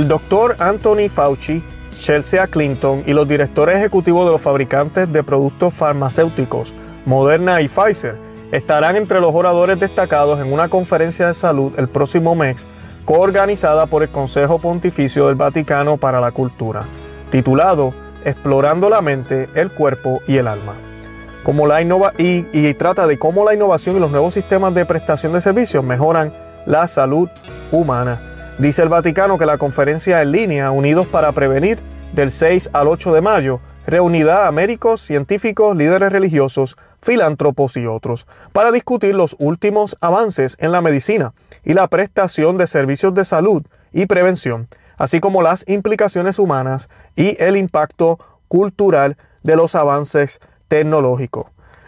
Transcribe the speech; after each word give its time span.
El 0.00 0.08
doctor 0.08 0.56
Anthony 0.60 1.10
Fauci, 1.14 1.62
Chelsea 1.94 2.46
Clinton 2.46 3.02
y 3.06 3.12
los 3.12 3.28
directores 3.28 3.76
ejecutivos 3.76 4.24
de 4.24 4.32
los 4.32 4.40
fabricantes 4.40 5.12
de 5.12 5.22
productos 5.22 5.74
farmacéuticos, 5.74 6.72
Moderna 7.04 7.60
y 7.60 7.68
Pfizer, 7.68 8.16
estarán 8.50 8.96
entre 8.96 9.20
los 9.20 9.34
oradores 9.34 9.78
destacados 9.78 10.40
en 10.40 10.54
una 10.54 10.70
conferencia 10.70 11.28
de 11.28 11.34
salud 11.34 11.74
el 11.76 11.86
próximo 11.86 12.34
mes, 12.34 12.66
coorganizada 13.04 13.84
por 13.84 14.02
el 14.02 14.08
Consejo 14.08 14.58
Pontificio 14.58 15.26
del 15.26 15.34
Vaticano 15.34 15.98
para 15.98 16.18
la 16.18 16.30
Cultura, 16.30 16.86
titulado 17.28 17.92
Explorando 18.24 18.88
la 18.88 19.02
mente, 19.02 19.50
el 19.54 19.70
cuerpo 19.70 20.22
y 20.26 20.38
el 20.38 20.48
alma. 20.48 20.76
Como 21.44 21.66
la 21.66 21.82
innova 21.82 22.14
y, 22.16 22.46
y 22.54 22.72
trata 22.72 23.06
de 23.06 23.18
cómo 23.18 23.44
la 23.44 23.52
innovación 23.52 23.98
y 23.98 24.00
los 24.00 24.10
nuevos 24.10 24.32
sistemas 24.32 24.72
de 24.72 24.86
prestación 24.86 25.34
de 25.34 25.42
servicios 25.42 25.84
mejoran 25.84 26.32
la 26.64 26.88
salud 26.88 27.28
humana. 27.70 28.29
Dice 28.60 28.82
el 28.82 28.90
Vaticano 28.90 29.38
que 29.38 29.46
la 29.46 29.56
conferencia 29.56 30.20
en 30.20 30.32
línea 30.32 30.70
Unidos 30.70 31.06
para 31.06 31.32
Prevenir 31.32 31.78
del 32.12 32.30
6 32.30 32.68
al 32.74 32.88
8 32.88 33.14
de 33.14 33.22
mayo 33.22 33.58
reunirá 33.86 34.46
a 34.46 34.52
médicos, 34.52 35.00
científicos, 35.00 35.74
líderes 35.74 36.12
religiosos, 36.12 36.76
filántropos 37.00 37.78
y 37.78 37.86
otros 37.86 38.26
para 38.52 38.70
discutir 38.70 39.14
los 39.14 39.34
últimos 39.38 39.96
avances 40.02 40.58
en 40.60 40.72
la 40.72 40.82
medicina 40.82 41.32
y 41.64 41.72
la 41.72 41.88
prestación 41.88 42.58
de 42.58 42.66
servicios 42.66 43.14
de 43.14 43.24
salud 43.24 43.62
y 43.94 44.04
prevención, 44.04 44.68
así 44.98 45.20
como 45.20 45.40
las 45.40 45.66
implicaciones 45.66 46.38
humanas 46.38 46.90
y 47.16 47.42
el 47.42 47.56
impacto 47.56 48.18
cultural 48.48 49.16
de 49.42 49.56
los 49.56 49.74
avances 49.74 50.38
tecnológicos. 50.68 51.46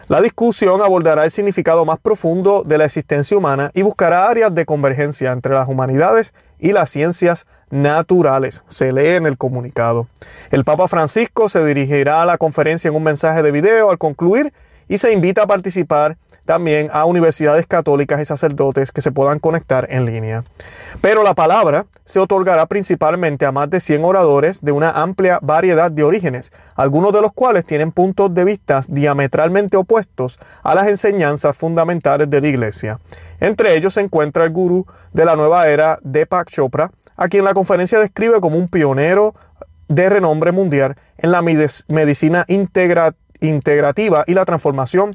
La 0.09 0.19
discusión 0.19 0.81
abordará 0.81 1.23
el 1.23 1.31
significado 1.31 1.85
más 1.85 1.97
profundo 1.97 2.63
de 2.63 2.77
la 2.77 2.83
existencia 2.83 3.37
humana 3.37 3.71
y 3.73 3.83
buscará 3.83 4.27
áreas 4.27 4.53
de 4.53 4.65
convergencia 4.65 5.31
entre 5.31 5.53
las 5.53 5.69
humanidades 5.69 6.33
y 6.59 6.73
las 6.73 6.89
ciencias 6.89 7.47
naturales, 7.69 8.63
se 8.67 8.91
lee 8.91 9.15
en 9.15 9.25
el 9.25 9.37
comunicado. 9.37 10.07
El 10.51 10.65
Papa 10.65 10.89
Francisco 10.89 11.47
se 11.47 11.65
dirigirá 11.65 12.21
a 12.21 12.25
la 12.25 12.37
conferencia 12.37 12.89
en 12.89 12.95
un 12.95 13.03
mensaje 13.03 13.41
de 13.41 13.51
video 13.51 13.89
al 13.89 13.97
concluir 13.97 14.53
y 14.89 14.97
se 14.97 15.13
invita 15.13 15.43
a 15.43 15.47
participar 15.47 16.17
también 16.45 16.89
a 16.91 17.05
universidades 17.05 17.65
católicas 17.67 18.21
y 18.21 18.25
sacerdotes 18.25 18.91
que 18.91 19.01
se 19.01 19.11
puedan 19.11 19.39
conectar 19.39 19.87
en 19.89 20.05
línea. 20.05 20.43
Pero 21.01 21.23
la 21.23 21.33
palabra 21.33 21.85
se 22.03 22.19
otorgará 22.19 22.65
principalmente 22.65 23.45
a 23.45 23.51
más 23.51 23.69
de 23.69 23.79
100 23.79 24.03
oradores 24.03 24.61
de 24.61 24.71
una 24.71 24.91
amplia 24.91 25.39
variedad 25.41 25.91
de 25.91 26.03
orígenes, 26.03 26.51
algunos 26.75 27.13
de 27.13 27.21
los 27.21 27.33
cuales 27.33 27.65
tienen 27.65 27.91
puntos 27.91 28.33
de 28.33 28.43
vista 28.43 28.81
diametralmente 28.87 29.77
opuestos 29.77 30.39
a 30.63 30.75
las 30.75 30.87
enseñanzas 30.87 31.55
fundamentales 31.55 32.29
de 32.29 32.41
la 32.41 32.47
Iglesia. 32.47 32.99
Entre 33.39 33.75
ellos 33.75 33.93
se 33.93 34.01
encuentra 34.01 34.43
el 34.43 34.51
gurú 34.51 34.85
de 35.13 35.25
la 35.25 35.35
nueva 35.35 35.67
era, 35.67 35.99
Deepak 36.03 36.49
Chopra, 36.49 36.91
a 37.15 37.27
quien 37.27 37.43
la 37.43 37.53
conferencia 37.53 37.99
describe 37.99 38.41
como 38.41 38.57
un 38.57 38.67
pionero 38.67 39.35
de 39.87 40.09
renombre 40.09 40.51
mundial 40.51 40.95
en 41.17 41.31
la 41.31 41.41
medicina 41.41 42.45
integrativa 42.47 44.23
y 44.25 44.33
la 44.33 44.45
transformación 44.45 45.13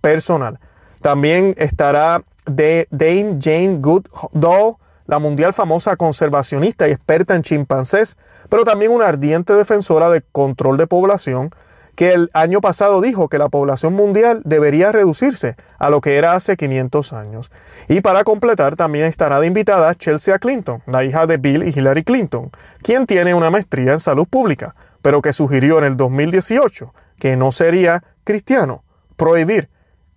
personal. 0.00 0.58
También 1.00 1.54
estará 1.58 2.22
Dame 2.46 3.38
Jane 3.40 3.78
Goodall, 3.80 4.76
la 5.06 5.18
mundial 5.18 5.52
famosa 5.52 5.96
conservacionista 5.96 6.88
y 6.88 6.92
experta 6.92 7.34
en 7.34 7.42
chimpancés, 7.42 8.16
pero 8.48 8.64
también 8.64 8.92
una 8.92 9.06
ardiente 9.06 9.54
defensora 9.54 10.10
de 10.10 10.22
control 10.32 10.76
de 10.76 10.86
población, 10.86 11.50
que 11.96 12.12
el 12.12 12.30
año 12.32 12.60
pasado 12.60 13.00
dijo 13.00 13.28
que 13.28 13.36
la 13.36 13.48
población 13.48 13.94
mundial 13.94 14.40
debería 14.44 14.92
reducirse 14.92 15.56
a 15.78 15.90
lo 15.90 16.00
que 16.00 16.16
era 16.16 16.34
hace 16.34 16.56
500 16.56 17.12
años. 17.12 17.50
Y 17.88 18.00
para 18.00 18.24
completar, 18.24 18.76
también 18.76 19.04
estará 19.04 19.40
de 19.40 19.46
invitada 19.46 19.94
Chelsea 19.94 20.38
Clinton, 20.38 20.82
la 20.86 21.04
hija 21.04 21.26
de 21.26 21.36
Bill 21.36 21.64
y 21.64 21.78
Hillary 21.78 22.04
Clinton, 22.04 22.50
quien 22.82 23.06
tiene 23.06 23.34
una 23.34 23.50
maestría 23.50 23.92
en 23.92 24.00
salud 24.00 24.26
pública, 24.26 24.74
pero 25.02 25.20
que 25.20 25.32
sugirió 25.32 25.78
en 25.78 25.84
el 25.84 25.96
2018 25.96 26.94
que 27.18 27.36
no 27.36 27.52
sería 27.52 28.02
cristiano 28.24 28.82
prohibir 29.16 29.68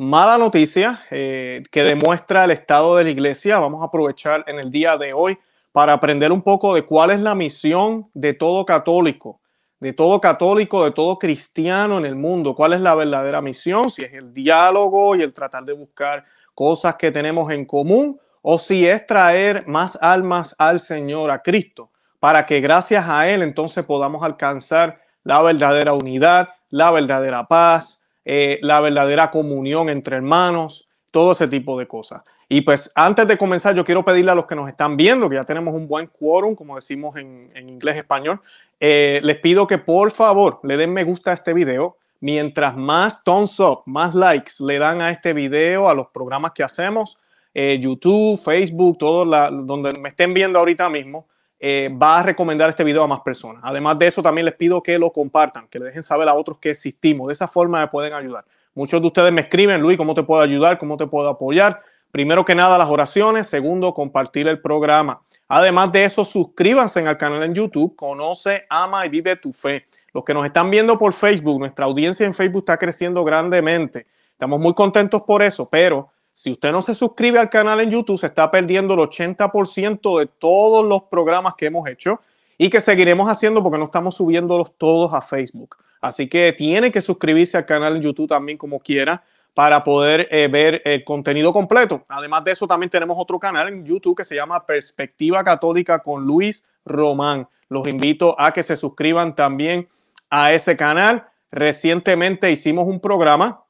mala 0.00 0.38
noticia 0.38 1.02
eh, 1.10 1.62
que 1.70 1.82
demuestra 1.82 2.46
el 2.46 2.52
estado 2.52 2.96
de 2.96 3.04
la 3.04 3.10
iglesia. 3.10 3.58
Vamos 3.58 3.82
a 3.82 3.88
aprovechar 3.88 4.42
en 4.46 4.58
el 4.58 4.70
día 4.70 4.96
de 4.96 5.12
hoy 5.12 5.38
para 5.72 5.92
aprender 5.92 6.32
un 6.32 6.40
poco 6.40 6.74
de 6.74 6.86
cuál 6.86 7.10
es 7.10 7.20
la 7.20 7.34
misión 7.34 8.08
de 8.14 8.32
todo 8.32 8.64
católico, 8.64 9.42
de 9.78 9.92
todo 9.92 10.18
católico, 10.18 10.86
de 10.86 10.92
todo 10.92 11.18
cristiano 11.18 11.98
en 11.98 12.06
el 12.06 12.16
mundo. 12.16 12.54
¿Cuál 12.54 12.72
es 12.72 12.80
la 12.80 12.94
verdadera 12.94 13.42
misión? 13.42 13.90
Si 13.90 14.02
es 14.02 14.14
el 14.14 14.32
diálogo 14.32 15.16
y 15.16 15.20
el 15.20 15.34
tratar 15.34 15.64
de 15.64 15.74
buscar 15.74 16.24
cosas 16.54 16.96
que 16.96 17.10
tenemos 17.10 17.52
en 17.52 17.66
común 17.66 18.18
o 18.40 18.58
si 18.58 18.86
es 18.86 19.06
traer 19.06 19.66
más 19.66 19.98
almas 20.00 20.56
al 20.58 20.80
Señor, 20.80 21.30
a 21.30 21.42
Cristo, 21.42 21.90
para 22.18 22.46
que 22.46 22.62
gracias 22.62 23.04
a 23.06 23.28
Él 23.28 23.42
entonces 23.42 23.84
podamos 23.84 24.24
alcanzar 24.24 24.98
la 25.24 25.42
verdadera 25.42 25.92
unidad, 25.92 26.48
la 26.70 26.90
verdadera 26.90 27.46
paz, 27.46 27.99
eh, 28.24 28.58
la 28.62 28.80
verdadera 28.80 29.30
comunión 29.30 29.88
entre 29.88 30.16
hermanos, 30.16 30.88
todo 31.10 31.32
ese 31.32 31.48
tipo 31.48 31.78
de 31.78 31.86
cosas. 31.86 32.22
Y 32.48 32.62
pues 32.62 32.90
antes 32.96 33.28
de 33.28 33.38
comenzar, 33.38 33.76
yo 33.76 33.84
quiero 33.84 34.04
pedirle 34.04 34.32
a 34.32 34.34
los 34.34 34.46
que 34.46 34.56
nos 34.56 34.68
están 34.68 34.96
viendo, 34.96 35.28
que 35.28 35.36
ya 35.36 35.44
tenemos 35.44 35.72
un 35.72 35.86
buen 35.86 36.08
quórum, 36.08 36.56
como 36.56 36.74
decimos 36.74 37.16
en, 37.16 37.48
inglés 37.54 37.96
español, 37.96 38.40
eh, 38.80 39.20
les 39.22 39.38
pido 39.38 39.66
que 39.66 39.78
por 39.78 40.10
favor 40.10 40.58
le 40.64 40.76
den 40.76 40.92
me 40.92 41.04
gusta 41.04 41.30
a 41.30 41.34
este 41.34 41.52
video. 41.52 41.96
Mientras 42.18 42.76
más 42.76 43.22
thumbs 43.24 43.58
up, 43.60 43.82
más 43.86 44.14
likes 44.14 44.54
le 44.58 44.78
dan 44.78 45.00
a 45.00 45.10
este 45.10 45.32
video, 45.32 45.88
a 45.88 45.94
los 45.94 46.08
programas 46.08 46.52
que 46.52 46.62
hacemos, 46.62 47.16
eh, 47.54 47.78
YouTube, 47.80 48.38
Facebook, 48.38 48.98
todo 48.98 49.24
la, 49.24 49.50
donde 49.50 49.92
me 49.98 50.10
estén 50.10 50.34
viendo 50.34 50.58
ahorita 50.58 50.90
mismo, 50.90 51.26
eh, 51.62 51.94
va 52.02 52.20
a 52.20 52.22
recomendar 52.22 52.70
este 52.70 52.82
video 52.82 53.02
a 53.02 53.06
más 53.06 53.20
personas. 53.20 53.62
Además 53.64 53.98
de 53.98 54.06
eso, 54.06 54.22
también 54.22 54.46
les 54.46 54.54
pido 54.54 54.82
que 54.82 54.98
lo 54.98 55.12
compartan, 55.12 55.68
que 55.68 55.78
le 55.78 55.84
dejen 55.84 56.02
saber 56.02 56.26
a 56.26 56.34
otros 56.34 56.56
que 56.58 56.70
existimos. 56.70 57.28
De 57.28 57.34
esa 57.34 57.46
forma 57.46 57.80
me 57.80 57.88
pueden 57.88 58.14
ayudar. 58.14 58.46
Muchos 58.74 59.00
de 59.00 59.06
ustedes 59.06 59.30
me 59.30 59.42
escriben, 59.42 59.82
Luis, 59.82 59.98
¿cómo 59.98 60.14
te 60.14 60.22
puedo 60.22 60.40
ayudar? 60.40 60.78
¿Cómo 60.78 60.96
te 60.96 61.06
puedo 61.06 61.28
apoyar? 61.28 61.82
Primero 62.10 62.46
que 62.46 62.54
nada, 62.54 62.78
las 62.78 62.88
oraciones. 62.88 63.46
Segundo, 63.46 63.92
compartir 63.92 64.48
el 64.48 64.60
programa. 64.60 65.20
Además 65.48 65.92
de 65.92 66.04
eso, 66.04 66.24
suscríbanse 66.24 67.06
al 67.06 67.18
canal 67.18 67.42
en 67.42 67.54
YouTube. 67.54 67.94
Conoce, 67.94 68.64
ama 68.70 69.04
y 69.04 69.10
vive 69.10 69.36
tu 69.36 69.52
fe. 69.52 69.86
Los 70.14 70.24
que 70.24 70.32
nos 70.32 70.46
están 70.46 70.70
viendo 70.70 70.98
por 70.98 71.12
Facebook, 71.12 71.58
nuestra 71.58 71.84
audiencia 71.84 72.24
en 72.24 72.32
Facebook 72.32 72.62
está 72.62 72.78
creciendo 72.78 73.22
grandemente. 73.22 74.06
Estamos 74.32 74.58
muy 74.58 74.72
contentos 74.72 75.22
por 75.22 75.42
eso, 75.42 75.68
pero 75.68 76.08
si 76.40 76.52
usted 76.52 76.72
no 76.72 76.80
se 76.80 76.94
suscribe 76.94 77.38
al 77.38 77.50
canal 77.50 77.82
en 77.82 77.90
YouTube, 77.90 78.18
se 78.18 78.28
está 78.28 78.50
perdiendo 78.50 78.94
el 78.94 79.00
80% 79.00 80.20
de 80.20 80.24
todos 80.24 80.82
los 80.86 81.02
programas 81.02 81.52
que 81.54 81.66
hemos 81.66 81.86
hecho 81.86 82.18
y 82.56 82.70
que 82.70 82.80
seguiremos 82.80 83.30
haciendo 83.30 83.62
porque 83.62 83.76
no 83.76 83.84
estamos 83.84 84.14
subiéndolos 84.14 84.72
todos 84.78 85.12
a 85.12 85.20
Facebook. 85.20 85.76
Así 86.00 86.30
que 86.30 86.54
tiene 86.54 86.90
que 86.90 87.02
suscribirse 87.02 87.58
al 87.58 87.66
canal 87.66 87.96
en 87.96 88.00
YouTube 88.00 88.26
también 88.26 88.56
como 88.56 88.80
quiera 88.80 89.22
para 89.52 89.84
poder 89.84 90.28
eh, 90.30 90.48
ver 90.50 90.80
el 90.86 91.04
contenido 91.04 91.52
completo. 91.52 92.06
Además 92.08 92.42
de 92.44 92.52
eso, 92.52 92.66
también 92.66 92.88
tenemos 92.88 93.18
otro 93.20 93.38
canal 93.38 93.68
en 93.68 93.84
YouTube 93.84 94.16
que 94.16 94.24
se 94.24 94.36
llama 94.36 94.64
Perspectiva 94.64 95.44
Católica 95.44 95.98
con 95.98 96.24
Luis 96.24 96.64
Román. 96.86 97.46
Los 97.68 97.86
invito 97.86 98.34
a 98.40 98.54
que 98.54 98.62
se 98.62 98.78
suscriban 98.78 99.36
también 99.36 99.90
a 100.30 100.54
ese 100.54 100.74
canal. 100.74 101.26
Recientemente 101.50 102.50
hicimos 102.50 102.86
un 102.86 102.98
programa 102.98 103.62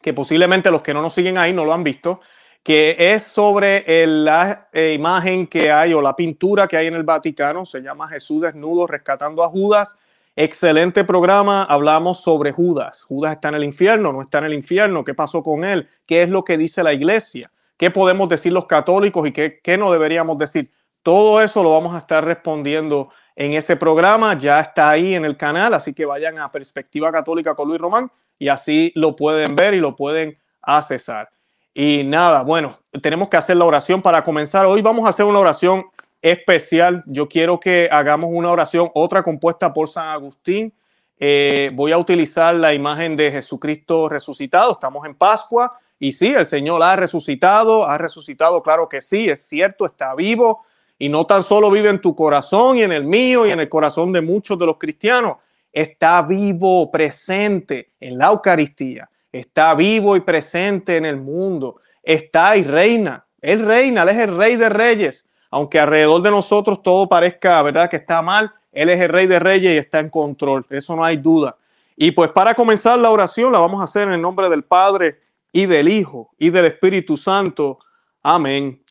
que 0.00 0.14
posiblemente 0.14 0.70
los 0.70 0.82
que 0.82 0.94
no 0.94 1.02
nos 1.02 1.14
siguen 1.14 1.38
ahí 1.38 1.52
no 1.52 1.64
lo 1.64 1.72
han 1.72 1.84
visto, 1.84 2.20
que 2.62 2.96
es 2.98 3.24
sobre 3.24 4.06
la 4.06 4.68
eh, 4.72 4.92
imagen 4.94 5.46
que 5.46 5.70
hay 5.70 5.94
o 5.94 6.02
la 6.02 6.14
pintura 6.14 6.68
que 6.68 6.76
hay 6.76 6.86
en 6.86 6.94
el 6.94 7.02
Vaticano, 7.02 7.64
se 7.64 7.80
llama 7.80 8.08
Jesús 8.08 8.42
desnudo 8.42 8.86
rescatando 8.86 9.42
a 9.42 9.48
Judas. 9.48 9.96
Excelente 10.36 11.02
programa, 11.04 11.64
hablamos 11.64 12.20
sobre 12.20 12.52
Judas. 12.52 13.02
Judas 13.02 13.32
está 13.32 13.48
en 13.48 13.56
el 13.56 13.64
infierno, 13.64 14.12
no 14.12 14.22
está 14.22 14.38
en 14.38 14.44
el 14.44 14.54
infierno, 14.54 15.02
¿qué 15.02 15.14
pasó 15.14 15.42
con 15.42 15.64
él? 15.64 15.88
¿Qué 16.06 16.22
es 16.22 16.28
lo 16.28 16.44
que 16.44 16.58
dice 16.58 16.82
la 16.82 16.92
iglesia? 16.92 17.50
¿Qué 17.76 17.90
podemos 17.90 18.28
decir 18.28 18.52
los 18.52 18.66
católicos 18.66 19.26
y 19.26 19.32
qué, 19.32 19.60
qué 19.62 19.78
no 19.78 19.90
deberíamos 19.90 20.38
decir? 20.38 20.70
Todo 21.02 21.40
eso 21.40 21.62
lo 21.62 21.72
vamos 21.72 21.94
a 21.94 21.98
estar 21.98 22.24
respondiendo 22.24 23.10
en 23.34 23.54
ese 23.54 23.76
programa, 23.76 24.36
ya 24.36 24.60
está 24.60 24.90
ahí 24.90 25.14
en 25.14 25.24
el 25.24 25.36
canal, 25.36 25.72
así 25.72 25.94
que 25.94 26.04
vayan 26.04 26.38
a 26.38 26.50
Perspectiva 26.50 27.10
Católica 27.10 27.54
con 27.54 27.68
Luis 27.68 27.80
Román 27.80 28.10
y 28.38 28.48
así 28.48 28.92
lo 28.94 29.16
pueden 29.16 29.56
ver 29.56 29.74
y 29.74 29.80
lo 29.80 29.96
pueden 29.96 30.38
accesar. 30.62 31.30
Y 31.74 32.02
nada, 32.04 32.42
bueno, 32.42 32.78
tenemos 33.02 33.28
que 33.28 33.36
hacer 33.36 33.56
la 33.56 33.64
oración 33.64 34.02
para 34.02 34.24
comenzar. 34.24 34.66
Hoy 34.66 34.82
vamos 34.82 35.06
a 35.06 35.10
hacer 35.10 35.24
una 35.24 35.38
oración 35.38 35.84
especial. 36.20 37.04
Yo 37.06 37.28
quiero 37.28 37.60
que 37.60 37.88
hagamos 37.90 38.30
una 38.32 38.50
oración, 38.50 38.90
otra 38.94 39.22
compuesta 39.22 39.72
por 39.72 39.88
San 39.88 40.08
Agustín. 40.08 40.72
Eh, 41.20 41.70
voy 41.74 41.92
a 41.92 41.98
utilizar 41.98 42.54
la 42.54 42.74
imagen 42.74 43.16
de 43.16 43.30
Jesucristo 43.30 44.08
resucitado. 44.08 44.72
Estamos 44.72 45.06
en 45.06 45.14
Pascua 45.14 45.78
y 45.98 46.12
sí, 46.12 46.28
el 46.28 46.46
Señor 46.46 46.82
ha 46.82 46.94
resucitado, 46.96 47.86
ha 47.86 47.98
resucitado, 47.98 48.62
claro 48.62 48.88
que 48.88 49.00
sí, 49.00 49.28
es 49.28 49.42
cierto, 49.48 49.84
está 49.84 50.14
vivo 50.14 50.64
y 50.98 51.08
no 51.08 51.26
tan 51.26 51.42
solo 51.42 51.70
vive 51.70 51.90
en 51.90 52.00
tu 52.00 52.14
corazón 52.14 52.76
y 52.76 52.82
en 52.82 52.92
el 52.92 53.04
mío 53.04 53.46
y 53.46 53.50
en 53.50 53.60
el 53.60 53.68
corazón 53.68 54.12
de 54.12 54.20
muchos 54.20 54.58
de 54.58 54.66
los 54.66 54.78
cristianos, 54.78 55.38
está 55.72 56.22
vivo, 56.22 56.90
presente 56.90 57.92
en 58.00 58.18
la 58.18 58.28
Eucaristía, 58.28 59.08
está 59.32 59.74
vivo 59.74 60.16
y 60.16 60.20
presente 60.20 60.96
en 60.96 61.04
el 61.04 61.16
mundo, 61.16 61.80
está 62.02 62.56
y 62.56 62.64
reina. 62.64 63.24
Él 63.40 63.64
reina, 63.64 64.02
Él 64.02 64.08
es 64.08 64.18
el 64.18 64.36
rey 64.36 64.56
de 64.56 64.68
reyes. 64.68 65.28
Aunque 65.50 65.78
alrededor 65.78 66.20
de 66.22 66.30
nosotros 66.30 66.82
todo 66.82 67.08
parezca, 67.08 67.62
¿verdad?, 67.62 67.88
que 67.88 67.96
está 67.96 68.20
mal, 68.20 68.52
Él 68.72 68.90
es 68.90 69.00
el 69.00 69.08
rey 69.08 69.26
de 69.26 69.38
reyes 69.38 69.74
y 69.74 69.78
está 69.78 69.98
en 70.00 70.10
control. 70.10 70.66
Eso 70.70 70.94
no 70.94 71.04
hay 71.04 71.16
duda. 71.16 71.56
Y 71.96 72.10
pues 72.12 72.30
para 72.30 72.54
comenzar 72.54 72.98
la 72.98 73.10
oración 73.10 73.52
la 73.52 73.58
vamos 73.58 73.80
a 73.80 73.84
hacer 73.84 74.08
en 74.08 74.14
el 74.14 74.22
nombre 74.22 74.48
del 74.48 74.62
Padre 74.62 75.20
y 75.52 75.66
del 75.66 75.88
Hijo 75.88 76.30
y 76.38 76.50
del 76.50 76.66
Espíritu 76.66 77.16
Santo. 77.16 77.78
Amén. 78.22 78.82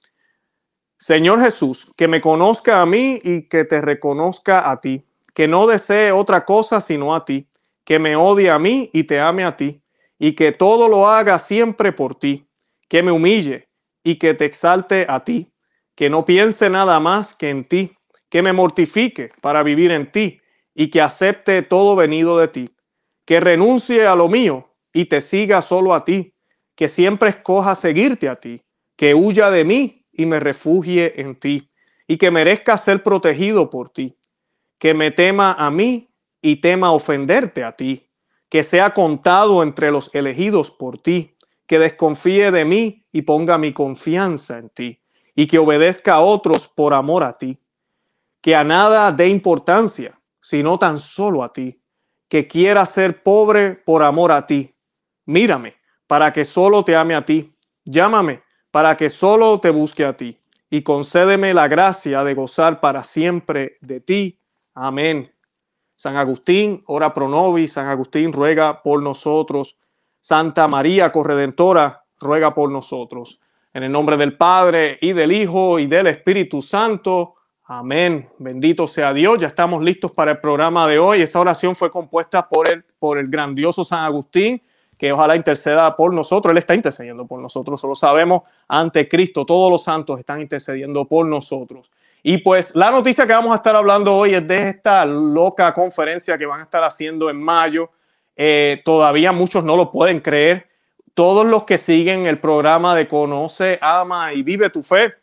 Señor 0.98 1.42
Jesús, 1.42 1.92
que 1.96 2.08
me 2.08 2.20
conozca 2.20 2.82
a 2.82 2.86
mí 2.86 3.22
y 3.24 3.44
que 3.44 3.66
te 3.66 3.80
reconozca 3.82 4.70
a 4.70 4.82
ti, 4.82 5.06
que 5.38 5.48
no 5.48 5.68
desee 5.68 6.12
otra 6.12 6.46
cosa 6.46 6.82
sino 6.82 7.14
a 7.14 7.24
ti, 7.24 7.48
que 7.86 8.00
me 8.00 8.16
odie 8.16 8.50
a 8.50 8.58
mí 8.58 8.90
y 8.92 9.04
te 9.04 9.20
ame 9.20 9.44
a 9.44 9.56
ti, 9.56 9.84
y 10.18 10.34
que 10.34 10.52
todo 10.52 10.88
lo 10.88 11.08
haga 11.08 11.38
siempre 11.38 11.92
por 11.92 12.16
ti, 12.16 12.48
que 12.90 13.04
me 13.04 13.12
humille 13.12 13.70
y 14.04 14.16
que 14.16 14.34
te 14.34 14.46
exalte 14.46 15.06
a 15.08 15.24
ti, 15.24 15.54
que 15.94 16.10
no 16.10 16.26
piense 16.26 16.72
nada 16.72 17.00
más 17.00 17.36
que 17.36 17.52
en 17.52 17.66
ti, 17.66 17.96
que 18.30 18.42
me 18.42 18.52
mortifique 18.52 19.30
para 19.40 19.62
vivir 19.62 19.92
en 19.92 20.12
ti 20.12 20.42
y 20.74 20.90
que 20.90 21.02
acepte 21.02 21.62
todo 21.62 21.96
venido 21.96 22.40
de 22.40 22.48
ti, 22.48 22.76
que 23.24 23.40
renuncie 23.40 24.08
a 24.08 24.16
lo 24.16 24.30
mío 24.30 24.74
y 24.92 25.06
te 25.06 25.22
siga 25.22 25.62
solo 25.62 25.94
a 25.94 26.04
ti, 26.04 26.34
que 26.76 26.90
siempre 26.90 27.30
escoja 27.30 27.76
seguirte 27.76 28.28
a 28.28 28.38
ti, 28.38 28.64
que 28.96 29.14
huya 29.14 29.52
de 29.52 29.66
mí 29.66 30.04
y 30.12 30.26
me 30.26 30.40
refugie 30.40 31.22
en 31.22 31.36
ti, 31.36 31.70
y 32.08 32.18
que 32.18 32.32
merezca 32.32 32.76
ser 32.80 33.04
protegido 33.04 33.70
por 33.70 33.92
ti, 33.92 34.17
que 34.80 34.94
me 34.94 35.12
tema 35.12 35.54
a 35.54 35.72
mí 35.72 36.10
y 36.42 36.58
tema 36.58 36.92
ofenderte 36.92 37.64
a 37.64 37.76
ti, 37.76 38.10
que 38.50 38.64
sea 38.64 38.94
contado 38.94 39.64
entre 39.64 39.92
los 39.92 40.10
elegidos 40.14 40.72
por 40.72 40.98
ti, 40.98 41.36
que 41.66 41.80
desconfíe 41.80 42.52
de 42.52 42.66
mí 42.66 43.06
y 43.12 43.24
ponga 43.24 43.58
mi 43.58 43.74
confianza 43.74 44.58
en 44.58 44.70
ti, 44.70 45.02
y 45.36 45.48
que 45.48 45.60
obedezca 45.60 46.16
a 46.16 46.22
otros 46.22 46.68
por 46.68 46.94
amor 46.94 47.24
a 47.24 47.38
ti, 47.38 47.60
que 48.42 48.56
a 48.56 48.64
nada 48.64 49.12
dé 49.12 49.28
importancia, 49.28 50.20
sino 50.40 50.80
tan 50.80 51.00
solo 51.00 51.44
a 51.44 51.52
ti, 51.52 51.82
que 52.30 52.48
quiera 52.48 52.86
ser 52.86 53.24
pobre 53.24 53.76
por 53.76 54.04
amor 54.04 54.32
a 54.32 54.46
ti. 54.46 54.76
Mírame, 55.26 55.76
para 56.08 56.32
que 56.32 56.46
solo 56.46 56.84
te 56.84 56.96
ame 56.96 57.16
a 57.16 57.26
ti. 57.26 57.54
Llámame 57.84 58.44
para 58.72 58.96
que 58.98 59.10
solo 59.10 59.60
te 59.60 59.70
busque 59.70 60.06
a 60.06 60.16
ti. 60.16 60.40
Y 60.70 60.84
concédeme 60.84 61.54
la 61.54 61.68
gracia 61.68 62.24
de 62.24 62.34
gozar 62.34 62.80
para 62.80 63.04
siempre 63.04 63.78
de 63.82 64.02
ti. 64.02 64.40
Amén. 64.80 65.34
San 65.96 66.18
Agustín, 66.18 66.84
ora 66.86 67.12
pro 67.12 67.28
nobis. 67.28 67.74
San 67.74 67.88
Agustín, 67.88 68.32
ruega 68.32 68.84
por 68.84 69.02
nosotros. 69.02 69.76
Santa 70.22 70.68
María 70.68 71.12
Corredentora, 71.12 72.04
ruega 72.20 72.54
por 72.54 72.70
nosotros. 72.70 73.40
En 73.74 73.82
el 73.82 73.92
nombre 73.92 74.18
del 74.18 74.38
Padre 74.38 75.00
y 75.02 75.14
del 75.14 75.32
Hijo 75.32 75.80
y 75.80 75.88
del 75.88 76.06
Espíritu 76.06 76.62
Santo. 76.62 77.34
Amén. 77.66 78.30
Bendito 78.38 78.88
sea 78.88 79.14
Dios. 79.14 79.40
Ya 79.40 79.48
estamos 79.48 79.84
listos 79.84 80.12
para 80.12 80.32
el 80.32 80.40
programa 80.40 80.88
de 80.88 81.00
hoy. 81.00 81.24
Esa 81.24 81.40
oración 81.40 81.76
fue 81.76 81.90
compuesta 81.90 82.48
por 82.48 82.72
el, 82.72 82.84
por 83.00 83.18
el 83.18 83.30
grandioso 83.30 83.84
San 83.84 84.04
Agustín 84.04 84.62
que 84.96 85.12
ojalá 85.12 85.36
interceda 85.36 85.96
por 85.96 86.14
nosotros. 86.14 86.52
Él 86.52 86.58
está 86.60 86.76
intercediendo 86.76 87.26
por 87.26 87.42
nosotros, 87.42 87.82
solo 87.82 87.96
sabemos 87.96 88.44
ante 88.68 89.08
Cristo. 89.08 89.46
Todos 89.46 89.72
los 89.72 89.84
santos 89.84 90.20
están 90.20 90.42
intercediendo 90.42 91.06
por 91.06 91.26
nosotros. 91.26 91.92
Y 92.24 92.40
pues 92.40 92.76
la 92.76 92.92
noticia 92.92 93.26
que 93.26 93.34
vamos 93.34 93.52
a 93.54 93.58
estar 93.58 93.76
hablando 93.76 94.16
hoy 94.16 94.34
es 94.34 94.48
de 94.48 94.70
esta 94.70 95.06
loca 95.06 95.74
conferencia 95.74 96.38
que 96.38 96.46
van 96.46 96.62
a 96.62 96.64
estar 96.64 96.84
haciendo 96.84 97.30
en 97.30 97.42
mayo. 97.42 97.90
Eh, 98.36 98.82
todavía 98.84 99.32
muchos 99.32 99.64
no 99.64 99.76
lo 99.76 99.92
pueden 99.92 100.20
creer. 100.20 100.68
Todos 101.14 101.46
los 101.46 101.64
que 101.64 101.78
siguen 101.78 102.26
el 102.26 102.40
programa 102.40 102.96
de 102.96 103.08
Conoce, 103.08 103.80
Ama 103.82 104.34
y 104.34 104.44
Vive 104.44 104.70
tu 104.70 104.84
Fe, 104.84 105.14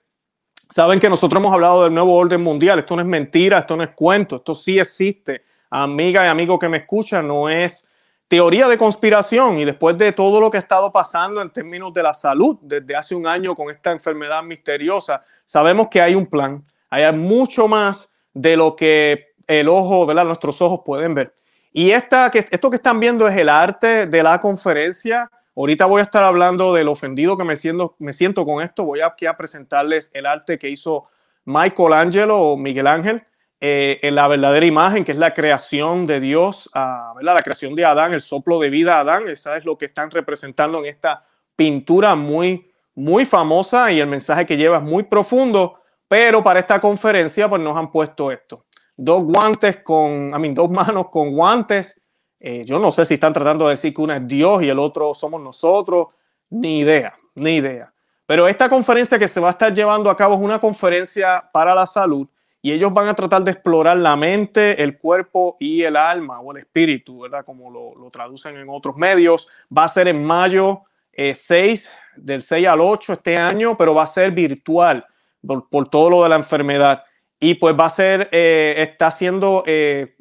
saben 0.70 0.98
que 0.98 1.08
nosotros 1.08 1.40
hemos 1.40 1.52
hablado 1.52 1.84
del 1.84 1.94
nuevo 1.94 2.14
orden 2.14 2.42
mundial. 2.42 2.78
Esto 2.78 2.96
no 2.96 3.02
es 3.02 3.08
mentira, 3.08 3.58
esto 3.58 3.76
no 3.76 3.84
es 3.84 3.90
cuento, 3.90 4.36
esto 4.36 4.54
sí 4.54 4.78
existe. 4.78 5.42
Amiga 5.70 6.24
y 6.24 6.28
amigo 6.28 6.58
que 6.58 6.68
me 6.68 6.78
escucha, 6.78 7.22
no 7.22 7.48
es 7.48 7.86
teoría 8.28 8.66
de 8.68 8.78
conspiración 8.78 9.58
y 9.58 9.64
después 9.64 9.96
de 9.98 10.12
todo 10.12 10.40
lo 10.40 10.50
que 10.50 10.56
ha 10.56 10.60
estado 10.60 10.90
pasando 10.90 11.40
en 11.42 11.50
términos 11.50 11.92
de 11.92 12.02
la 12.02 12.14
salud 12.14 12.58
desde 12.62 12.96
hace 12.96 13.14
un 13.14 13.26
año 13.26 13.54
con 13.54 13.70
esta 13.70 13.92
enfermedad 13.92 14.42
misteriosa, 14.42 15.22
sabemos 15.44 15.88
que 15.88 16.00
hay 16.00 16.14
un 16.14 16.26
plan, 16.26 16.64
hay 17.02 17.12
mucho 17.12 17.68
más 17.68 18.14
de 18.32 18.56
lo 18.56 18.76
que 18.76 19.34
el 19.46 19.68
ojo, 19.68 20.06
¿verdad? 20.06 20.24
Nuestros 20.24 20.60
ojos 20.62 20.80
pueden 20.84 21.14
ver. 21.14 21.34
Y 21.72 21.90
esta, 21.90 22.30
que, 22.30 22.46
esto 22.50 22.70
que 22.70 22.76
están 22.76 23.00
viendo 23.00 23.26
es 23.26 23.36
el 23.36 23.48
arte 23.48 24.06
de 24.06 24.22
la 24.22 24.40
conferencia. 24.40 25.30
Ahorita 25.56 25.86
voy 25.86 26.00
a 26.00 26.04
estar 26.04 26.22
hablando 26.22 26.72
del 26.72 26.88
ofendido 26.88 27.36
que 27.36 27.44
me 27.44 27.56
siento, 27.56 27.96
me 27.98 28.12
siento 28.12 28.44
con 28.44 28.62
esto. 28.62 28.84
Voy 28.84 29.00
aquí 29.00 29.26
a 29.26 29.36
presentarles 29.36 30.10
el 30.14 30.26
arte 30.26 30.58
que 30.58 30.68
hizo 30.68 31.06
Michelangelo 31.44 32.38
o 32.38 32.56
Miguel 32.56 32.86
Ángel 32.86 33.22
eh, 33.60 33.98
en 34.02 34.14
la 34.14 34.28
verdadera 34.28 34.66
imagen, 34.66 35.04
que 35.04 35.12
es 35.12 35.18
la 35.18 35.32
creación 35.32 36.06
de 36.06 36.20
Dios, 36.20 36.68
uh, 36.74 37.18
la 37.20 37.40
creación 37.42 37.74
de 37.74 37.84
Adán, 37.84 38.12
el 38.12 38.20
soplo 38.20 38.58
de 38.58 38.70
vida 38.70 38.96
a 38.96 39.00
Adán. 39.00 39.28
Esa 39.28 39.56
es 39.56 39.64
lo 39.64 39.78
que 39.78 39.86
están 39.86 40.10
representando 40.10 40.80
en 40.80 40.86
esta 40.86 41.24
pintura 41.56 42.14
muy, 42.14 42.70
muy 42.94 43.24
famosa 43.24 43.90
y 43.90 44.00
el 44.00 44.06
mensaje 44.06 44.44
que 44.44 44.56
lleva 44.56 44.78
es 44.78 44.82
muy 44.82 45.04
profundo. 45.04 45.80
Pero 46.08 46.42
para 46.42 46.60
esta 46.60 46.80
conferencia, 46.80 47.48
pues 47.48 47.60
nos 47.60 47.76
han 47.76 47.90
puesto 47.90 48.30
esto: 48.30 48.66
dos 48.96 49.22
guantes 49.22 49.78
con, 49.78 50.32
a 50.34 50.38
mí, 50.38 50.52
dos 50.54 50.70
manos 50.70 51.08
con 51.10 51.32
guantes. 51.32 52.00
Eh, 52.40 52.62
yo 52.64 52.78
no 52.78 52.92
sé 52.92 53.06
si 53.06 53.14
están 53.14 53.32
tratando 53.32 53.66
de 53.66 53.72
decir 53.72 53.94
que 53.94 54.02
uno 54.02 54.12
es 54.12 54.26
Dios 54.26 54.62
y 54.62 54.68
el 54.68 54.78
otro 54.78 55.14
somos 55.14 55.40
nosotros. 55.40 56.08
Ni 56.50 56.80
idea, 56.80 57.14
ni 57.34 57.56
idea. 57.56 57.92
Pero 58.26 58.48
esta 58.48 58.68
conferencia 58.68 59.18
que 59.18 59.28
se 59.28 59.40
va 59.40 59.48
a 59.48 59.52
estar 59.52 59.72
llevando 59.72 60.08
a 60.10 60.16
cabo 60.16 60.34
es 60.34 60.40
una 60.40 60.60
conferencia 60.60 61.44
para 61.52 61.74
la 61.74 61.86
salud 61.86 62.28
y 62.64 62.72
ellos 62.72 62.94
van 62.94 63.08
a 63.08 63.14
tratar 63.14 63.44
de 63.44 63.50
explorar 63.50 63.98
la 63.98 64.16
mente, 64.16 64.82
el 64.82 64.96
cuerpo 64.96 65.58
y 65.60 65.82
el 65.82 65.96
alma 65.96 66.40
o 66.40 66.50
el 66.52 66.58
espíritu, 66.62 67.20
¿verdad? 67.20 67.44
Como 67.44 67.70
lo, 67.70 68.10
traducen 68.10 68.56
en 68.56 68.70
otros 68.70 68.96
medios. 68.96 69.46
Va 69.76 69.84
a 69.84 69.88
ser 69.88 70.08
en 70.08 70.24
mayo 70.24 70.80
6, 71.12 71.48
eh, 71.50 71.78
del 72.16 72.42
6 72.42 72.66
al 72.66 72.80
8 72.80 73.12
este 73.12 73.36
año, 73.36 73.76
pero 73.76 73.94
va 73.94 74.04
a 74.04 74.06
ser 74.06 74.30
virtual 74.30 75.04
por, 75.46 75.88
todo 75.88 76.10
lo 76.10 76.22
de 76.22 76.28
la 76.28 76.36
enfermedad. 76.36 77.04
Y 77.38 77.54
pues 77.54 77.74
va 77.78 77.86
a 77.86 77.90
ser, 77.90 78.28
eh, 78.32 78.74
está 78.78 79.10
siendo, 79.10 79.64
eh, 79.66 80.14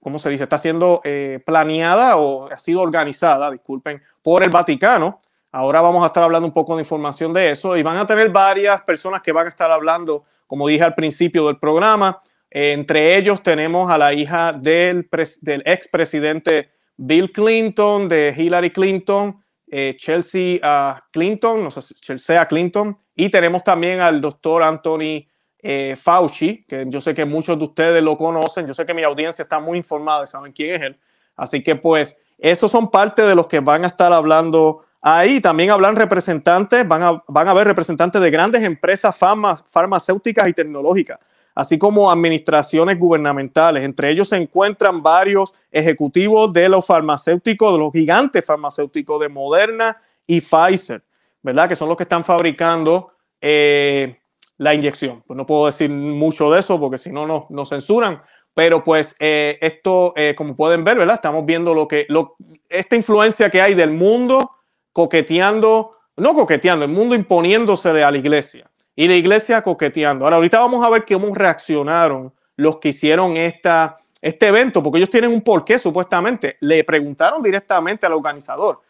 ¿cómo 0.00 0.18
se 0.18 0.30
dice? 0.30 0.44
Está 0.44 0.58
siendo 0.58 1.02
planeada 1.44 2.16
o 2.16 2.50
ha 2.50 2.58
sido 2.58 2.80
organizada, 2.80 3.50
disculpen, 3.50 4.02
por 4.22 4.42
el 4.42 4.50
Vaticano. 4.50 5.20
Ahora 5.52 5.80
vamos 5.80 6.04
a 6.04 6.08
estar 6.08 6.22
hablando 6.22 6.46
un 6.46 6.54
poco 6.54 6.76
de 6.76 6.82
información 6.82 7.32
de 7.32 7.50
eso 7.50 7.76
y 7.76 7.82
van 7.82 7.96
a 7.96 8.06
tener 8.06 8.30
varias 8.30 8.82
personas 8.82 9.22
que 9.22 9.32
van 9.32 9.46
a 9.46 9.50
estar 9.50 9.70
hablando 9.70 10.24
como 10.46 10.66
dije 10.66 10.82
al 10.82 10.94
principio 10.94 11.46
del 11.46 11.58
programa. 11.58 12.20
entre 12.50 13.18
ellos 13.18 13.42
tenemos 13.42 13.90
a 13.90 13.98
la 13.98 14.14
hija 14.14 14.54
del, 14.54 15.06
del 15.42 15.62
expresidente 15.66 16.70
Bill 16.96 17.30
Clinton, 17.30 18.08
de 18.08 18.34
Hillary 18.36 18.70
Clinton, 18.70 19.42
eh, 19.70 19.94
Chelsea 19.96 20.58
ah, 20.62 21.00
Clinton, 21.12 21.62
no 21.62 21.70
sé 21.70 21.94
Chelsea 22.00 22.44
Clinton, 22.46 22.98
y 23.18 23.28
tenemos 23.28 23.62
también 23.64 24.00
al 24.00 24.20
doctor 24.20 24.62
Anthony 24.62 25.26
eh, 25.58 25.96
Fauci, 26.00 26.64
que 26.66 26.86
yo 26.88 27.00
sé 27.00 27.12
que 27.14 27.24
muchos 27.24 27.58
de 27.58 27.64
ustedes 27.64 28.02
lo 28.02 28.16
conocen, 28.16 28.66
yo 28.66 28.72
sé 28.72 28.86
que 28.86 28.94
mi 28.94 29.02
audiencia 29.02 29.42
está 29.42 29.60
muy 29.60 29.76
informada, 29.76 30.26
saben 30.26 30.52
quién 30.52 30.76
es 30.76 30.82
él. 30.82 30.96
Así 31.36 31.62
que 31.62 31.76
pues 31.76 32.24
esos 32.38 32.70
son 32.70 32.90
parte 32.90 33.22
de 33.22 33.34
los 33.34 33.46
que 33.48 33.60
van 33.60 33.84
a 33.84 33.88
estar 33.88 34.12
hablando 34.12 34.84
Ahí 35.00 35.40
también 35.40 35.70
hablan 35.70 35.94
representantes, 35.94 36.86
van 36.86 37.02
a, 37.02 37.22
van 37.28 37.46
a 37.46 37.52
haber 37.52 37.68
representantes 37.68 38.20
de 38.20 38.30
grandes 38.30 38.64
empresas 38.64 39.16
farmacéuticas 39.16 40.48
y 40.48 40.52
tecnológicas, 40.52 41.20
así 41.54 41.78
como 41.78 42.10
administraciones 42.10 42.98
gubernamentales. 42.98 43.84
Entre 43.84 44.10
ellos 44.10 44.28
se 44.28 44.36
encuentran 44.36 45.00
varios 45.02 45.54
ejecutivos 45.70 46.52
de 46.52 46.68
los 46.68 46.84
farmacéuticos, 46.84 47.72
de 47.72 47.78
los 47.78 47.92
gigantes 47.92 48.44
farmacéuticos 48.44 49.20
de 49.20 49.28
Moderna 49.28 49.96
y 50.26 50.40
Pfizer, 50.40 51.02
¿verdad? 51.42 51.68
Que 51.68 51.76
son 51.76 51.88
los 51.88 51.96
que 51.96 52.02
están 52.04 52.24
fabricando 52.24 53.12
eh, 53.40 54.18
la 54.56 54.74
inyección. 54.74 55.22
Pues 55.26 55.36
no 55.36 55.46
puedo 55.46 55.66
decir 55.66 55.90
mucho 55.90 56.50
de 56.50 56.60
eso 56.60 56.78
porque 56.78 56.98
si 56.98 57.10
no 57.10 57.46
nos 57.48 57.68
censuran, 57.68 58.22
pero 58.58 58.82
pues 58.82 59.14
eh, 59.20 59.56
esto, 59.60 60.12
eh, 60.16 60.34
como 60.36 60.56
pueden 60.56 60.82
ver, 60.82 60.98
¿verdad? 60.98 61.14
Estamos 61.14 61.46
viendo 61.46 61.74
lo 61.74 61.86
que, 61.86 62.06
lo, 62.08 62.34
esta 62.68 62.96
influencia 62.96 63.50
que 63.50 63.60
hay 63.60 63.74
del 63.74 63.92
mundo 63.92 64.50
coqueteando, 64.92 65.96
no 66.16 66.34
coqueteando, 66.34 66.84
el 66.84 66.90
mundo 66.90 67.14
imponiéndose 67.14 68.02
a 68.02 68.10
la 68.10 68.18
iglesia. 68.18 68.68
y 68.96 69.06
la 69.06 69.14
iglesia 69.14 69.62
coqueteando. 69.62 70.24
Ahora, 70.24 70.36
ahorita 70.38 70.58
vamos 70.58 70.84
a 70.84 70.90
ver 70.90 71.04
cómo 71.06 71.32
reaccionaron 71.32 72.32
los 72.56 72.78
que 72.78 72.88
hicieron 72.88 73.36
esta, 73.36 73.98
este 74.20 74.48
evento, 74.48 74.82
porque 74.82 74.98
ellos 74.98 75.10
tienen 75.10 75.30
un 75.30 75.42
porqué 75.42 75.78
supuestamente. 75.78 76.56
Le 76.58 76.82
preguntaron 76.82 77.40
directamente 77.40 78.06
al 78.06 78.14
organizador, 78.14 78.80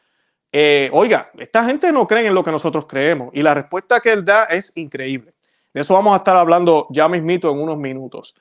eh, 0.51 0.89
oiga, 0.93 1.31
esta 1.39 1.65
gente 1.65 1.93
no 1.93 2.07
cree 2.07 2.27
en 2.27 2.35
lo 2.35 2.43
que 2.43 2.51
nosotros 2.51 2.87
creemos. 2.87 3.31
Y 3.33 3.43
la 3.43 3.55
respuesta 3.55 4.01
que 4.01 4.13
él 4.13 4.25
da 4.25 4.45
es 4.45 4.77
increíble. 4.77 5.35
De 5.73 5.83
eso 5.83 5.95
vamos 5.95 6.15
a 6.15 6.19
estar 6.19 6.37
hablando 6.37 6.87
ya 6.91 7.09
mismito 7.09 7.51
en 7.51 7.61
unos 7.61 7.77
minutos. 7.77 8.35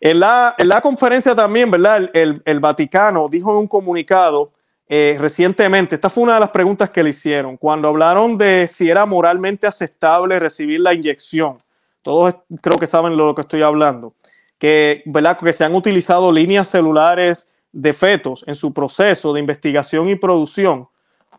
En 0.00 0.20
la, 0.20 0.54
en 0.56 0.68
la 0.68 0.80
conferencia 0.80 1.34
también, 1.34 1.70
¿verdad? 1.70 2.10
El, 2.14 2.42
el, 2.44 2.60
Vaticano 2.60 3.28
dijo 3.28 3.50
en 3.50 3.58
un 3.58 3.68
comunicado 3.68 4.52
eh, 4.88 5.16
recientemente, 5.20 5.96
esta 5.96 6.08
fue 6.08 6.24
una 6.24 6.34
de 6.34 6.40
las 6.40 6.48
preguntas 6.48 6.90
que 6.90 7.02
le 7.02 7.10
hicieron, 7.10 7.56
cuando 7.58 7.88
hablaron 7.88 8.36
de 8.38 8.66
si 8.66 8.88
era 8.88 9.06
moralmente 9.06 9.66
aceptable 9.66 10.38
recibir 10.38 10.80
la 10.80 10.94
inyección. 10.94 11.58
Todos 12.02 12.34
creo 12.62 12.78
que 12.78 12.86
saben 12.86 13.16
lo 13.16 13.34
que 13.34 13.42
estoy 13.42 13.62
hablando. 13.62 14.14
Que, 14.58 15.02
¿verdad? 15.04 15.38
que 15.38 15.52
se 15.52 15.64
han 15.64 15.74
utilizado 15.74 16.32
líneas 16.32 16.68
celulares 16.68 17.46
de 17.72 17.92
fetos 17.92 18.42
en 18.46 18.54
su 18.54 18.72
proceso 18.72 19.32
de 19.32 19.40
investigación 19.40 20.08
y 20.08 20.16
producción 20.16 20.88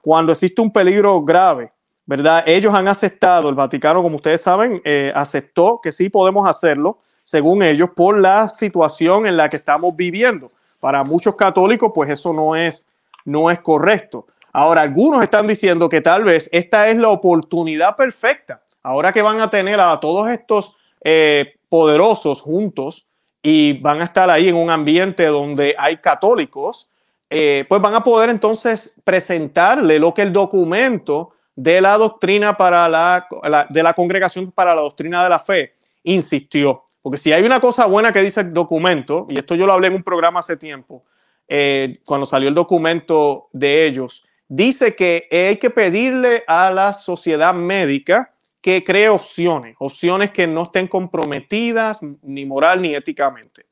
cuando 0.02 0.32
existe 0.32 0.62
un 0.62 0.72
peligro 0.72 1.22
grave, 1.22 1.72
¿verdad? 2.06 2.44
Ellos 2.46 2.74
han 2.74 2.88
aceptado, 2.88 3.50
el 3.50 3.56
Vaticano, 3.56 4.02
como 4.02 4.18
ustedes 4.18 4.42
saben, 4.42 4.82
eh, 4.84 5.12
aceptó 5.16 5.80
que 5.82 5.92
sí 5.92 6.10
podemos 6.10 6.48
hacerlo, 6.48 7.00
según 7.24 7.64
ellos, 7.64 7.90
por 7.96 8.20
la 8.20 8.50
situación 8.50 9.26
en 9.26 9.38
la 9.38 9.48
que 9.48 9.58
estamos 9.58 9.96
viviendo. 9.96 10.52
Para 10.80 11.04
muchos 11.04 11.36
católicos, 11.36 11.92
pues 11.94 12.10
eso 12.10 12.34
no 12.34 12.56
es, 12.56 12.88
no 13.26 13.50
es 13.52 13.60
correcto. 13.60 14.26
Ahora, 14.52 14.82
algunos 14.82 15.24
están 15.24 15.48
diciendo 15.48 15.88
que 15.88 16.02
tal 16.02 16.24
vez 16.24 16.50
esta 16.52 16.90
es 16.90 16.98
la 16.98 17.10
oportunidad 17.10 17.96
perfecta. 17.96 18.62
Ahora 18.84 19.14
que 19.14 19.22
van 19.22 19.40
a 19.40 19.50
tener 19.50 19.80
a 19.80 20.00
todos 20.00 20.30
estos 20.30 20.76
eh, 21.04 21.54
poderosos 21.70 22.42
juntos 22.42 23.06
y 23.42 23.80
van 23.80 24.02
a 24.02 24.06
estar 24.06 24.30
ahí 24.30 24.50
en 24.50 24.56
un 24.56 24.70
ambiente 24.70 25.26
donde 25.28 25.76
hay 25.78 25.98
católicos, 25.98 26.90
eh, 27.34 27.64
pues 27.70 27.82
van 27.82 27.96
a 27.96 28.04
poder 28.04 28.30
entonces 28.30 29.00
presentarle 29.06 29.98
lo 30.00 30.14
que 30.14 30.22
el 30.22 30.34
documento 30.34 31.32
de 31.56 31.80
la 31.80 31.98
doctrina 31.98 32.58
para 32.58 32.90
la, 32.90 33.26
de 33.70 33.82
la 33.82 33.94
congregación 33.94 34.52
para 34.52 34.76
la 34.76 34.82
doctrina 34.82 35.24
de 35.24 35.30
la 35.30 35.40
fe 35.40 35.76
insistió. 36.04 36.84
Porque 37.02 37.18
si 37.18 37.32
hay 37.32 37.44
una 37.44 37.62
cosa 37.62 37.86
buena 37.86 38.12
que 38.12 38.22
dice 38.22 38.42
el 38.42 38.54
documento, 38.54 39.28
y 39.30 39.38
esto 39.38 39.56
yo 39.56 39.66
lo 39.66 39.72
hablé 39.72 39.88
en 39.88 39.96
un 39.96 40.04
programa 40.04 40.42
hace 40.42 40.58
tiempo, 40.58 41.06
eh, 41.48 42.00
cuando 42.04 42.26
salió 42.26 42.50
el 42.50 42.56
documento 42.56 43.48
de 43.54 43.86
ellos, 43.86 44.26
dice 44.50 44.94
que 44.94 45.30
hay 45.32 45.56
que 45.56 45.70
pedirle 45.70 46.44
a 46.48 46.70
la 46.70 46.94
sociedad 46.94 47.54
médica 47.54 48.34
que 48.60 48.84
cree 48.84 49.08
opciones, 49.08 49.78
opciones 49.80 50.32
que 50.32 50.48
no 50.48 50.64
estén 50.64 50.90
comprometidas 50.90 52.02
ni 52.24 52.46
moral 52.46 52.82
ni 52.82 52.94
éticamente. 52.94 53.71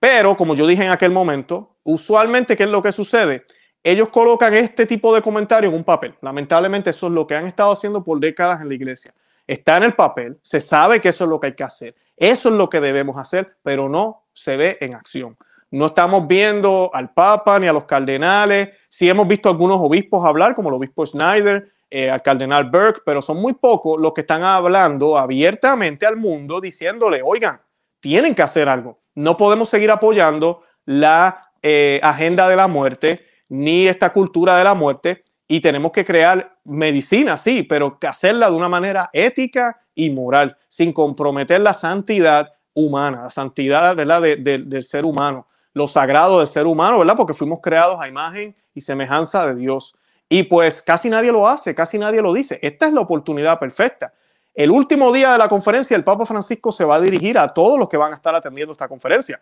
Pero, 0.00 0.36
como 0.36 0.54
yo 0.54 0.66
dije 0.66 0.84
en 0.84 0.90
aquel 0.90 1.10
momento, 1.10 1.76
usualmente, 1.82 2.56
¿qué 2.56 2.64
es 2.64 2.70
lo 2.70 2.82
que 2.82 2.92
sucede? 2.92 3.44
Ellos 3.82 4.08
colocan 4.10 4.54
este 4.54 4.86
tipo 4.86 5.14
de 5.14 5.22
comentarios 5.22 5.72
en 5.72 5.78
un 5.78 5.84
papel. 5.84 6.14
Lamentablemente, 6.20 6.90
eso 6.90 7.06
es 7.06 7.12
lo 7.12 7.26
que 7.26 7.34
han 7.34 7.46
estado 7.46 7.72
haciendo 7.72 8.04
por 8.04 8.20
décadas 8.20 8.60
en 8.60 8.68
la 8.68 8.74
iglesia. 8.74 9.12
Está 9.46 9.78
en 9.78 9.84
el 9.84 9.94
papel, 9.94 10.38
se 10.42 10.60
sabe 10.60 11.00
que 11.00 11.08
eso 11.08 11.24
es 11.24 11.30
lo 11.30 11.40
que 11.40 11.48
hay 11.48 11.54
que 11.54 11.64
hacer. 11.64 11.94
Eso 12.16 12.48
es 12.48 12.54
lo 12.54 12.68
que 12.68 12.80
debemos 12.80 13.16
hacer, 13.16 13.56
pero 13.62 13.88
no 13.88 14.26
se 14.34 14.56
ve 14.56 14.78
en 14.80 14.94
acción. 14.94 15.36
No 15.70 15.86
estamos 15.86 16.26
viendo 16.26 16.90
al 16.92 17.12
Papa 17.12 17.58
ni 17.58 17.66
a 17.66 17.72
los 17.72 17.84
cardenales. 17.84 18.70
Sí 18.88 19.08
hemos 19.08 19.26
visto 19.26 19.48
algunos 19.48 19.78
obispos 19.80 20.24
hablar, 20.26 20.54
como 20.54 20.68
el 20.68 20.74
obispo 20.74 21.06
Schneider, 21.06 21.70
eh, 21.90 22.10
al 22.10 22.22
cardenal 22.22 22.70
Burke, 22.70 23.00
pero 23.04 23.22
son 23.22 23.38
muy 23.38 23.54
pocos 23.54 24.00
los 24.00 24.12
que 24.12 24.20
están 24.20 24.42
hablando 24.42 25.16
abiertamente 25.16 26.06
al 26.06 26.16
mundo 26.16 26.60
diciéndole, 26.60 27.22
oigan, 27.24 27.60
tienen 28.00 28.34
que 28.34 28.42
hacer 28.42 28.68
algo 28.68 29.00
no 29.18 29.36
podemos 29.36 29.68
seguir 29.68 29.90
apoyando 29.90 30.62
la 30.84 31.50
eh, 31.60 31.98
agenda 32.04 32.48
de 32.48 32.54
la 32.54 32.68
muerte 32.68 33.26
ni 33.48 33.88
esta 33.88 34.12
cultura 34.12 34.56
de 34.56 34.62
la 34.62 34.74
muerte 34.74 35.24
y 35.48 35.60
tenemos 35.60 35.90
que 35.90 36.04
crear 36.04 36.56
medicina, 36.62 37.36
sí, 37.36 37.64
pero 37.64 37.98
hacerla 38.06 38.48
de 38.48 38.54
una 38.54 38.68
manera 38.68 39.10
ética 39.12 39.80
y 39.92 40.10
moral, 40.10 40.56
sin 40.68 40.92
comprometer 40.92 41.60
la 41.60 41.74
santidad 41.74 42.52
humana, 42.74 43.24
la 43.24 43.30
santidad 43.30 43.96
del 43.96 44.84
ser 44.84 45.04
humano, 45.04 45.48
lo 45.72 45.88
sagrado 45.88 46.38
del 46.38 46.46
ser 46.46 46.66
humano, 46.66 47.00
¿verdad? 47.00 47.16
Porque 47.16 47.34
fuimos 47.34 47.58
creados 47.60 48.00
a 48.00 48.06
imagen 48.06 48.54
y 48.72 48.82
semejanza 48.82 49.48
de 49.48 49.56
Dios. 49.56 49.96
Y 50.28 50.44
pues 50.44 50.80
casi 50.80 51.10
nadie 51.10 51.32
lo 51.32 51.48
hace, 51.48 51.74
casi 51.74 51.98
nadie 51.98 52.22
lo 52.22 52.32
dice. 52.32 52.60
Esta 52.62 52.86
es 52.86 52.92
la 52.92 53.00
oportunidad 53.00 53.58
perfecta. 53.58 54.12
El 54.58 54.72
último 54.72 55.12
día 55.12 55.30
de 55.30 55.38
la 55.38 55.48
conferencia, 55.48 55.96
el 55.96 56.02
Papa 56.02 56.26
Francisco 56.26 56.72
se 56.72 56.84
va 56.84 56.96
a 56.96 57.00
dirigir 57.00 57.38
a 57.38 57.54
todos 57.54 57.78
los 57.78 57.88
que 57.88 57.96
van 57.96 58.12
a 58.12 58.16
estar 58.16 58.34
atendiendo 58.34 58.72
esta 58.72 58.88
conferencia. 58.88 59.40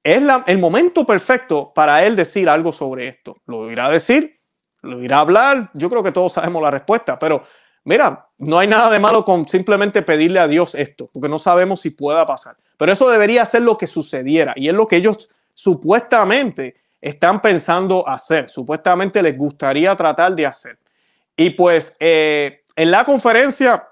Es 0.00 0.22
el 0.46 0.58
momento 0.58 1.04
perfecto 1.04 1.72
para 1.74 2.04
él 2.04 2.14
decir 2.14 2.48
algo 2.48 2.72
sobre 2.72 3.08
esto. 3.08 3.38
Lo 3.46 3.68
irá 3.68 3.86
a 3.86 3.90
decir, 3.90 4.38
lo 4.82 5.02
irá 5.02 5.16
a 5.16 5.20
hablar. 5.22 5.70
Yo 5.74 5.90
creo 5.90 6.04
que 6.04 6.12
todos 6.12 6.34
sabemos 6.34 6.62
la 6.62 6.70
respuesta, 6.70 7.18
pero 7.18 7.42
mira, 7.82 8.28
no 8.38 8.60
hay 8.60 8.68
nada 8.68 8.92
de 8.92 9.00
malo 9.00 9.24
con 9.24 9.48
simplemente 9.48 10.02
pedirle 10.02 10.38
a 10.38 10.46
Dios 10.46 10.76
esto, 10.76 11.10
porque 11.12 11.28
no 11.28 11.40
sabemos 11.40 11.80
si 11.80 11.90
pueda 11.90 12.24
pasar. 12.24 12.56
Pero 12.76 12.92
eso 12.92 13.10
debería 13.10 13.44
ser 13.46 13.62
lo 13.62 13.76
que 13.76 13.88
sucediera 13.88 14.52
y 14.54 14.68
es 14.68 14.74
lo 14.74 14.86
que 14.86 14.98
ellos 14.98 15.28
supuestamente 15.52 16.76
están 17.00 17.42
pensando 17.42 18.08
hacer, 18.08 18.48
supuestamente 18.48 19.20
les 19.20 19.36
gustaría 19.36 19.96
tratar 19.96 20.32
de 20.36 20.46
hacer. 20.46 20.78
Y 21.36 21.50
pues 21.50 21.96
eh, 21.98 22.62
en 22.76 22.92
la 22.92 23.04
conferencia 23.04 23.88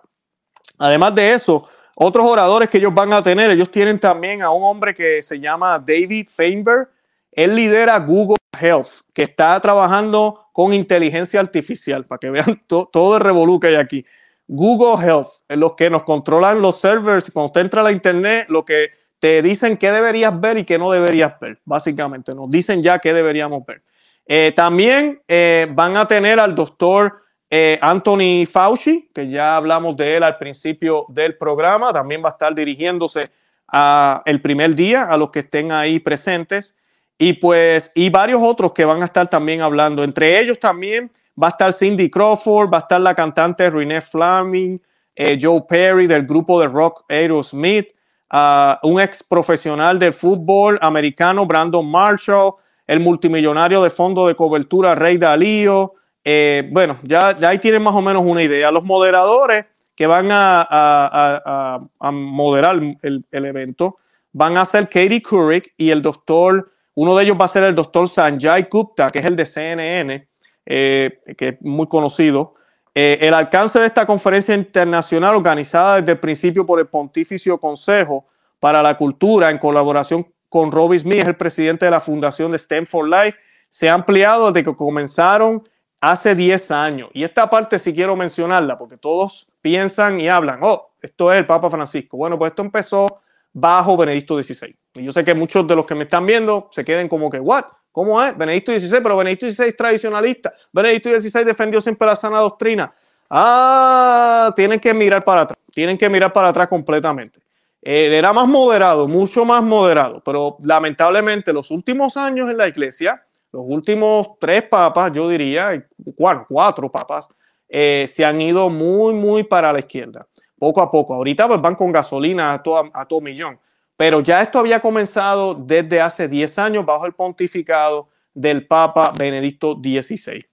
Además 0.79 1.15
de 1.15 1.33
eso, 1.33 1.69
otros 1.95 2.29
oradores 2.29 2.69
que 2.69 2.79
ellos 2.79 2.95
van 2.95 3.13
a 3.13 3.23
tener, 3.23 3.51
ellos 3.51 3.71
tienen 3.71 3.99
también 3.99 4.43
a 4.43 4.51
un 4.51 4.65
hombre 4.65 4.95
que 4.95 5.23
se 5.23 5.39
llama 5.39 5.79
David 5.79 6.29
Feinberg. 6.35 6.89
Él 7.31 7.55
lidera 7.55 7.99
Google 7.99 8.37
Health, 8.59 9.03
que 9.13 9.23
está 9.23 9.59
trabajando 9.61 10.49
con 10.53 10.73
inteligencia 10.73 11.41
artificial, 11.41 12.05
para 12.05 12.19
que 12.19 12.31
vean 12.31 12.63
todo 12.67 13.17
el 13.17 13.23
revolú 13.23 13.59
que 13.61 13.69
hay 13.69 13.75
aquí. 13.77 14.05
Google 14.47 15.05
Health, 15.05 15.29
los 15.49 15.75
que 15.75 15.89
nos 15.89 16.03
controlan 16.03 16.61
los 16.61 16.79
servers, 16.79 17.31
cuando 17.31 17.47
usted 17.47 17.63
entra 17.63 17.81
a 17.81 17.85
la 17.85 17.93
internet, 17.93 18.47
lo 18.49 18.65
que 18.65 18.91
te 19.19 19.41
dicen 19.41 19.77
qué 19.77 19.93
deberías 19.93 20.39
ver 20.41 20.59
y 20.59 20.65
qué 20.65 20.79
no 20.79 20.91
deberías 20.91 21.39
ver, 21.39 21.59
básicamente. 21.65 22.35
Nos 22.35 22.51
dicen 22.51 22.83
ya 22.83 22.99
qué 22.99 23.15
deberíamos 23.15 23.65
ver. 23.65 23.83
Eh, 24.27 24.53
también 24.55 25.23
eh, 25.29 25.69
van 25.71 25.97
a 25.97 26.07
tener 26.07 26.41
al 26.41 26.55
doctor 26.55 27.22
eh, 27.55 27.79
Anthony 27.83 28.47
Fauci, 28.51 29.11
que 29.15 29.29
ya 29.29 29.57
hablamos 29.57 29.95
de 29.99 30.17
él 30.17 30.23
al 30.23 30.39
principio 30.39 31.05
del 31.11 31.37
programa, 31.37 31.93
también 31.93 32.25
va 32.25 32.31
a 32.31 32.33
estar 32.33 32.55
dirigiéndose 32.55 33.31
a 33.69 34.23
el 34.25 34.41
primer 34.41 34.75
día 34.75 35.05
a 35.05 35.19
los 35.19 35.29
que 35.29 35.41
estén 35.41 35.71
ahí 35.71 35.99
presentes 35.99 36.75
y 37.19 37.35
pues 37.35 37.93
y 37.95 38.09
varios 38.09 38.41
otros 38.43 38.73
que 38.73 38.87
van 38.87 39.03
a 39.03 39.05
estar 39.05 39.29
también 39.29 39.61
hablando. 39.61 40.03
Entre 40.03 40.41
ellos 40.41 40.59
también 40.59 41.11
va 41.41 41.49
a 41.49 41.51
estar 41.51 41.75
Cindy 41.75 42.09
Crawford, 42.09 42.73
va 42.73 42.79
a 42.79 42.81
estar 42.81 43.03
la 43.03 43.15
cantante 43.15 43.69
Renee 43.69 44.01
Fleming, 44.01 44.79
eh, 45.15 45.39
Joe 45.39 45.61
Perry 45.69 46.07
del 46.07 46.25
grupo 46.25 46.59
de 46.59 46.69
rock 46.69 47.05
Aerosmith, 47.11 47.89
uh, 48.33 48.89
un 48.89 48.99
ex 48.99 49.23
profesional 49.23 49.99
del 49.99 50.15
fútbol 50.15 50.79
americano 50.81 51.45
Brandon 51.45 51.87
Marshall, 51.87 52.55
el 52.87 53.01
multimillonario 53.01 53.83
de 53.83 53.91
fondo 53.91 54.27
de 54.27 54.35
cobertura 54.35 54.95
Rey 54.95 55.19
Dalío, 55.19 55.97
eh, 56.25 56.69
bueno, 56.71 56.99
ya, 57.03 57.37
ahí 57.43 57.59
tienen 57.59 57.83
más 57.83 57.95
o 57.95 58.03
menos 58.03 58.23
una 58.25 58.43
idea. 58.43 58.71
Los 58.71 58.85
moderadores 58.85 59.67
que 59.95 60.07
van 60.07 60.29
a, 60.31 61.81
moderar 62.13 62.81
el, 63.03 63.25
evento 63.33 63.99
van 64.33 64.57
a 64.57 64.65
ser 64.65 64.89
Katie 64.89 65.23
Couric 65.23 65.75
y 65.77 65.91
el 65.91 66.01
doctor, 66.01 66.73
uno 66.95 67.15
de 67.15 67.25
ellos 67.25 67.37
va 67.41 67.45
a 67.45 67.49
ser 67.49 67.65
el 67.65 67.75
doctor 67.75 68.09
Sanjay 68.09 68.69
Gupta, 68.71 69.09
que 69.11 69.19
es 69.19 69.27
el 69.27 69.37
de 69.37 69.47
CNN, 69.47 70.29
eh, 70.67 71.21
que 71.37 71.49
es 71.49 71.61
muy 71.61 71.87
conocido. 71.89 72.55
Eh, 72.95 73.19
el 73.23 73.35
alcance 73.35 73.79
de 73.79 73.87
esta 73.87 74.07
conferencia 74.07 74.55
internacional 74.55 75.35
organizada 75.35 75.97
desde 75.97 76.13
el 76.13 76.19
principio 76.19 76.67
por 76.67 76.79
el 76.79 76.87
Pontificio 76.87 77.59
Consejo 77.59 78.27
para 78.61 78.83
la 78.83 78.97
Cultura 78.97 79.51
en 79.51 79.59
colaboración 79.59 80.27
con 80.49 80.71
Robbie 80.71 80.99
Smith, 80.99 81.27
el 81.27 81.37
presidente 81.37 81.87
de 81.87 81.91
la 81.91 82.01
Fundación 82.01 82.53
de 82.53 82.59
STEM 82.59 82.85
for 82.85 83.09
Life, 83.09 83.39
se 83.71 83.89
ha 83.89 83.95
ampliado 83.95 84.53
desde 84.53 84.69
que 84.69 84.77
comenzaron 84.77 85.63
hace 86.03 86.35
10 86.35 86.71
años. 86.73 87.11
Y 87.15 87.23
esta 87.23 87.49
parte 87.49 87.79
sí 87.79 87.95
quiero 87.95 88.17
mencionarla 88.17 88.77
porque 88.77 88.97
todos 88.97 89.49
piensan 89.63 90.21
y 90.21 90.29
hablan, 90.29 90.59
oh, 90.63 90.91
esto 91.01 91.33
es 91.33 91.39
el 91.39 91.47
Papa 91.47 91.71
Francisco. 91.71 92.17
Bueno, 92.17 92.37
pues 92.37 92.51
esto 92.51 92.63
empezó 92.63 93.07
bajo 93.53 93.97
Benedicto 93.97 94.43
XVI. 94.43 94.77
Y 94.95 95.05
yo 95.05 95.13
sé 95.13 95.25
que 95.25 95.33
muchos 95.33 95.67
de 95.67 95.77
los 95.77 95.87
que 95.87 95.95
me 95.95 96.05
están 96.05 96.27
viendo 96.27 96.69
se 96.73 96.85
queden 96.85 97.09
como 97.09 97.31
que, 97.31 97.39
¿what? 97.39 97.65
¿Cómo 97.93 98.23
es? 98.23 98.37
Benedicto 98.37 98.73
XVI, 98.73 99.01
pero 99.01 99.17
Benedicto 99.17 99.49
XVI 99.49 99.69
es 99.69 99.77
tradicionalista. 99.77 100.53
Benedicto 100.73 101.09
XVI 101.09 101.45
defendió 101.45 101.81
siempre 101.81 102.07
la 102.07 102.17
sana 102.17 102.41
doctrina. 102.41 102.93
Ah, 103.31 104.53
tienen 104.57 104.81
que 104.81 104.93
mirar 104.93 105.23
para 105.23 105.43
atrás. 105.43 105.59
Tienen 105.73 105.97
que 105.97 106.09
mirar 106.09 106.33
para 106.33 106.49
atrás 106.49 106.67
completamente. 106.67 107.41
Él 107.81 108.13
era 108.13 108.33
más 108.33 108.49
moderado, 108.49 109.07
mucho 109.07 109.45
más 109.45 109.63
moderado, 109.63 110.21
pero 110.25 110.57
lamentablemente 110.63 111.53
los 111.53 111.71
últimos 111.71 112.17
años 112.17 112.51
en 112.51 112.57
la 112.57 112.69
iglesia, 112.69 113.23
los 113.53 113.63
últimos 113.67 114.39
tres 114.41 114.63
papas, 114.63 115.13
yo 115.13 115.29
diría, 115.29 115.87
cuatro, 116.17 116.47
cuatro 116.49 116.91
papas, 116.91 117.29
eh, 117.69 118.07
se 118.09 118.25
han 118.25 118.41
ido 118.41 118.71
muy, 118.71 119.13
muy 119.13 119.45
para 119.45 119.73
la 119.73 119.79
izquierda. 119.79 120.27
poco 120.59 120.81
a 120.81 120.91
poco. 120.91 121.15
Ahorita 121.15 121.49
pues, 121.49 121.61
van 121.61 121.75
con 121.75 121.93
gasolina 121.93 122.55
a 122.55 122.63
todo, 122.63 122.91
a 122.95 123.07
todo 123.07 123.21
millón. 123.21 123.59
Pero 123.97 124.21
ya 124.21 124.41
esto 124.41 124.59
había 124.59 124.81
comenzado 124.81 125.55
desde 125.55 126.01
hace 126.01 126.29
10 126.29 126.59
años 126.59 126.87
bajo 126.87 127.05
el 127.05 127.13
pontificado 127.13 128.09
del 128.33 128.67
Papa 128.67 129.13
Benedicto 129.19 129.75
XVI. 129.75 130.45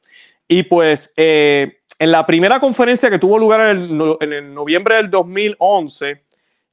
Y 0.47 0.63
pues 0.63 1.13
eh, 1.15 1.81
en 1.99 2.11
la 2.11 2.25
primera 2.25 2.59
conferencia 2.59 3.09
que 3.09 3.19
tuvo 3.19 3.37
lugar 3.37 3.75
en 3.75 4.33
el, 4.33 4.53
noviembre 4.53 4.95
del 4.95 5.09
2011, 5.09 6.23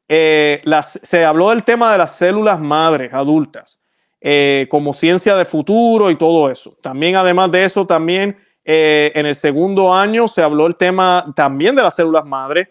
eh, 0.09 0.63
se 0.83 1.25
habló 1.25 1.51
del 1.51 1.63
tema 1.63 1.93
de 1.93 1.99
las 1.99 2.17
células 2.17 2.59
madres 2.59 3.13
adultas 3.13 3.81
eh, 4.29 4.67
como 4.69 4.93
ciencia 4.93 5.37
de 5.37 5.45
futuro 5.45 6.11
y 6.11 6.17
todo 6.17 6.51
eso. 6.51 6.77
También, 6.83 7.15
además 7.15 7.53
de 7.53 7.65
eso, 7.65 7.87
también 7.87 8.37
en 8.69 9.27
el 9.27 9.37
segundo 9.37 9.95
año 9.95 10.27
se 10.27 10.43
habló 10.43 10.67
el 10.67 10.75
tema 10.75 11.33
también 11.37 11.77
de 11.77 11.83
las 11.83 11.95
células 11.95 12.25
madres 12.25 12.67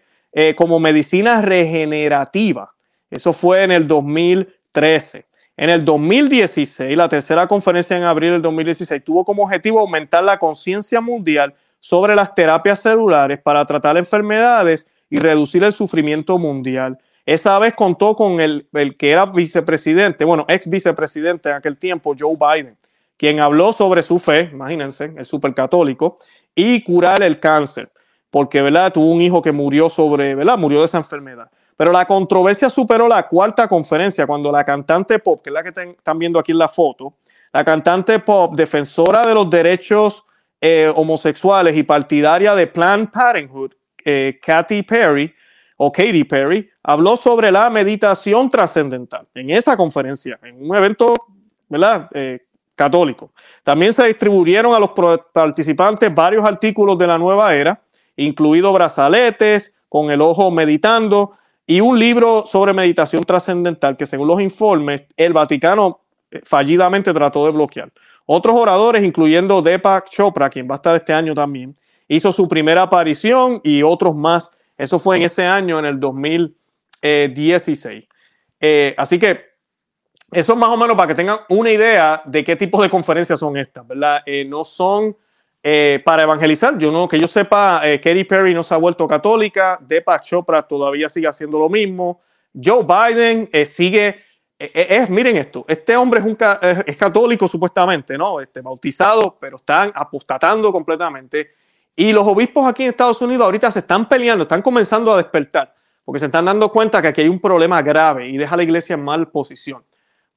como 0.57 0.77
medicina 0.77 1.41
regenerativa. 1.41 2.75
Eso 3.09 3.31
fue 3.31 3.63
en 3.63 3.71
el 3.71 3.87
2013. 3.87 5.25
En 5.57 5.69
el 5.69 5.85
2016, 5.85 6.97
la 6.97 7.07
tercera 7.07 7.47
conferencia 7.47 7.95
en 7.95 8.03
abril 8.03 8.31
del 8.31 8.41
2016 8.41 9.01
tuvo 9.05 9.23
como 9.23 9.43
objetivo 9.43 9.79
aumentar 9.79 10.21
la 10.21 10.37
conciencia 10.37 10.99
mundial 10.99 11.53
sobre 11.79 12.13
las 12.13 12.33
terapias 12.35 12.81
celulares 12.81 13.39
para 13.41 13.63
tratar 13.65 13.95
enfermedades 13.95 14.85
y 15.09 15.17
reducir 15.17 15.63
el 15.63 15.71
sufrimiento 15.71 16.37
mundial. 16.37 16.97
Esa 17.25 17.57
vez 17.57 17.73
contó 17.73 18.15
con 18.15 18.39
el, 18.39 18.67
que 18.97 19.11
era 19.11 19.25
vicepresidente, 19.25 20.25
bueno, 20.25 20.45
ex 20.47 20.69
vicepresidente 20.69 21.49
en 21.49 21.55
aquel 21.55 21.77
tiempo, 21.77 22.13
Joe 22.17 22.37
Biden, 22.37 22.77
quien 23.17 23.41
habló 23.41 23.73
sobre 23.73 24.03
su 24.03 24.19
fe, 24.19 24.49
imagínense, 24.51 25.13
el 25.17 25.25
supercatólico, 25.25 26.19
y 26.53 26.83
curar 26.83 27.23
el 27.23 27.39
cáncer, 27.39 27.91
porque, 28.29 28.61
¿verdad? 28.61 28.93
Tuvo 28.93 29.11
un 29.11 29.21
hijo 29.21 29.41
que 29.41 29.51
murió 29.51 29.89
sobre, 29.89 30.35
¿verdad? 30.35 30.57
Murió 30.57 30.79
de 30.79 30.85
esa 30.85 30.97
enfermedad. 30.97 31.49
Pero 31.75 31.91
la 31.91 32.05
controversia 32.05 32.69
superó 32.69 33.07
la 33.07 33.27
cuarta 33.27 33.67
conferencia 33.67 34.27
cuando 34.27 34.51
la 34.51 34.63
cantante 34.63 35.19
pop, 35.19 35.41
que 35.43 35.49
es 35.49 35.53
la 35.53 35.63
que 35.63 35.69
están 35.69 36.19
viendo 36.19 36.39
aquí 36.39 36.51
en 36.51 36.59
la 36.59 36.69
foto, 36.69 37.15
la 37.51 37.63
cantante 37.65 38.19
pop, 38.19 38.53
defensora 38.55 39.25
de 39.25 39.33
los 39.33 39.49
derechos 39.49 40.23
eh, 40.61 40.91
homosexuales 40.95 41.75
y 41.75 41.83
partidaria 41.83 42.55
de 42.55 42.67
Planned 42.67 43.09
Parenthood, 43.09 43.71
eh, 44.03 44.39
Katy 44.41 44.83
Perry, 44.83 45.33
o 45.77 45.91
Katy 45.91 46.23
Perry, 46.23 46.69
habló 46.83 47.17
sobre 47.17 47.51
la 47.51 47.69
meditación 47.69 48.49
trascendental 48.49 49.27
en 49.33 49.49
esa 49.49 49.75
conferencia, 49.75 50.39
en 50.43 50.69
un 50.69 50.75
evento 50.75 51.15
¿verdad? 51.67 52.09
Eh, 52.13 52.39
católico. 52.75 53.31
También 53.63 53.93
se 53.93 54.07
distribuyeron 54.07 54.73
a 54.73 54.79
los 54.79 54.91
participantes 55.33 56.13
varios 56.13 56.45
artículos 56.45 56.97
de 56.97 57.07
la 57.07 57.17
nueva 57.17 57.53
era, 57.55 57.81
incluidos 58.15 58.73
brazaletes 58.73 59.75
con 59.89 60.11
el 60.11 60.21
ojo 60.21 60.51
meditando, 60.51 61.33
y 61.67 61.81
un 61.81 61.97
libro 61.97 62.45
sobre 62.45 62.73
meditación 62.73 63.23
trascendental 63.23 63.97
que 63.97 64.05
según 64.05 64.27
los 64.27 64.39
informes 64.39 65.05
el 65.17 65.33
Vaticano 65.33 66.01
eh, 66.29 66.41
fallidamente 66.43 67.13
trató 67.13 67.45
de 67.45 67.51
bloquear. 67.51 67.91
Otros 68.25 68.55
oradores, 68.55 69.03
incluyendo 69.03 69.61
Deepak 69.61 70.09
Chopra, 70.09 70.49
quien 70.49 70.67
va 70.69 70.75
a 70.75 70.77
estar 70.77 70.95
este 70.95 71.13
año 71.13 71.33
también, 71.33 71.75
hizo 72.07 72.31
su 72.33 72.47
primera 72.47 72.83
aparición 72.83 73.61
y 73.63 73.83
otros 73.83 74.15
más. 74.15 74.51
Eso 74.77 74.99
fue 74.99 75.17
en 75.17 75.23
ese 75.23 75.45
año, 75.45 75.79
en 75.79 75.85
el 75.85 75.99
2016. 75.99 78.05
Eh, 78.59 78.93
así 78.97 79.19
que 79.19 79.55
eso 80.31 80.53
es 80.53 80.59
más 80.59 80.69
o 80.69 80.77
menos 80.77 80.97
para 80.97 81.07
que 81.07 81.15
tengan 81.15 81.39
una 81.49 81.71
idea 81.71 82.21
de 82.25 82.43
qué 82.43 82.55
tipo 82.55 82.81
de 82.81 82.89
conferencias 82.89 83.39
son 83.39 83.57
estas, 83.57 83.87
¿verdad? 83.87 84.21
Eh, 84.25 84.45
no 84.45 84.65
son 84.65 85.15
eh, 85.67 85.99
para 86.05 86.21
evangelizar. 86.21 86.77
Yo 86.77 86.91
no, 86.91 87.07
que 87.07 87.19
yo 87.19 87.27
sepa, 87.27 87.81
eh, 87.83 87.99
Katy 87.99 88.25
Perry 88.25 88.53
no 88.53 88.61
se 88.61 88.75
ha 88.75 88.77
vuelto 88.77 89.07
católica, 89.07 89.79
Deepak 89.81 90.21
Chopra 90.21 90.61
todavía 90.61 91.09
sigue 91.09 91.25
haciendo 91.25 91.57
lo 91.57 91.69
mismo, 91.69 92.21
Joe 92.53 92.83
Biden 92.83 93.49
eh, 93.51 93.65
sigue, 93.65 94.15
es, 94.59 95.09
miren 95.09 95.37
esto, 95.37 95.65
este 95.67 95.97
hombre 95.97 96.19
es, 96.19 96.25
un, 96.27 96.37
es 96.85 96.97
católico 96.97 97.47
supuestamente, 97.47 98.15
¿no? 98.15 98.39
Este, 98.39 98.61
bautizado, 98.61 99.39
pero 99.41 99.57
están 99.57 99.91
apostatando 99.95 100.71
completamente. 100.71 101.55
Y 101.95 102.11
los 102.11 102.27
obispos 102.27 102.67
aquí 102.67 102.83
en 102.83 102.89
Estados 102.89 103.21
Unidos 103.21 103.45
ahorita 103.45 103.71
se 103.71 103.79
están 103.79 104.09
peleando, 104.09 104.43
están 104.43 104.61
comenzando 104.61 105.13
a 105.13 105.17
despertar, 105.17 105.73
porque 106.03 106.19
se 106.19 106.25
están 106.25 106.45
dando 106.45 106.69
cuenta 106.69 107.01
que 107.01 107.07
aquí 107.07 107.21
hay 107.21 107.29
un 107.29 107.39
problema 107.39 107.81
grave 107.81 108.27
y 108.27 108.37
deja 108.37 108.53
a 108.53 108.57
la 108.57 108.63
iglesia 108.63 108.95
en 108.95 109.03
mal 109.03 109.29
posición. 109.29 109.83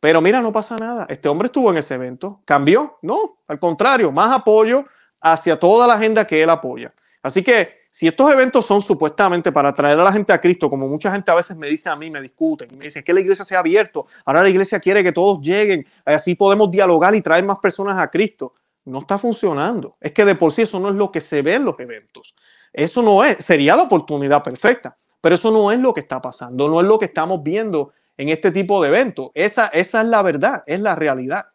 Pero 0.00 0.20
mira, 0.20 0.40
no 0.40 0.52
pasa 0.52 0.76
nada. 0.76 1.06
Este 1.08 1.28
hombre 1.28 1.46
estuvo 1.46 1.70
en 1.70 1.78
ese 1.78 1.94
evento, 1.94 2.40
cambió, 2.44 2.98
no, 3.02 3.38
al 3.48 3.58
contrario, 3.58 4.12
más 4.12 4.32
apoyo, 4.32 4.84
hacia 5.20 5.58
toda 5.58 5.86
la 5.88 5.94
agenda 5.94 6.24
que 6.24 6.40
él 6.42 6.50
apoya. 6.50 6.92
Así 7.22 7.42
que 7.42 7.78
si 7.90 8.06
estos 8.06 8.30
eventos 8.30 8.64
son 8.64 8.80
supuestamente 8.80 9.50
para 9.50 9.74
traer 9.74 9.98
a 9.98 10.04
la 10.04 10.12
gente 10.12 10.32
a 10.32 10.40
Cristo, 10.40 10.70
como 10.70 10.86
mucha 10.86 11.10
gente 11.10 11.30
a 11.32 11.34
veces 11.34 11.56
me 11.56 11.66
dice 11.66 11.88
a 11.88 11.96
mí, 11.96 12.10
me 12.10 12.20
discuten, 12.20 12.68
me 12.78 12.84
dicen 12.84 13.02
que 13.02 13.12
la 13.12 13.20
iglesia 13.20 13.44
se 13.44 13.56
ha 13.56 13.58
abierto, 13.58 14.06
ahora 14.24 14.42
la 14.42 14.48
iglesia 14.48 14.78
quiere 14.78 15.02
que 15.02 15.10
todos 15.10 15.40
lleguen, 15.40 15.84
así 16.04 16.36
podemos 16.36 16.70
dialogar 16.70 17.16
y 17.16 17.22
traer 17.22 17.44
más 17.44 17.58
personas 17.58 17.98
a 17.98 18.08
Cristo. 18.08 18.54
No 18.88 19.00
está 19.00 19.18
funcionando. 19.18 19.96
Es 20.00 20.12
que 20.12 20.24
de 20.24 20.34
por 20.34 20.52
sí 20.52 20.62
eso 20.62 20.80
no 20.80 20.88
es 20.88 20.94
lo 20.94 21.12
que 21.12 21.20
se 21.20 21.42
ve 21.42 21.54
en 21.54 21.64
los 21.64 21.78
eventos. 21.78 22.34
Eso 22.72 23.02
no 23.02 23.22
es, 23.24 23.44
sería 23.44 23.76
la 23.76 23.82
oportunidad 23.82 24.42
perfecta, 24.42 24.96
pero 25.20 25.34
eso 25.34 25.50
no 25.50 25.70
es 25.72 25.78
lo 25.78 25.92
que 25.92 26.00
está 26.00 26.20
pasando, 26.20 26.68
no 26.68 26.80
es 26.80 26.86
lo 26.86 26.98
que 26.98 27.06
estamos 27.06 27.42
viendo 27.42 27.92
en 28.16 28.28
este 28.28 28.50
tipo 28.50 28.82
de 28.82 28.88
eventos. 28.88 29.30
Esa, 29.34 29.68
esa 29.68 30.02
es 30.02 30.08
la 30.08 30.22
verdad, 30.22 30.62
es 30.66 30.80
la 30.80 30.94
realidad. 30.94 31.46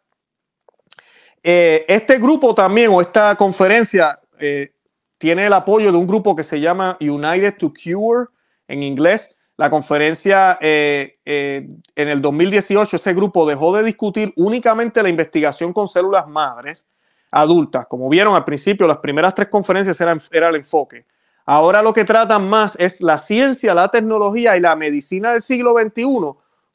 Eh, 1.42 1.84
este 1.88 2.18
grupo 2.18 2.54
también, 2.54 2.90
o 2.92 3.00
esta 3.00 3.36
conferencia, 3.36 4.18
eh, 4.38 4.72
tiene 5.18 5.46
el 5.46 5.52
apoyo 5.52 5.92
de 5.92 5.98
un 5.98 6.06
grupo 6.06 6.34
que 6.34 6.42
se 6.42 6.60
llama 6.60 6.96
United 7.00 7.56
to 7.58 7.72
Cure 7.72 8.28
en 8.66 8.82
inglés. 8.82 9.34
La 9.56 9.70
conferencia 9.70 10.58
eh, 10.60 11.18
en 11.24 12.08
el 12.08 12.20
2018, 12.20 12.96
este 12.96 13.14
grupo 13.14 13.46
dejó 13.46 13.76
de 13.76 13.84
discutir 13.84 14.32
únicamente 14.36 15.02
la 15.02 15.08
investigación 15.08 15.72
con 15.72 15.86
células 15.86 16.26
madres 16.26 16.86
adultas. 17.34 17.86
Como 17.88 18.08
vieron 18.08 18.34
al 18.34 18.44
principio, 18.44 18.86
las 18.86 18.98
primeras 18.98 19.34
tres 19.34 19.48
conferencias 19.48 20.00
eran, 20.00 20.20
era 20.30 20.48
el 20.48 20.56
enfoque. 20.56 21.04
Ahora 21.44 21.82
lo 21.82 21.92
que 21.92 22.04
tratan 22.04 22.48
más 22.48 22.76
es 22.78 23.00
la 23.00 23.18
ciencia, 23.18 23.74
la 23.74 23.88
tecnología 23.88 24.56
y 24.56 24.60
la 24.60 24.76
medicina 24.76 25.32
del 25.32 25.42
siglo 25.42 25.74
XXI, 25.74 26.04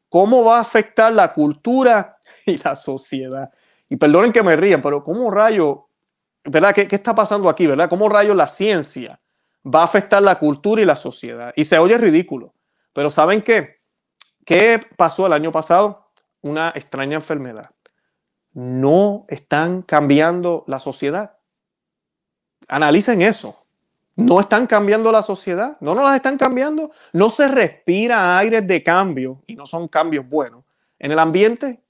cómo 0.09 0.43
va 0.43 0.57
a 0.57 0.61
afectar 0.61 1.13
la 1.13 1.33
cultura 1.33 2.17
y 2.45 2.57
la 2.57 2.75
sociedad. 2.75 3.49
Y 3.87 3.95
perdonen 3.95 4.31
que 4.31 4.43
me 4.43 4.55
rían, 4.55 4.81
pero 4.81 5.03
¿cómo 5.03 5.31
rayo, 5.31 5.87
verdad? 6.43 6.75
¿Qué, 6.75 6.87
está 6.91 7.15
pasando 7.15 7.49
aquí, 7.49 7.65
verdad? 7.65 7.89
¿Cómo 7.89 8.09
rayo 8.09 8.35
la 8.35 8.47
ciencia 8.47 9.19
va 9.65 9.81
a 9.81 9.85
afectar 9.85 10.21
la 10.21 10.37
cultura 10.37 10.81
y 10.81 10.85
la 10.85 10.97
sociedad? 10.97 11.53
Y 11.55 11.65
se 11.65 11.79
oye 11.79 11.97
ridículo, 11.97 12.53
pero 12.93 13.09
¿saben 13.09 13.41
qué? 13.41 13.79
¿Qué 14.45 14.85
pasó 14.97 15.25
el 15.25 15.33
año 15.33 15.51
pasado? 15.51 16.11
Una 16.41 16.71
extraña 16.75 17.15
enfermedad. 17.15 17.71
No 18.53 19.25
están 19.27 19.81
cambiando 19.81 20.63
la 20.67 20.79
sociedad. 20.79 21.37
Analicen 22.67 23.21
eso. 23.21 23.65
No 24.15 24.41
están 24.41 24.67
cambiando 24.67 25.13
la 25.13 25.23
sociedad, 25.23 25.77
no 25.79 25.95
nos 25.95 26.03
las 26.03 26.17
están 26.17 26.37
cambiando. 26.37 26.91
No 27.13 27.29
se 27.29 27.47
respira 27.47 28.37
aires 28.37 28.67
de 28.67 28.83
cambio 28.83 29.41
y 29.47 29.55
no 29.55 29.65
son 29.65 29.87
cambios 29.87 30.27
buenos 30.27 30.65
en 30.99 31.13
el 31.13 31.19
ambiente. 31.19 31.81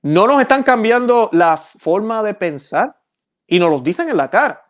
No 0.00 0.26
nos 0.26 0.40
están 0.40 0.62
cambiando 0.62 1.28
la 1.32 1.58
forma 1.58 2.22
de 2.22 2.32
pensar 2.32 2.98
y 3.46 3.58
nos 3.58 3.70
lo 3.70 3.80
dicen 3.80 4.08
en 4.08 4.16
la 4.16 4.30
cara. 4.30 4.64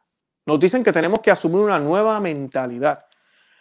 Nos 0.44 0.58
dicen 0.58 0.82
que 0.82 0.92
tenemos 0.92 1.20
que 1.20 1.30
asumir 1.30 1.60
una 1.60 1.78
nueva 1.78 2.18
mentalidad. 2.18 3.06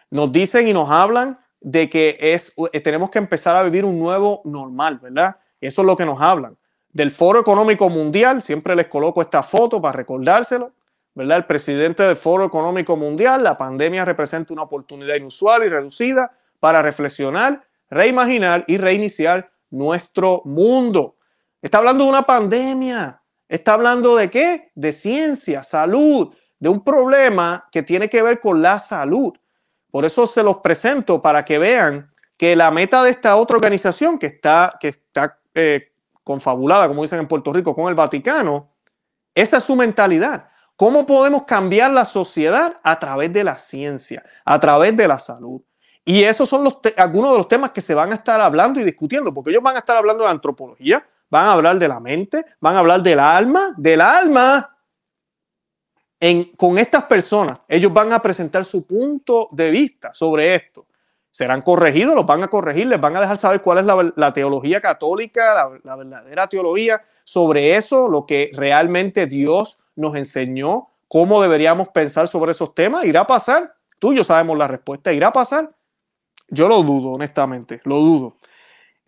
Nos 0.10 0.32
dicen 0.32 0.68
y 0.68 0.74
nos 0.74 0.90
hablan 0.90 1.40
de 1.60 1.90
que 1.92 2.18
es, 2.20 2.54
eh, 2.74 2.80
tenemos 2.80 3.12
que 3.12 3.20
empezar 3.20 3.56
a 3.56 3.62
vivir 3.62 3.86
un 3.86 4.00
nuevo 4.00 4.42
normal, 4.46 4.98
¿verdad? 4.98 5.38
Eso 5.62 5.82
es 5.82 5.86
lo 5.86 5.96
que 5.96 6.06
nos 6.06 6.20
hablan. 6.20 6.58
Del 6.94 7.12
Foro 7.12 7.40
Económico 7.40 7.90
Mundial, 7.90 8.42
siempre 8.42 8.76
les 8.76 8.88
coloco 8.88 9.22
esta 9.22 9.44
foto 9.44 9.82
para 9.82 9.94
recordárselo, 9.94 10.74
¿verdad? 11.14 11.38
El 11.38 11.46
presidente 11.46 12.04
del 12.04 12.18
Foro 12.18 12.44
Económico 12.46 12.98
Mundial, 12.98 13.44
la 13.44 13.58
pandemia 13.58 14.04
representa 14.04 14.54
una 14.54 14.64
oportunidad 14.64 15.16
inusual 15.16 15.64
y 15.64 15.70
reducida 15.70 16.32
para 16.60 16.82
reflexionar, 16.82 17.64
reimaginar 17.90 18.66
y 18.68 18.78
reiniciar 18.78 19.52
nuestro 19.70 20.42
mundo. 20.46 21.16
Está 21.62 21.78
hablando 21.78 22.04
de 22.04 22.10
una 22.10 22.24
pandemia. 22.24 23.22
Está 23.48 23.74
hablando 23.74 24.16
de 24.16 24.30
qué? 24.30 24.72
De 24.76 24.94
ciencia, 24.94 25.64
salud, 25.64 26.34
de 26.60 26.70
un 26.70 26.84
problema 26.84 27.68
que 27.72 27.84
tiene 27.84 28.10
que 28.10 28.22
ver 28.22 28.40
con 28.40 28.62
la 28.62 28.80
salud. 28.80 29.34
Por 29.92 30.06
eso 30.06 30.26
se 30.28 30.44
los 30.44 30.58
presento 30.58 31.22
para 31.22 31.44
que 31.44 31.58
vean 31.58 32.12
que 32.38 32.56
la 32.56 32.72
meta 32.72 33.04
de 33.04 33.12
esta 33.12 33.36
otra 33.36 33.58
organización 33.58 34.18
que 34.18 34.28
está, 34.28 34.78
que 34.80 34.88
está 34.90 35.38
eh, 35.54 35.91
confabulada, 36.24 36.88
como 36.88 37.02
dicen 37.02 37.20
en 37.20 37.28
Puerto 37.28 37.52
Rico, 37.52 37.76
con 37.76 37.88
el 37.88 37.96
Vaticano, 37.96 38.70
esa 39.34 39.58
es 39.58 39.64
su 39.64 39.76
mentalidad. 39.76 40.50
¿Cómo 40.76 41.06
podemos 41.06 41.44
cambiar 41.44 41.92
la 41.92 42.06
sociedad? 42.06 42.80
A 42.84 43.00
través 43.00 43.32
de 43.32 43.44
la 43.44 43.58
ciencia, 43.58 44.24
a 44.44 44.60
través 44.60 44.98
de 44.98 45.08
la 45.08 45.20
salud. 45.20 45.62
Y 46.04 46.24
esos 46.24 46.50
son 46.50 46.68
algunos 46.98 47.32
de 47.32 47.38
los 47.38 47.48
temas 47.48 47.72
que 47.72 47.82
se 47.82 47.94
van 47.94 48.12
a 48.12 48.16
estar 48.16 48.42
hablando 48.42 48.80
y 48.80 48.84
discutiendo, 48.84 49.34
porque 49.34 49.52
ellos 49.52 49.62
van 49.62 49.76
a 49.76 49.80
estar 49.80 49.96
hablando 49.96 50.24
de 50.24 50.32
antropología, 50.32 51.06
van 51.30 51.46
a 51.46 51.54
hablar 51.54 51.78
de 51.78 51.88
la 51.88 52.00
mente, 52.00 52.46
van 52.60 52.76
a 52.76 52.80
hablar 52.80 53.04
del 53.04 53.20
alma, 53.20 53.74
del 53.78 54.02
alma. 54.02 54.76
Con 56.58 56.78
estas 56.78 57.04
personas, 57.04 57.60
ellos 57.68 57.94
van 57.94 58.12
a 58.14 58.20
presentar 58.20 58.66
su 58.66 58.86
punto 58.86 59.50
de 59.52 59.70
vista 59.72 60.14
sobre 60.14 60.56
esto. 60.56 60.88
Serán 61.32 61.62
corregidos, 61.62 62.14
los 62.14 62.26
van 62.26 62.44
a 62.44 62.50
corregir, 62.50 62.88
les 62.88 63.00
van 63.00 63.16
a 63.16 63.22
dejar 63.22 63.38
saber 63.38 63.62
cuál 63.62 63.80
es 63.80 64.14
la, 64.16 64.34
teología 64.34 64.82
católica, 64.82 65.70
la, 65.84 65.96
verdadera 65.96 66.48
teología 66.48 67.02
sobre 67.24 67.78
eso, 67.78 68.10
lo 68.10 68.26
que 68.26 68.52
realmente 68.54 69.26
Dios 69.28 69.80
nos 69.96 70.16
enseñó, 70.16 70.90
cómo 71.08 71.42
deberíamos 71.42 71.90
pensar 71.90 72.28
sobre 72.28 72.52
esos 72.52 72.76
temas. 72.76 73.06
¿Irá 73.06 73.22
a 73.22 73.28
pasar? 73.28 73.74
Tú 73.98 74.14
y 74.14 74.18
yo 74.18 74.24
sabemos 74.24 74.58
la 74.58 74.68
respuesta. 74.68 75.14
¿Irá 75.14 75.28
a 75.28 75.34
pasar? 75.34 75.72
Yo 76.50 76.68
lo 76.68 76.84
dudo, 76.84 77.14
honestamente, 77.14 77.80
lo 77.86 77.98
dudo. 77.98 78.36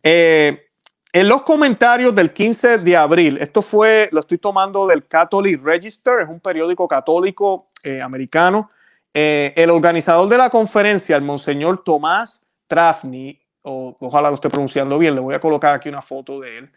Eh, 0.01 0.67
en 1.11 1.27
los 1.27 1.43
comentarios 1.43 2.15
del 2.15 2.33
15 2.33 2.79
de 2.79 2.97
abril, 2.97 3.37
esto 3.39 3.61
fue, 3.61 4.09
lo 4.11 4.21
estoy 4.21 4.37
tomando 4.37 4.87
del 4.87 5.05
Catholic 5.05 5.61
Register, 5.61 6.21
es 6.21 6.29
un 6.29 6.39
periódico 6.39 6.87
católico 6.87 7.67
eh, 7.83 8.01
americano. 8.01 8.71
Eh, 9.13 9.53
el 9.55 9.69
organizador 9.69 10.27
de 10.27 10.37
la 10.37 10.49
conferencia, 10.49 11.15
el 11.15 11.21
monseñor 11.21 11.83
Tomás 11.83 12.43
Trafni, 12.67 13.39
ojalá 13.61 14.29
lo 14.29 14.35
esté 14.35 14.49
pronunciando 14.49 14.97
bien, 14.97 15.15
le 15.15 15.21
voy 15.21 15.35
a 15.35 15.39
colocar 15.39 15.75
aquí 15.75 15.89
una 15.89 16.01
foto 16.01 16.39
de 16.39 16.57
él. 16.57 16.71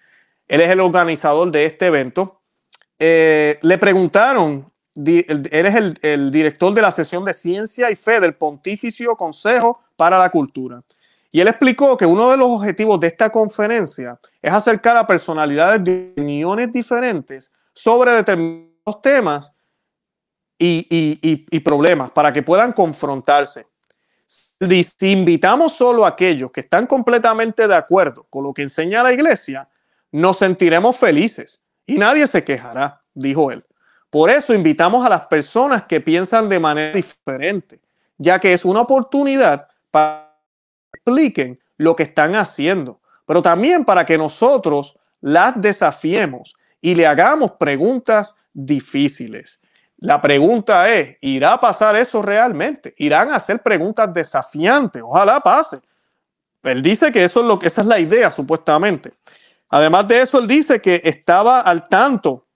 Él 0.47 0.61
es 0.61 0.71
el 0.71 0.81
organizador 0.81 1.51
de 1.51 1.65
este 1.65 1.87
evento. 1.87 2.41
Eh, 2.99 3.59
le 3.63 3.79
preguntaron, 3.79 4.71
él 4.95 5.51
es 5.51 5.75
el, 5.75 5.99
el 6.03 6.31
director 6.31 6.73
de 6.75 6.83
la 6.83 6.93
sesión 6.93 7.25
de 7.25 7.35
ciencia 7.35 7.91
y 7.91 7.97
fe 7.97 8.21
del 8.21 8.35
Pontificio 8.35 9.17
Consejo 9.17 9.81
para 9.97 10.19
la 10.19 10.31
Cultura. 10.31 10.83
Y 11.33 11.41
él 11.41 11.49
explicó 11.49 11.97
que 11.97 12.07
uno 12.07 12.31
de 12.31 12.37
los 12.37 12.49
objetivos 12.49 13.01
de 13.01 13.09
esta 13.09 13.31
conferencia 13.31 14.19
es 14.41 14.53
acercar 14.53 14.97
a 14.97 15.07
personalidades 15.07 15.83
de 15.85 16.13
opiniones 16.13 16.73
diferentes 16.73 17.53
sobre 17.73 18.13
determinados 18.13 19.03
temas 19.03 19.53
y, 20.59 21.61
problemas 21.61 22.11
para 22.11 22.33
que 22.33 22.43
puedan 22.43 22.73
confrontarse. 22.73 23.67
Si 24.27 25.13
invitamos 25.13 25.75
solo 25.75 26.05
a 26.05 26.09
aquellos 26.09 26.51
que 26.51 26.61
están 26.61 26.87
completamente 26.87 27.69
de 27.69 27.75
acuerdo 27.75 28.27
con 28.31 28.45
lo 28.45 28.55
que 28.55 28.63
enseña 28.63 29.03
la 29.03 29.13
iglesia, 29.13 29.69
nos 30.13 30.39
sentiremos 30.39 30.97
felices 30.97 31.63
y 31.87 31.99
nadie 31.99 32.27
se 32.27 32.43
quejará, 32.43 33.03
dijo 33.15 33.51
él. 33.51 33.65
Por 34.11 34.31
eso 34.31 34.55
invitamos 34.55 35.05
a 35.05 35.11
las 35.11 35.27
personas 35.27 35.85
que 35.85 36.01
piensan 36.01 36.49
de 36.49 36.59
manera 36.59 36.93
diferente, 36.93 37.81
ya 38.17 38.39
que 38.39 38.53
es 38.53 38.65
una 38.65 38.81
oportunidad 38.81 39.69
para 39.91 40.27
expliquen 40.95 41.59
lo 41.77 41.95
que 41.95 42.05
están 42.05 42.35
haciendo, 42.35 43.01
pero 43.27 43.43
también 43.43 43.85
para 43.85 44.07
que 44.07 44.17
nosotros 44.17 44.97
las 45.21 45.61
desafiemos 45.61 46.55
y 46.81 46.95
le 46.95 47.07
hagamos 47.07 47.53
preguntas 47.53 48.37
difíciles. 48.53 49.61
La 50.07 50.23
pregunta 50.23 50.89
es, 50.89 51.17
¿irá 51.21 51.55
a 51.55 51.61
pasar 51.61 51.97
eso 51.97 52.23
realmente? 52.23 52.95
¿Irán 52.99 53.33
a 53.33 53.37
hacer 53.37 53.61
preguntas 53.61 54.15
desafiantes? 54.15 55.03
Ojalá 55.05 55.41
pase. 55.41 55.81
Él 56.63 56.81
dice 56.81 57.11
que 57.11 57.25
eso 57.25 57.41
es 57.41 57.47
lo 57.47 57.59
que 57.59 57.67
esa 57.67 57.81
es 57.81 57.89
la 57.89 57.99
idea 57.99 58.31
supuestamente. 58.31 59.15
Además 59.69 60.07
de 60.07 60.21
eso, 60.21 60.39
él 60.39 60.47
dice 60.47 60.81
que 60.81 61.01
estaba 61.03 61.61
al 61.61 61.89
tanto. 61.89 62.47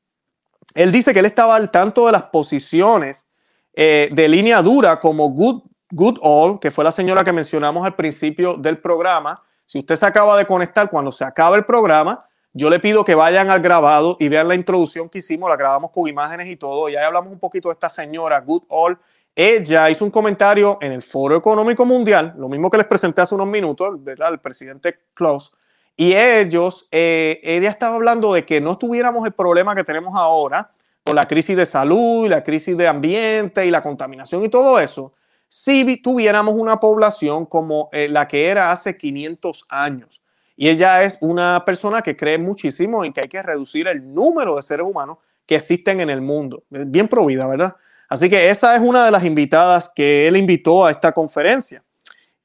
Él 0.74 0.92
dice 0.92 1.12
que 1.12 1.18
él 1.18 1.26
estaba 1.26 1.56
al 1.56 1.72
tanto 1.72 2.06
de 2.06 2.12
las 2.12 2.22
posiciones 2.22 3.26
eh, 3.72 4.10
de 4.12 4.28
línea 4.28 4.62
dura 4.62 5.00
como 5.00 5.28
Good 5.30 5.62
Good 5.90 6.18
All, 6.22 6.60
que 6.60 6.70
fue 6.70 6.84
la 6.84 6.92
señora 6.92 7.24
que 7.24 7.32
mencionamos 7.32 7.84
al 7.84 7.96
principio 7.96 8.54
del 8.54 8.78
programa. 8.78 9.42
Si 9.66 9.80
usted 9.80 9.96
se 9.96 10.06
acaba 10.06 10.36
de 10.36 10.46
conectar 10.46 10.88
cuando 10.88 11.10
se 11.10 11.24
acaba 11.24 11.56
el 11.56 11.64
programa, 11.64 12.24
yo 12.52 12.68
le 12.68 12.80
pido 12.80 13.04
que 13.04 13.14
vayan 13.14 13.50
al 13.50 13.60
grabado 13.60 14.16
y 14.18 14.28
vean 14.28 14.48
la 14.48 14.54
introducción 14.54 15.08
que 15.08 15.18
hicimos, 15.18 15.48
la 15.48 15.56
grabamos 15.56 15.92
con 15.92 16.08
imágenes 16.08 16.48
y 16.48 16.56
todo, 16.56 16.88
y 16.88 16.96
ahí 16.96 17.04
hablamos 17.04 17.32
un 17.32 17.38
poquito 17.38 17.68
de 17.68 17.74
esta 17.74 17.88
señora 17.88 18.40
Good 18.40 18.64
All. 18.68 18.98
Ella 19.36 19.88
hizo 19.88 20.04
un 20.04 20.10
comentario 20.10 20.78
en 20.80 20.92
el 20.92 21.02
Foro 21.02 21.36
Económico 21.36 21.84
Mundial, 21.84 22.34
lo 22.36 22.48
mismo 22.48 22.68
que 22.68 22.78
les 22.78 22.86
presenté 22.86 23.20
hace 23.20 23.34
unos 23.34 23.46
minutos, 23.46 24.02
¿verdad? 24.02 24.32
El 24.32 24.40
presidente 24.40 24.98
Klaus. 25.14 25.52
Y 25.96 26.12
ellos, 26.14 26.88
eh, 26.90 27.40
ella 27.42 27.70
estaba 27.70 27.94
hablando 27.94 28.32
de 28.32 28.44
que 28.44 28.60
no 28.60 28.76
tuviéramos 28.78 29.24
el 29.26 29.32
problema 29.32 29.74
que 29.74 29.84
tenemos 29.84 30.16
ahora 30.16 30.70
con 31.04 31.14
la 31.14 31.26
crisis 31.26 31.56
de 31.56 31.66
salud, 31.66 32.26
la 32.28 32.42
crisis 32.42 32.76
de 32.76 32.88
ambiente 32.88 33.64
y 33.64 33.70
la 33.70 33.82
contaminación 33.82 34.44
y 34.44 34.48
todo 34.48 34.80
eso, 34.80 35.12
si 35.48 36.00
tuviéramos 36.00 36.54
una 36.54 36.78
población 36.78 37.46
como 37.46 37.88
eh, 37.92 38.08
la 38.08 38.28
que 38.28 38.46
era 38.46 38.70
hace 38.72 38.96
500 38.96 39.66
años. 39.68 40.19
Y 40.60 40.68
ella 40.68 41.04
es 41.04 41.16
una 41.22 41.64
persona 41.64 42.02
que 42.02 42.14
cree 42.14 42.36
muchísimo 42.36 43.02
en 43.02 43.14
que 43.14 43.22
hay 43.22 43.30
que 43.30 43.42
reducir 43.42 43.88
el 43.88 44.12
número 44.12 44.56
de 44.56 44.62
seres 44.62 44.86
humanos 44.86 45.16
que 45.46 45.54
existen 45.54 46.02
en 46.02 46.10
el 46.10 46.20
mundo. 46.20 46.64
Bien 46.68 47.08
provida, 47.08 47.46
¿verdad? 47.46 47.76
Así 48.10 48.28
que 48.28 48.50
esa 48.50 48.76
es 48.76 48.82
una 48.82 49.06
de 49.06 49.10
las 49.10 49.24
invitadas 49.24 49.88
que 49.88 50.28
él 50.28 50.36
invitó 50.36 50.84
a 50.84 50.90
esta 50.90 51.12
conferencia. 51.12 51.82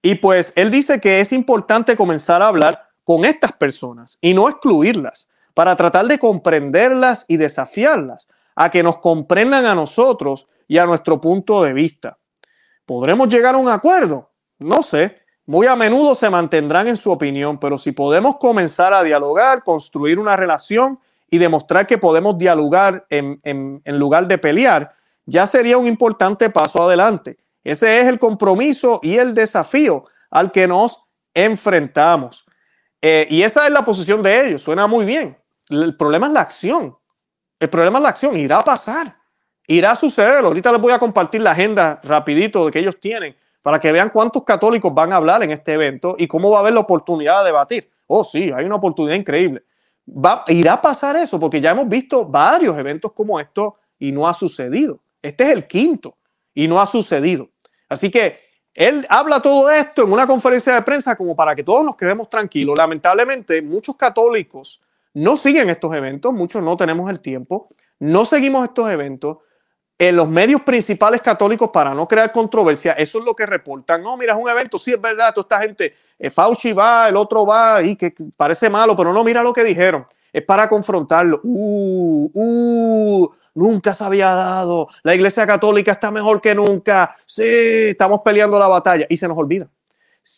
Y 0.01 0.15
pues 0.15 0.53
él 0.55 0.71
dice 0.71 1.01
que 1.01 1.19
es 1.19 1.33
importante 1.33 1.97
comenzar 1.97 2.41
a 2.41 2.47
hablar 2.47 2.87
con 3.03 3.25
estas 3.25 3.51
personas 3.51 4.17
y 4.21 4.33
no 4.33 4.47
excluirlas 4.47 5.27
para 5.53 5.75
tratar 5.75 6.07
de 6.07 6.17
comprenderlas 6.17 7.25
y 7.27 7.35
desafiarlas 7.35 8.29
a 8.55 8.71
que 8.71 8.81
nos 8.81 8.99
comprendan 8.99 9.65
a 9.65 9.75
nosotros 9.75 10.47
y 10.69 10.77
a 10.77 10.85
nuestro 10.85 11.19
punto 11.19 11.61
de 11.63 11.73
vista. 11.73 12.17
¿Podremos 12.85 13.27
llegar 13.27 13.55
a 13.55 13.57
un 13.57 13.67
acuerdo? 13.67 14.31
No 14.59 14.83
sé. 14.83 15.24
Muy 15.45 15.67
a 15.67 15.75
menudo 15.75 16.15
se 16.15 16.29
mantendrán 16.29 16.87
en 16.87 16.97
su 16.97 17.11
opinión, 17.11 17.59
pero 17.59 17.77
si 17.77 17.91
podemos 17.91 18.37
comenzar 18.37 18.93
a 18.93 19.03
dialogar, 19.03 19.63
construir 19.63 20.17
una 20.17 20.35
relación 20.35 20.99
y 21.29 21.37
demostrar 21.37 21.85
que 21.85 21.97
podemos 21.97 22.37
dialogar 22.37 23.05
en, 23.09 23.81
lugar 23.85 24.27
de 24.27 24.37
pelear, 24.37 24.95
ya 25.25 25.45
sería 25.45 25.77
un 25.77 25.85
importante 25.85 26.49
paso 26.49 26.81
adelante. 26.81 27.37
Ese 27.63 27.99
es 27.99 28.07
el 28.07 28.19
compromiso 28.19 28.99
y 29.03 29.17
el 29.17 29.33
desafío 29.33 30.05
al 30.29 30.51
que 30.51 30.67
nos 30.67 31.03
enfrentamos. 31.33 32.45
Eh, 33.01 33.27
y 33.29 33.43
esa 33.43 33.67
es 33.67 33.71
la 33.71 33.85
posición 33.85 34.23
de 34.23 34.47
ellos. 34.47 34.63
Suena 34.63 34.87
muy 34.87 35.05
bien. 35.05 35.37
El 35.69 35.95
problema 35.95 36.27
es 36.27 36.33
la 36.33 36.41
acción. 36.41 36.97
El 37.59 37.69
problema 37.69 37.99
es 37.99 38.03
la 38.03 38.09
acción. 38.09 38.37
Irá 38.37 38.59
a 38.59 38.63
pasar 38.63 39.15
irá 39.67 39.91
a 39.91 39.95
suceder. 39.95 40.43
Ahorita 40.45 40.71
les 40.71 40.81
voy 40.81 40.93
a 40.93 40.99
compartir 40.99 41.41
la 41.41 41.51
agenda 41.51 41.99
rapidito 42.03 42.65
de 42.65 42.71
que 42.71 42.79
ellos 42.79 42.99
tienen 42.99 43.35
para 43.65 43.79
que 43.79 43.91
vean 43.91 44.11
cuántos 44.11 44.43
católicos 44.43 44.93
van 44.93 45.11
a 45.11 45.15
hablar 45.15 45.41
en 45.41 45.49
este 45.49 45.73
evento 45.73 46.15
y 46.19 46.27
cómo 46.27 46.51
va 46.51 46.57
a 46.57 46.59
haber 46.59 46.75
la 46.75 46.81
oportunidad 46.81 47.39
de 47.39 47.45
debatir. 47.45 47.89
Oh, 48.05 48.23
sí, 48.23 48.51
hay 48.55 48.63
una 48.63 48.75
oportunidad 48.75 49.15
increíble. 49.15 49.63
Va, 50.07 50.43
irá 50.49 50.73
a 50.73 50.81
pasar 50.83 51.15
eso 51.15 51.39
porque 51.39 51.59
ya 51.59 51.71
hemos 51.71 51.89
visto 51.89 52.27
varios 52.27 52.77
eventos 52.77 53.11
como 53.11 53.39
esto 53.39 53.77
y 53.97 54.11
no 54.11 54.27
ha 54.27 54.35
sucedido. 54.35 54.99
Este 55.19 55.45
es 55.45 55.49
el 55.49 55.65
quinto 55.65 56.15
y 56.53 56.67
no 56.67 56.79
ha 56.79 56.85
sucedido. 56.85 57.49
Así 57.89 58.11
que 58.11 58.37
él 58.71 59.03
habla 59.09 59.41
todo 59.41 59.71
esto 59.71 60.03
en 60.03 60.13
una 60.13 60.27
conferencia 60.27 60.75
de 60.75 60.83
prensa 60.83 61.15
como 61.15 61.35
para 61.35 61.55
que 61.55 61.63
todos 61.63 61.83
nos 61.83 61.95
quedemos 61.95 62.29
tranquilos. 62.29 62.77
Lamentablemente, 62.77 63.63
muchos 63.63 63.97
católicos 63.97 64.79
no 65.15 65.37
siguen 65.37 65.71
estos 65.71 65.91
eventos, 65.95 66.31
muchos 66.31 66.61
no 66.61 66.77
tenemos 66.77 67.09
el 67.09 67.19
tiempo, 67.19 67.69
no 67.97 68.25
seguimos 68.25 68.63
estos 68.63 68.91
eventos, 68.91 69.37
en 69.97 70.15
los 70.15 70.27
medios 70.27 70.61
principales 70.61 71.21
católicos 71.21 71.69
para 71.71 71.93
no 71.93 72.07
crear 72.07 72.31
controversia, 72.31 72.93
eso 72.93 73.19
es 73.19 73.25
lo 73.25 73.33
que 73.33 73.45
reportan. 73.45 74.01
No, 74.01 74.17
mira, 74.17 74.33
es 74.33 74.39
un 74.39 74.49
evento, 74.49 74.77
sí 74.77 74.91
es 74.91 75.01
verdad, 75.01 75.33
toda 75.33 75.43
esta 75.43 75.61
gente, 75.61 75.95
eh, 76.19 76.29
Fauci 76.29 76.73
va, 76.73 77.09
el 77.09 77.15
otro 77.15 77.45
va, 77.45 77.81
y 77.81 77.95
que 77.95 78.13
parece 78.35 78.69
malo, 78.69 78.95
pero 78.95 79.13
no, 79.13 79.23
mira 79.23 79.41
lo 79.41 79.53
que 79.53 79.63
dijeron. 79.63 80.05
Es 80.31 80.43
para 80.43 80.67
confrontarlo. 80.67 81.39
Uh, 81.43 82.29
uh, 82.33 83.33
nunca 83.53 83.93
se 83.93 84.03
había 84.03 84.33
dado. 84.33 84.89
La 85.03 85.15
iglesia 85.15 85.47
católica 85.47 85.93
está 85.93 86.11
mejor 86.11 86.41
que 86.41 86.53
nunca. 86.53 87.15
Sí, 87.25 87.43
estamos 87.91 88.19
peleando 88.23 88.59
la 88.59 88.67
batalla. 88.67 89.05
Y 89.09 89.15
se 89.15 89.29
nos 89.29 89.37
olvida. 89.37 89.69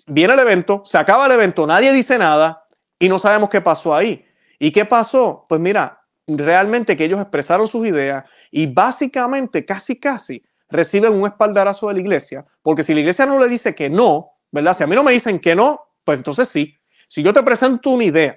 Viene 0.07 0.33
el 0.33 0.39
evento, 0.39 0.83
se 0.85 0.97
acaba 0.97 1.25
el 1.25 1.31
evento, 1.31 1.65
nadie 1.65 1.93
dice 1.93 2.17
nada 2.17 2.65
y 2.99 3.07
no 3.07 3.19
sabemos 3.19 3.49
qué 3.49 3.61
pasó 3.61 3.95
ahí. 3.95 4.25
¿Y 4.59 4.71
qué 4.71 4.85
pasó? 4.85 5.45
Pues 5.47 5.61
mira, 5.61 6.01
realmente 6.27 6.97
que 6.97 7.05
ellos 7.05 7.21
expresaron 7.21 7.67
sus 7.67 7.87
ideas, 7.87 8.25
y 8.57 8.65
básicamente 8.65 9.63
casi 9.63 9.99
casi 9.99 10.41
reciben 10.67 11.13
un 11.13 11.27
espaldarazo 11.27 11.89
de 11.89 11.93
la 11.93 11.99
iglesia, 11.99 12.43
porque 12.63 12.81
si 12.81 12.91
la 12.95 13.01
iglesia 13.01 13.27
no 13.27 13.37
le 13.37 13.47
dice 13.47 13.75
que 13.75 13.87
no, 13.87 14.31
¿verdad? 14.49 14.75
Si 14.75 14.83
a 14.83 14.87
mí 14.87 14.95
no 14.95 15.03
me 15.03 15.11
dicen 15.11 15.39
que 15.39 15.53
no, 15.53 15.79
pues 16.03 16.17
entonces 16.17 16.49
sí. 16.49 16.75
Si 17.07 17.21
yo 17.21 17.31
te 17.31 17.43
presento 17.43 17.91
una 17.91 18.05
idea 18.05 18.35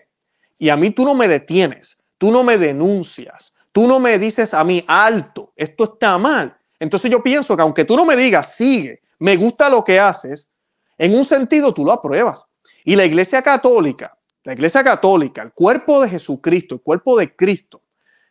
y 0.59 0.69
a 0.69 0.77
mí 0.77 0.91
tú 0.91 1.07
no 1.07 1.15
me 1.15 1.27
detienes, 1.27 1.97
tú 2.19 2.31
no 2.31 2.45
me 2.45 2.59
denuncias, 2.59 3.55
tú 3.73 3.89
no 3.89 3.99
me 3.99 4.19
dices 4.19 4.53
a 4.53 4.63
mí, 4.63 4.85
alto, 4.87 5.55
esto 5.57 5.85
está 5.85 6.19
mal, 6.19 6.55
entonces 6.79 7.11
yo 7.11 7.23
pienso 7.23 7.57
que 7.57 7.63
aunque 7.63 7.87
tú 7.87 7.97
no 7.97 8.05
me 8.05 8.15
digas, 8.15 8.55
sigue, 8.55 9.01
me 9.21 9.37
gusta 9.37 9.71
lo 9.71 9.83
que 9.83 9.99
haces, 9.99 10.51
en 10.99 11.15
un 11.15 11.25
sentido 11.25 11.73
tú 11.73 11.83
lo 11.83 11.93
apruebas. 11.93 12.45
Y 12.85 12.95
la 12.95 13.07
iglesia 13.07 13.41
católica, 13.41 14.19
la 14.45 14.53
iglesia 14.53 14.85
católica, 14.85 15.41
el 15.41 15.53
cuerpo 15.53 16.03
de 16.03 16.11
Jesucristo, 16.11 16.75
el 16.75 16.83
cuerpo 16.83 17.19
de 17.19 17.35
Cristo, 17.35 17.81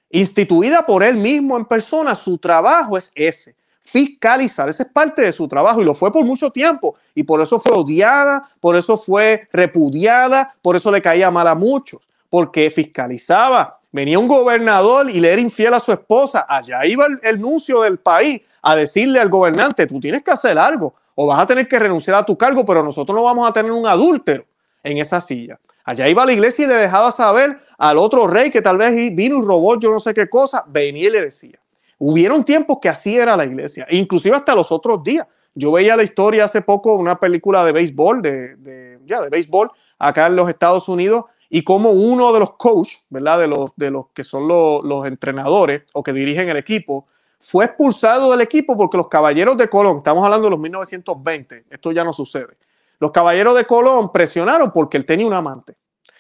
instituida 0.10 0.86
por 0.86 1.04
él 1.04 1.18
mismo 1.18 1.58
en 1.58 1.66
persona, 1.66 2.16
su 2.16 2.38
trabajo 2.38 2.98
es 2.98 3.12
ese, 3.16 3.56
fiscalizar, 3.84 4.70
ese 4.70 4.84
es 4.84 4.90
parte 4.90 5.22
de 5.22 5.32
su 5.32 5.48
trabajo 5.48 5.82
y 5.82 5.86
lo 5.86 5.94
fue 5.94 6.12
por 6.12 6.24
mucho 6.24 6.52
tiempo 6.52 6.96
y 7.16 7.24
por 7.24 7.42
eso 7.42 7.60
fue 7.60 7.72
odiada, 7.74 8.50
por 8.60 8.76
eso 8.76 8.98
fue 8.98 9.48
repudiada, 9.52 10.56
por 10.62 10.76
eso 10.76 10.92
le 10.92 11.02
caía 11.02 11.32
mal 11.32 11.48
a 11.48 11.56
muchos, 11.56 12.02
porque 12.30 12.70
fiscalizaba. 12.72 13.80
Venía 13.92 14.20
un 14.20 14.28
gobernador 14.28 15.10
y 15.10 15.20
le 15.20 15.34
era 15.34 15.42
infiel 15.42 15.74
a 15.74 15.80
su 15.80 15.92
esposa, 15.92 16.46
allá 16.48 16.86
iba 16.86 17.08
el, 17.08 17.20
el 17.24 17.42
nuncio 17.42 17.82
del 17.82 17.98
país 17.98 18.42
a 18.62 18.76
decirle 18.76 19.20
al 19.20 19.30
gobernante, 19.30 19.88
tú 19.88 20.00
tienes 20.00 20.24
que 20.24 20.32
hacer 20.32 20.60
algo, 20.60 20.94
o 21.16 21.26
vas 21.26 21.42
a 21.42 21.48
tener 21.48 21.68
que 21.68 21.80
renunciar 21.80 22.18
a 22.18 22.26
tu 22.26 22.38
cargo, 22.38 22.64
pero 22.66 22.84
nosotros 22.84 23.16
no 23.16 23.24
vamos 23.24 23.50
a 23.50 23.54
tener 23.54 23.72
un 23.72 23.88
adúltero 23.88 24.46
en 24.84 25.00
esa 25.00 25.20
silla. 25.22 25.60
Allá 25.84 26.08
iba 26.08 26.26
la 26.26 26.34
iglesia 26.34 26.66
y 26.66 26.68
le 26.68 26.76
dejaba 26.76 27.12
saber 27.12 27.60
al 27.80 27.98
otro 27.98 28.28
rey 28.28 28.52
que 28.52 28.62
tal 28.62 28.78
vez 28.78 28.94
vino 29.16 29.40
y 29.40 29.42
robó 29.42 29.80
yo 29.80 29.90
no 29.90 30.00
sé 30.00 30.14
qué 30.14 30.30
cosa, 30.30 30.64
venía 30.68 31.08
y 31.08 31.12
le 31.12 31.22
decía. 31.22 31.60
Hubieron 31.98 32.44
tiempos 32.44 32.78
que 32.82 32.90
así 32.90 33.18
era 33.18 33.36
la 33.36 33.46
iglesia, 33.46 33.88
inclusive 33.90 34.36
hasta 34.36 34.54
los 34.54 34.72
otros 34.72 35.02
días. 35.04 35.26
Yo 35.56 35.72
veía 35.72 35.96
la 35.96 36.04
historia 36.04 36.46
hace 36.46 36.62
poco, 36.62 36.94
una 36.94 37.20
película 37.20 37.66
de 37.66 37.72
béisbol, 37.72 38.22
de, 38.22 39.00
ya, 39.06 39.22
de 39.22 39.30
béisbol, 39.30 39.72
acá 39.98 40.28
en 40.28 40.36
los 40.36 40.50
Estados 40.50 40.88
Unidos, 40.88 41.26
y 41.50 41.64
como 41.64 41.92
uno 41.92 42.32
de 42.32 42.40
los 42.40 42.52
coaches, 42.56 43.06
¿verdad? 43.10 43.40
De 43.40 43.48
los, 43.48 43.72
de 43.76 43.92
los 43.92 44.08
que 44.14 44.24
son 44.24 44.48
los, 44.48 44.84
los 44.84 45.06
entrenadores 45.08 45.84
o 45.94 46.04
que 46.04 46.14
dirigen 46.14 46.50
el 46.50 46.58
equipo, 46.58 47.08
fue 47.40 47.66
expulsado 47.66 48.30
del 48.32 48.42
equipo 48.42 48.78
porque 48.78 48.98
los 48.98 49.08
caballeros 49.08 49.58
de 49.58 49.70
Colón, 49.70 49.98
estamos 49.98 50.24
hablando 50.24 50.46
de 50.46 50.52
los 50.52 50.60
1920, 50.60 51.64
esto 51.70 51.92
ya 51.94 52.04
no 52.04 52.12
sucede, 52.12 52.58
los 53.00 53.12
caballeros 53.12 53.56
de 53.56 53.66
Colón 53.66 54.12
presionaron 54.12 54.72
porque 54.72 54.98
él 54.98 55.06
tenía 55.06 55.26
un 55.26 55.34
amante. 55.34 55.76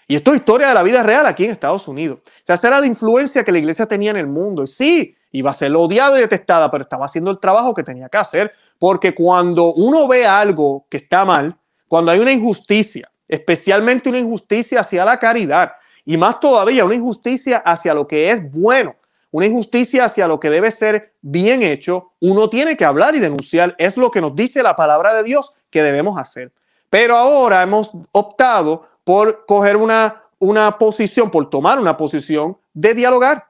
Y 0.10 0.15
esto 0.15 0.32
es 0.32 0.38
historia 0.38 0.69
de 0.69 0.74
la 0.74 0.82
vida 0.82 1.04
real 1.04 1.28
aquí 1.28 1.45
en 1.45 1.52
Estados 1.52 1.88
Unidos. 1.88 2.17
O 2.26 2.52
esa 2.52 2.67
era 2.67 2.80
la 2.80 2.88
influencia 2.88 3.43
que 3.43 3.52
la 3.52 3.60
iglesia 3.60 3.86
tenía 3.86 4.10
en 4.10 4.17
el 4.17 4.26
mundo. 4.26 4.63
Y 4.63 4.67
sí, 4.67 5.15
iba 5.32 5.52
a 5.52 5.54
ser 5.54 5.72
odiada 5.76 6.17
y 6.17 6.22
detestada, 6.22 6.72
pero 6.72 6.82
estaba 6.82 7.06
haciendo 7.06 7.30
el 7.30 7.38
trabajo 7.38 7.76
que 7.76 7.84
tenía 7.84 8.10
que 8.10 8.17
hacer. 8.17 8.52
Porque 8.80 9.13
cuando 9.13 9.72
uno 9.72 10.08
ve 10.08 10.26
algo 10.26 10.88
que 10.89 10.98
está 10.98 11.26
mal, 11.26 11.56
cuando 11.88 12.10
hay 12.10 12.19
una 12.19 12.32
injusticia, 12.32 13.08
especialmente 13.28 14.10
una 14.10 14.17
injusticia 14.17 14.80
hacia 14.80 15.06
la 15.06 15.19
caridad, 15.19 15.74
y 16.04 16.17
más 16.17 16.39
todavía 16.39 16.86
una 16.86 16.95
injusticia 16.95 17.60
hacia 17.60 17.93
lo 17.93 18.08
que 18.08 18.32
es 18.32 18.52
bueno, 18.52 18.95
una 19.30 19.45
injusticia 19.45 20.06
hacia 20.06 20.28
lo 20.28 20.39
que 20.39 20.50
debe 20.50 20.72
ser 20.72 21.13
bien 21.22 21.62
hecho, 21.62 22.13
uno 22.19 22.50
tiene 22.50 22.76
que 22.76 22.84
hablar 22.84 23.13
y 23.13 23.19
denunciar. 23.19 23.76
Es 23.78 23.95
lo 23.95 24.10
que 24.10 24.22
nos 24.22 24.36
dice 24.36 24.63
la 24.63 24.76
palabra 24.76 25.13
de 25.13 25.22
Dios 25.22 25.54
que 25.69 25.84
debemos 25.84 26.19
hacer. 26.19 26.52
Pero 26.89 27.15
ahora 27.15 27.62
hemos 27.62 27.91
optado 28.12 28.89
por 29.10 29.48
coger 29.48 29.76
una, 29.76 30.22
una 30.38 30.78
posición, 30.78 31.32
por 31.32 31.50
tomar 31.50 31.80
una 31.80 31.98
posición 31.98 32.56
de 32.72 32.93
dialogar. 32.93 33.48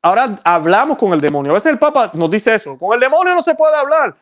Ahora 0.00 0.38
hablamos 0.44 0.96
con 0.96 1.12
el 1.12 1.20
demonio. 1.20 1.50
A 1.50 1.54
veces 1.54 1.72
el 1.72 1.78
Papa 1.80 2.12
nos 2.14 2.30
dice 2.30 2.54
eso, 2.54 2.78
con 2.78 2.94
el 2.94 3.00
demonio 3.00 3.34
no 3.34 3.42
se 3.42 3.56
puede 3.56 3.74
hablar. 3.74 4.14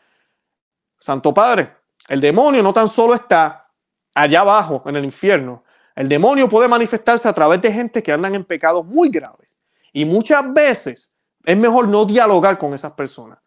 Santo 0.98 1.34
Padre, 1.34 1.70
el 2.08 2.18
demonio 2.18 2.62
no 2.62 2.72
tan 2.72 2.88
solo 2.88 3.12
está 3.12 3.68
allá 4.14 4.40
abajo 4.40 4.82
en 4.86 4.96
el 4.96 5.04
infierno, 5.04 5.64
el 5.94 6.08
demonio 6.08 6.48
puede 6.48 6.66
manifestarse 6.66 7.28
a 7.28 7.34
través 7.34 7.60
de 7.60 7.70
gente 7.70 8.02
que 8.02 8.12
andan 8.12 8.34
en 8.34 8.44
pecados 8.46 8.82
muy 8.86 9.10
graves. 9.10 9.50
Y 9.92 10.06
muchas 10.06 10.50
veces 10.50 11.14
es 11.44 11.58
mejor 11.58 11.88
no 11.88 12.06
dialogar 12.06 12.56
con 12.56 12.72
esas 12.72 12.92
personas. 12.92 13.38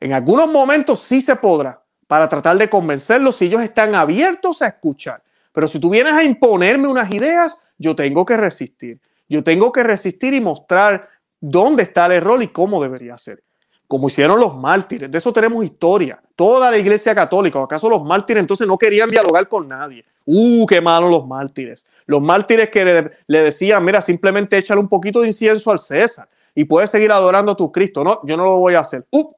En 0.00 0.14
algunos 0.14 0.50
momentos 0.50 1.00
sí 1.00 1.20
se 1.20 1.36
podrá 1.36 1.84
para 2.06 2.26
tratar 2.26 2.56
de 2.56 2.70
convencerlos 2.70 3.36
si 3.36 3.44
ellos 3.44 3.60
están 3.60 3.94
abiertos 3.94 4.62
a 4.62 4.68
escuchar. 4.68 5.22
Pero 5.52 5.68
si 5.68 5.78
tú 5.78 5.90
vienes 5.90 6.14
a 6.14 6.22
imponerme 6.22 6.88
unas 6.88 7.12
ideas, 7.12 7.56
yo 7.78 7.96
tengo 7.96 8.24
que 8.24 8.36
resistir. 8.36 9.00
Yo 9.28 9.42
tengo 9.42 9.72
que 9.72 9.82
resistir 9.82 10.34
y 10.34 10.40
mostrar 10.40 11.08
dónde 11.40 11.84
está 11.84 12.06
el 12.06 12.12
error 12.12 12.42
y 12.42 12.48
cómo 12.48 12.82
debería 12.82 13.16
ser. 13.18 13.42
Como 13.86 14.08
hicieron 14.08 14.38
los 14.38 14.56
mártires. 14.56 15.10
De 15.10 15.18
eso 15.18 15.32
tenemos 15.32 15.64
historia. 15.64 16.20
Toda 16.36 16.70
la 16.70 16.78
iglesia 16.78 17.14
católica. 17.14 17.62
¿Acaso 17.62 17.88
los 17.88 18.04
mártires 18.04 18.40
entonces 18.40 18.66
no 18.66 18.78
querían 18.78 19.10
dialogar 19.10 19.48
con 19.48 19.66
nadie? 19.66 20.04
Uh, 20.26 20.66
qué 20.66 20.80
malos 20.80 21.10
los 21.10 21.26
mártires. 21.26 21.86
Los 22.06 22.22
mártires 22.22 22.70
que 22.70 23.10
le, 23.26 23.42
decían, 23.42 23.84
mira, 23.84 24.00
simplemente 24.00 24.58
échale 24.58 24.80
un 24.80 24.88
poquito 24.88 25.20
de 25.20 25.28
incienso 25.28 25.70
al 25.70 25.78
César 25.78 26.28
y 26.54 26.64
puedes 26.64 26.90
seguir 26.90 27.10
adorando 27.10 27.52
a 27.52 27.56
tu 27.56 27.72
Cristo. 27.72 28.04
No, 28.04 28.20
yo 28.24 28.36
no 28.36 28.44
lo 28.44 28.58
voy 28.58 28.74
a 28.74 28.80
hacer. 28.80 29.06
Uh, 29.10 29.32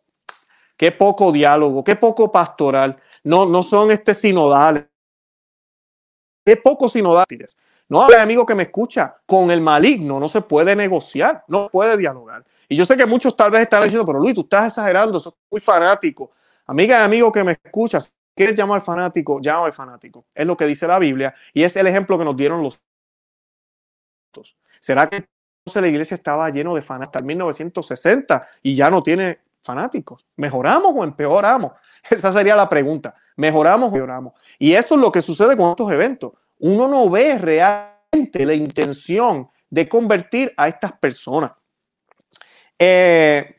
qué 0.76 0.92
poco 0.92 1.32
diálogo, 1.32 1.82
qué 1.82 1.96
poco 1.96 2.30
pastoral. 2.30 2.96
No, 3.24 3.46
no 3.46 3.62
son 3.62 3.90
este 3.90 4.14
sinodales. 4.14 4.84
Qué 6.44 6.56
poco 6.56 6.88
sinodales. 6.88 7.56
No 7.88 8.02
hable, 8.02 8.16
amigo 8.16 8.46
que 8.46 8.54
me 8.54 8.64
escucha, 8.64 9.16
con 9.26 9.50
el 9.50 9.60
maligno 9.60 10.18
no 10.18 10.28
se 10.28 10.40
puede 10.40 10.74
negociar, 10.74 11.44
no 11.48 11.68
puede 11.68 11.96
dialogar. 11.96 12.44
Y 12.68 12.76
yo 12.76 12.84
sé 12.86 12.96
que 12.96 13.04
muchos 13.04 13.36
tal 13.36 13.50
vez 13.50 13.62
están 13.62 13.82
diciendo, 13.82 14.06
pero 14.06 14.18
Luis, 14.18 14.34
tú 14.34 14.42
estás 14.42 14.68
exagerando, 14.68 15.20
sos 15.20 15.34
muy 15.50 15.60
fanático. 15.60 16.30
Amiga 16.66 17.00
y 17.00 17.02
amigo 17.02 17.30
que 17.30 17.44
me 17.44 17.52
escuchas, 17.52 18.12
¿Quieres 18.34 18.56
llamar 18.56 18.80
fanático? 18.80 19.40
Llama 19.40 19.66
al 19.66 19.72
fanático. 19.72 20.26
Es 20.34 20.46
lo 20.46 20.56
que 20.56 20.66
dice 20.66 20.86
la 20.86 20.98
Biblia 20.98 21.34
y 21.52 21.64
es 21.64 21.76
el 21.76 21.86
ejemplo 21.86 22.18
que 22.18 22.24
nos 22.24 22.36
dieron 22.36 22.62
los. 22.62 22.80
¿Será 24.80 25.08
que 25.08 25.16
entonces 25.16 25.82
la 25.82 25.88
iglesia 25.88 26.14
estaba 26.14 26.48
lleno 26.50 26.74
de 26.74 26.82
fanáticos 26.82 27.08
hasta 27.08 27.18
el 27.20 27.24
1960 27.26 28.48
y 28.62 28.74
ya 28.74 28.90
no 28.90 29.02
tiene 29.02 29.40
fanáticos? 29.62 30.26
¿Mejoramos 30.36 30.92
o 30.96 31.04
empeoramos? 31.04 31.72
Esa 32.10 32.32
sería 32.32 32.56
la 32.56 32.68
pregunta. 32.68 33.14
¿Mejoramos 33.36 33.86
o 33.86 33.92
empeoramos? 33.92 34.34
Y 34.58 34.72
eso 34.74 34.94
es 34.94 35.00
lo 35.00 35.10
que 35.10 35.22
sucede 35.22 35.56
con 35.56 35.70
estos 35.70 35.90
eventos. 35.90 36.32
Uno 36.58 36.88
no 36.88 37.08
ve 37.10 37.38
realmente 37.38 38.46
la 38.46 38.54
intención 38.54 39.48
de 39.70 39.88
convertir 39.88 40.52
a 40.56 40.68
estas 40.68 40.92
personas. 40.92 41.52
Eh, 42.78 43.56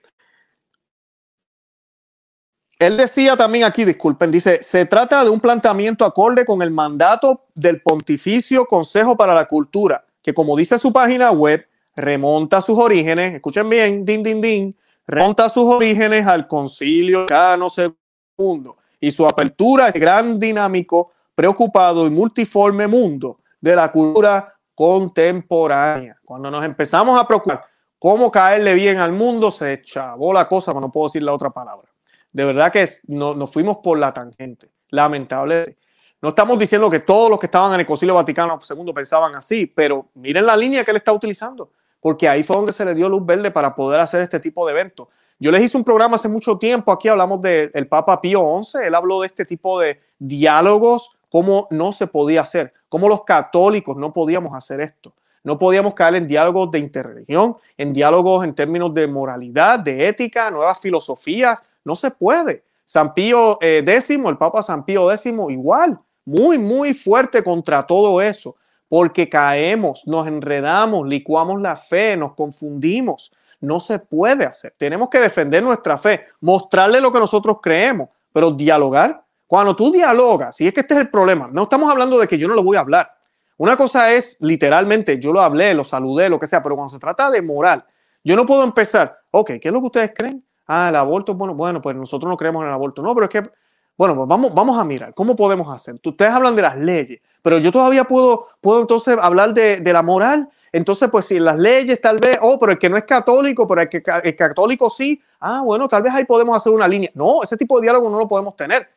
él 2.79 2.97
decía 2.97 3.35
también 3.35 3.63
aquí, 3.63 3.85
disculpen, 3.85 4.29
dice, 4.29 4.61
se 4.61 4.85
trata 4.85 5.23
de 5.23 5.29
un 5.29 5.39
planteamiento 5.39 6.05
acorde 6.05 6.45
con 6.45 6.61
el 6.61 6.71
mandato 6.71 7.45
del 7.55 7.81
Pontificio 7.81 8.65
Consejo 8.65 9.15
para 9.15 9.33
la 9.33 9.47
Cultura, 9.47 10.05
que 10.21 10.33
como 10.33 10.55
dice 10.55 10.77
su 10.77 10.91
página 10.91 11.31
web, 11.31 11.65
remonta 11.95 12.61
sus 12.61 12.77
orígenes, 12.77 13.35
escuchen 13.35 13.69
bien, 13.69 14.05
din, 14.05 14.21
din, 14.21 14.41
din, 14.41 14.77
remonta 15.07 15.49
sus 15.49 15.63
orígenes 15.63 16.27
al 16.27 16.47
concilio 16.47 17.25
Cano 17.25 17.67
II 17.75 18.73
y 19.03 19.11
su 19.11 19.25
apertura 19.25 19.83
a 19.83 19.89
ese 19.89 19.99
gran 19.99 20.39
dinámico, 20.39 21.11
preocupado 21.35 22.07
y 22.07 22.09
multiforme 22.09 22.87
mundo 22.87 23.39
de 23.59 23.75
la 23.75 23.91
cultura 23.91 24.55
contemporánea. 24.73 26.15
Cuando 26.23 26.49
nos 26.49 26.63
empezamos 26.63 27.19
a 27.19 27.27
preocupar 27.27 27.65
cómo 27.99 28.31
caerle 28.31 28.73
bien 28.73 28.99
al 28.99 29.11
mundo, 29.11 29.51
se 29.51 29.81
chavó 29.81 30.31
la 30.31 30.47
cosa, 30.47 30.73
no 30.73 30.89
puedo 30.89 31.07
decir 31.07 31.21
la 31.21 31.33
otra 31.33 31.49
palabra. 31.49 31.89
De 32.31 32.45
verdad 32.45 32.71
que 32.71 32.87
no, 33.07 33.35
nos 33.35 33.51
fuimos 33.51 33.79
por 33.83 33.99
la 33.99 34.13
tangente, 34.13 34.71
lamentable. 34.91 35.75
No 36.21 36.29
estamos 36.29 36.57
diciendo 36.57 36.89
que 36.89 36.99
todos 36.99 37.29
los 37.29 37.37
que 37.37 37.47
estaban 37.47 37.73
en 37.73 37.81
el 37.81 37.85
Concilio 37.85 38.15
Vaticano 38.15 38.57
II 38.57 38.93
pensaban 38.93 39.35
así, 39.35 39.65
pero 39.65 40.11
miren 40.13 40.45
la 40.45 40.55
línea 40.55 40.85
que 40.85 40.91
él 40.91 40.97
está 40.97 41.11
utilizando, 41.11 41.71
porque 41.99 42.29
ahí 42.29 42.43
fue 42.43 42.55
donde 42.55 42.71
se 42.71 42.85
le 42.85 42.95
dio 42.95 43.09
luz 43.09 43.25
verde 43.25 43.51
para 43.51 43.75
poder 43.75 43.99
hacer 43.99 44.21
este 44.21 44.39
tipo 44.39 44.65
de 44.65 44.71
eventos. 44.71 45.09
Yo 45.43 45.51
les 45.51 45.61
hice 45.61 45.75
un 45.75 45.83
programa 45.83 46.15
hace 46.15 46.29
mucho 46.29 46.57
tiempo, 46.57 46.89
aquí 46.89 47.09
hablamos 47.09 47.41
del 47.41 47.85
Papa 47.89 48.21
Pío 48.21 48.61
XI, 48.63 48.85
él 48.85 48.95
habló 48.95 49.19
de 49.19 49.27
este 49.27 49.43
tipo 49.43 49.77
de 49.77 49.99
diálogos, 50.17 51.11
cómo 51.27 51.67
no 51.69 51.91
se 51.91 52.07
podía 52.07 52.39
hacer, 52.43 52.71
cómo 52.87 53.09
los 53.09 53.25
católicos 53.25 53.97
no 53.97 54.13
podíamos 54.13 54.55
hacer 54.55 54.79
esto. 54.79 55.13
No 55.43 55.59
podíamos 55.59 55.95
caer 55.95 56.15
en 56.15 56.29
diálogos 56.29 56.71
de 56.71 56.79
interreligión, 56.79 57.57
en 57.77 57.91
diálogos 57.91 58.45
en 58.45 58.55
términos 58.55 58.93
de 58.93 59.05
moralidad, 59.05 59.79
de 59.79 60.07
ética, 60.07 60.49
nuevas 60.49 60.79
filosofías, 60.79 61.61
no 61.83 61.93
se 61.93 62.09
puede. 62.09 62.63
San 62.85 63.13
Pío 63.13 63.57
X, 63.59 64.09
eh, 64.11 64.15
el 64.25 64.37
Papa 64.37 64.63
San 64.63 64.85
Pío 64.85 65.11
X, 65.11 65.25
igual, 65.25 65.99
muy, 66.23 66.57
muy 66.57 66.93
fuerte 66.93 67.43
contra 67.43 67.85
todo 67.85 68.21
eso, 68.21 68.55
porque 68.87 69.27
caemos, 69.27 70.03
nos 70.07 70.25
enredamos, 70.25 71.05
licuamos 71.05 71.61
la 71.61 71.75
fe, 71.75 72.15
nos 72.15 72.33
confundimos. 72.33 73.29
No 73.63 73.79
se 73.79 73.99
puede 73.99 74.45
hacer. 74.45 74.73
Tenemos 74.77 75.09
que 75.09 75.19
defender 75.19 75.63
nuestra 75.63 75.97
fe, 75.97 76.25
mostrarle 76.41 77.01
lo 77.01 77.11
que 77.11 77.19
nosotros 77.19 77.57
creemos, 77.61 78.09
pero 78.31 78.51
dialogar. 78.51 79.23
Cuando 79.47 79.75
tú 79.75 79.91
dialogas, 79.91 80.59
y 80.61 80.67
es 80.67 80.73
que 80.73 80.81
este 80.81 80.93
es 80.93 81.01
el 81.01 81.09
problema, 81.09 81.49
no 81.51 81.63
estamos 81.63 81.89
hablando 81.89 82.17
de 82.17 82.27
que 82.27 82.37
yo 82.37 82.47
no 82.47 82.55
lo 82.55 82.63
voy 82.63 82.77
a 82.77 82.81
hablar. 82.81 83.11
Una 83.57 83.77
cosa 83.77 84.11
es 84.11 84.37
literalmente, 84.41 85.19
yo 85.19 85.31
lo 85.31 85.41
hablé, 85.41 85.73
lo 85.73 85.83
saludé, 85.83 86.27
lo 86.29 86.39
que 86.39 86.47
sea, 86.47 86.63
pero 86.63 86.75
cuando 86.75 86.89
se 86.89 86.99
trata 86.99 87.29
de 87.29 87.41
moral, 87.41 87.85
yo 88.23 88.35
no 88.35 88.45
puedo 88.45 88.63
empezar, 88.63 89.19
ok, 89.29 89.51
¿qué 89.61 89.67
es 89.67 89.71
lo 89.71 89.79
que 89.79 89.85
ustedes 89.85 90.11
creen? 90.15 90.43
ah, 90.67 90.89
el 90.89 90.95
aborto, 90.95 91.33
bueno, 91.33 91.53
bueno, 91.53 91.81
pues 91.81 91.95
nosotros 91.95 92.29
no 92.29 92.37
creemos 92.37 92.61
en 92.61 92.69
el 92.69 92.73
aborto. 92.73 93.01
No, 93.01 93.13
pero 93.13 93.25
es 93.25 93.31
que, 93.31 93.49
bueno, 93.97 94.15
pues 94.15 94.27
vamos, 94.27 94.53
vamos 94.53 94.77
a 94.77 94.83
mirar, 94.83 95.13
¿cómo 95.13 95.35
podemos 95.35 95.73
hacer? 95.73 95.95
Ustedes 96.03 96.31
hablan 96.31 96.55
de 96.55 96.61
las 96.61 96.77
leyes, 96.77 97.21
pero 97.41 97.57
yo 97.57 97.71
todavía 97.71 98.03
puedo, 98.05 98.47
puedo 98.61 98.81
entonces 98.81 99.17
hablar 99.21 99.53
de, 99.53 99.93
la 99.93 100.01
moral. 100.01 100.49
Entonces, 100.73 101.07
pues 101.11 101.25
si 101.25 101.39
las 101.39 101.59
leyes 101.59 102.01
tal 102.01 102.17
vez, 102.17 102.39
oh, 102.41 102.59
pero 102.59 102.71
el 102.71 102.79
que 102.79 102.89
no 102.89 102.97
es 102.97 103.03
católico, 103.03 103.67
pero 103.67 103.81
el 103.83 103.89
que 103.89 104.01
el 104.23 104.35
católico 104.35 104.89
sí, 104.89 105.21
ah, 105.39 105.61
bueno, 105.63 105.87
tal 105.87 106.01
vez 106.01 106.11
ahí 106.11 106.25
podemos 106.25 106.57
hacer 106.57 106.73
una 106.73 106.87
línea. 106.87 107.11
No, 107.13 107.43
ese 107.43 107.55
tipo 107.55 107.79
de 107.79 107.83
diálogo 107.83 108.09
no 108.09 108.17
lo 108.17 108.27
podemos 108.27 108.55
tener. 108.55 108.89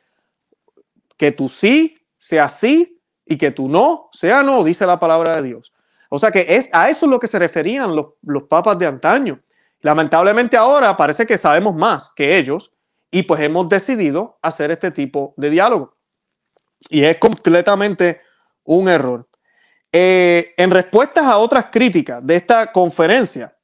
Que 1.18 1.32
tú 1.32 1.50
sí 1.50 1.98
sea 2.16 2.48
sí 2.48 2.98
y 3.26 3.36
que 3.36 3.50
tú 3.50 3.68
no 3.68 4.08
sea 4.10 4.42
no, 4.42 4.64
dice 4.64 4.86
la 4.86 4.98
palabra 4.98 5.36
de 5.36 5.42
Dios. 5.42 5.74
O 6.08 6.18
sea 6.18 6.30
que 6.30 6.46
es, 6.48 6.70
a 6.72 6.88
eso 6.88 7.04
es 7.04 7.10
lo 7.10 7.20
que 7.20 7.26
se 7.26 7.38
referían 7.38 7.94
los 7.94 8.42
papas 8.44 8.78
de 8.78 8.86
antaño. 8.86 9.38
Lamentablemente 9.82 10.56
ahora 10.56 10.96
parece 10.96 11.26
que 11.26 11.36
sabemos 11.36 11.74
más 11.74 12.10
que 12.16 12.38
ellos 12.38 12.72
y 13.10 13.24
pues 13.24 13.42
hemos 13.42 13.68
decidido 13.68 14.38
hacer 14.40 14.70
este 14.70 14.90
tipo 14.90 15.34
de 15.36 15.50
diálogo. 15.50 15.94
Y 16.88 17.04
es 17.04 17.18
completamente 17.18 18.22
un 18.64 18.88
error. 18.88 19.28
Eh, 19.92 20.54
en 20.56 20.70
respuestas 20.70 21.24
a 21.24 21.38
otras 21.38 21.66
críticas 21.70 22.24
de 22.26 22.36
esta 22.36 22.72
conferencia, 22.72 23.56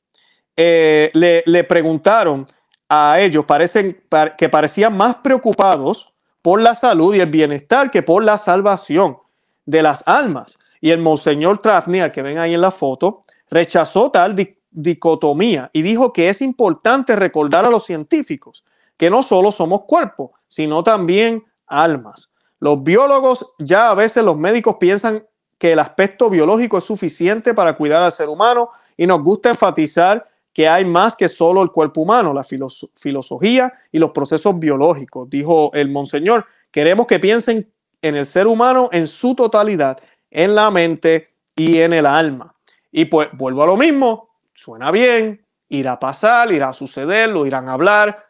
eh, 0.57 1.11
le, 1.15 1.65
preguntaron 1.65 2.47
a 2.89 3.21
ellos, 3.21 3.45
parecen 3.45 4.03
que 4.37 4.49
parecían 4.49 4.97
más 4.97 5.17
preocupados 5.17 6.13
por 6.43 6.61
la 6.61 6.75
salud 6.75 7.15
y 7.15 7.21
el 7.21 7.31
bienestar 7.31 7.91
que 7.91 8.03
por 8.03 8.25
la 8.25 8.39
salvación 8.39 9.19
de 9.65 9.83
las 9.83 10.03
almas. 10.07 10.59
Y 10.81 10.91
el 10.91 11.01
monseñor 11.01 11.59
Trafnia, 11.59 12.13
que 12.13 12.23
ven 12.23 12.39
ahí 12.39 12.55
en 12.55 12.61
la 12.61 12.71
foto, 12.71 13.25
rechazó 13.51 14.11
tal 14.11 14.35
dicotomía 14.71 15.71
y 15.73 15.83
dijo 15.83 16.13
que 16.13 16.29
es 16.29 16.43
importante 16.43 17.15
recordar 17.15 17.65
a 17.67 17.71
los 17.71 17.85
científicos 17.85 18.65
que 18.97 19.11
no 19.11 19.23
solo 19.23 19.53
somos 19.53 19.83
cuerpos, 19.85 20.31
sino 20.49 20.83
también 20.83 21.45
almas. 21.67 22.31
Los 22.59 22.83
biólogos, 22.83 23.55
ya 23.59 23.91
a 23.91 23.95
veces 23.95 24.25
los 24.25 24.37
médicos 24.37 24.77
piensan 24.79 25.25
que 25.63 25.71
el 25.71 25.79
aspecto 25.79 26.29
biológico 26.29 26.79
es 26.79 26.83
suficiente 26.83 27.55
para 27.55 27.77
cuidar 27.77 28.03
al 28.03 28.11
ser 28.11 28.29
humano 28.29 28.71
y 28.97 29.07
nos 29.07 29.23
gusta 29.23 29.51
enfatizar 29.51 30.29
que 30.53 30.67
hay 30.67 30.85
más 30.85 31.15
que 31.15 31.29
solo 31.29 31.63
el 31.63 31.71
cuerpo 31.71 32.01
humano, 32.01 32.35
la 32.35 32.43
filosofía 32.43 33.73
y 33.93 34.01
los 34.01 34.11
procesos 34.11 34.59
biológicos, 34.59 35.31
dijo 35.31 35.71
el 35.73 35.89
monseñor. 35.89 36.47
Queremos 36.73 37.07
que 37.07 37.21
piensen 37.21 37.71
en 38.03 38.17
el 38.17 38.27
ser 38.27 38.49
humano 38.49 38.89
en 38.91 39.07
su 39.07 39.37
totalidad, 39.37 40.01
en 40.33 40.57
la 40.57 40.69
mente 40.73 41.29
y 41.55 41.79
en 41.79 41.93
el 41.93 42.07
alma. 42.07 42.57
Y 42.91 43.05
pues 43.05 43.29
vuelvo 43.33 43.63
a 43.63 43.67
lo 43.67 43.77
mismo, 43.77 44.31
suena 44.55 44.91
bien, 44.91 45.47
irá 45.69 45.93
a 45.93 46.01
pasar, 46.01 46.51
irá 46.51 46.71
a 46.71 46.73
suceder, 46.73 47.29
lo 47.29 47.47
irán 47.47 47.69
a 47.69 47.75
hablar, 47.75 48.27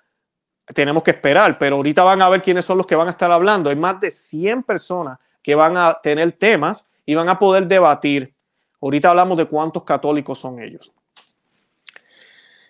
tenemos 0.67 1.03
que 1.03 1.13
esperar, 1.13 1.57
pero 1.57 1.77
ahorita 1.77 2.05
van 2.05 2.21
a 2.21 2.29
ver 2.29 2.43
quiénes 2.43 2.67
son 2.67 2.77
los 2.77 2.87
que 2.87 2.95
van 2.95 3.09
a 3.09 3.13
estar 3.13 3.33
hablando. 3.33 3.71
Hay 3.71 3.77
más 3.77 3.99
de 4.01 4.11
100 4.11 4.65
personas 4.65 5.19
que 5.43 5.55
van 5.55 5.79
a 5.79 5.99
tener 6.03 6.33
temas 6.33 6.92
y 7.13 7.15
van 7.15 7.29
a 7.29 7.39
poder 7.39 7.67
debatir. 7.67 8.35
Ahorita 8.81 9.11
hablamos 9.11 9.37
de 9.37 9.45
cuántos 9.45 9.85
católicos 9.85 10.39
son 10.39 10.61
ellos. 10.61 10.91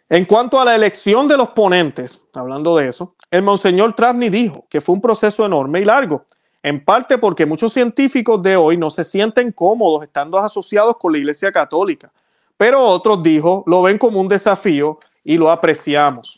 En 0.08 0.26
cuanto 0.26 0.60
a 0.60 0.64
la 0.64 0.74
elección 0.74 1.26
de 1.28 1.36
los 1.36 1.50
ponentes, 1.50 2.20
hablando 2.34 2.76
de 2.76 2.88
eso, 2.88 3.14
el 3.30 3.42
monseñor 3.42 3.94
Travni 3.94 4.28
dijo 4.28 4.66
que 4.68 4.80
fue 4.80 4.96
un 4.96 5.00
proceso 5.00 5.46
enorme 5.46 5.80
y 5.80 5.84
largo, 5.84 6.26
en 6.62 6.84
parte 6.84 7.18
porque 7.18 7.46
muchos 7.46 7.72
científicos 7.72 8.42
de 8.42 8.56
hoy 8.56 8.76
no 8.76 8.90
se 8.90 9.04
sienten 9.04 9.52
cómodos 9.52 10.02
estando 10.02 10.36
asociados 10.38 10.96
con 10.98 11.12
la 11.12 11.18
Iglesia 11.18 11.50
Católica, 11.50 12.12
pero 12.56 12.82
otros, 12.82 13.22
dijo, 13.22 13.62
lo 13.66 13.80
ven 13.80 13.96
como 13.96 14.20
un 14.20 14.28
desafío 14.28 14.98
y 15.24 15.38
lo 15.38 15.50
apreciamos. 15.50 16.36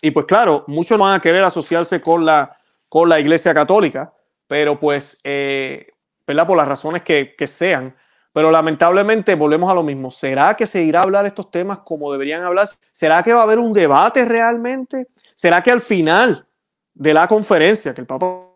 Y 0.00 0.10
pues 0.10 0.26
claro, 0.26 0.64
muchos 0.66 0.98
van 0.98 1.14
a 1.14 1.20
querer 1.20 1.44
asociarse 1.44 2.00
con 2.00 2.24
la, 2.24 2.56
con 2.88 3.08
la 3.08 3.20
Iglesia 3.20 3.54
Católica, 3.54 4.12
pero 4.46 4.80
pues, 4.80 5.20
eh, 5.24 5.88
¿verdad? 6.26 6.46
Por 6.46 6.56
las 6.56 6.68
razones 6.68 7.02
que, 7.02 7.34
que 7.36 7.46
sean. 7.46 7.94
Pero 8.32 8.50
lamentablemente 8.50 9.34
volvemos 9.34 9.70
a 9.70 9.74
lo 9.74 9.82
mismo. 9.82 10.10
¿Será 10.10 10.54
que 10.56 10.66
se 10.66 10.82
irá 10.82 11.00
a 11.00 11.04
hablar 11.04 11.26
estos 11.26 11.50
temas 11.50 11.78
como 11.78 12.12
deberían 12.12 12.42
hablar? 12.42 12.68
¿Será 12.92 13.22
que 13.22 13.32
va 13.32 13.40
a 13.40 13.44
haber 13.44 13.58
un 13.58 13.72
debate 13.72 14.24
realmente? 14.24 15.08
¿Será 15.34 15.62
que 15.62 15.70
al 15.70 15.80
final 15.80 16.46
de 16.94 17.14
la 17.14 17.28
conferencia 17.28 17.94
que 17.94 18.00
el 18.00 18.06
Papa 18.06 18.46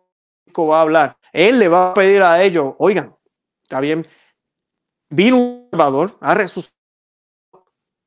va 0.58 0.78
a 0.78 0.82
hablar, 0.82 1.16
él 1.32 1.58
le 1.58 1.68
va 1.68 1.90
a 1.90 1.94
pedir 1.94 2.22
a 2.22 2.42
ellos, 2.42 2.74
oigan, 2.78 3.14
está 3.62 3.80
bien, 3.80 4.06
vino 5.08 5.36
un 5.36 5.68
Salvador, 5.70 6.16
ha 6.20 6.34
resucitado 6.34 6.76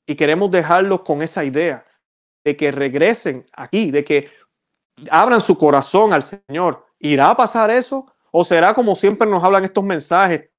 y 0.06 0.16
queremos 0.16 0.52
dejarlos 0.52 1.02
con 1.02 1.22
esa 1.22 1.44
idea 1.46 1.86
de 2.44 2.58
que 2.58 2.72
regresen 2.72 3.46
aquí, 3.54 3.90
de 3.92 4.04
que 4.04 4.30
abran 5.10 5.40
su 5.40 5.58
corazón 5.58 6.12
al 6.12 6.24
Señor. 6.24 6.86
¿Irá 7.00 7.30
a 7.30 7.38
pasar 7.38 7.72
eso? 7.72 8.13
¿O 8.36 8.44
será 8.44 8.74
como 8.74 8.96
siempre 8.96 9.30
nos 9.30 9.44
hablan 9.44 9.64
estos 9.64 9.84
mensajes? 9.84 10.50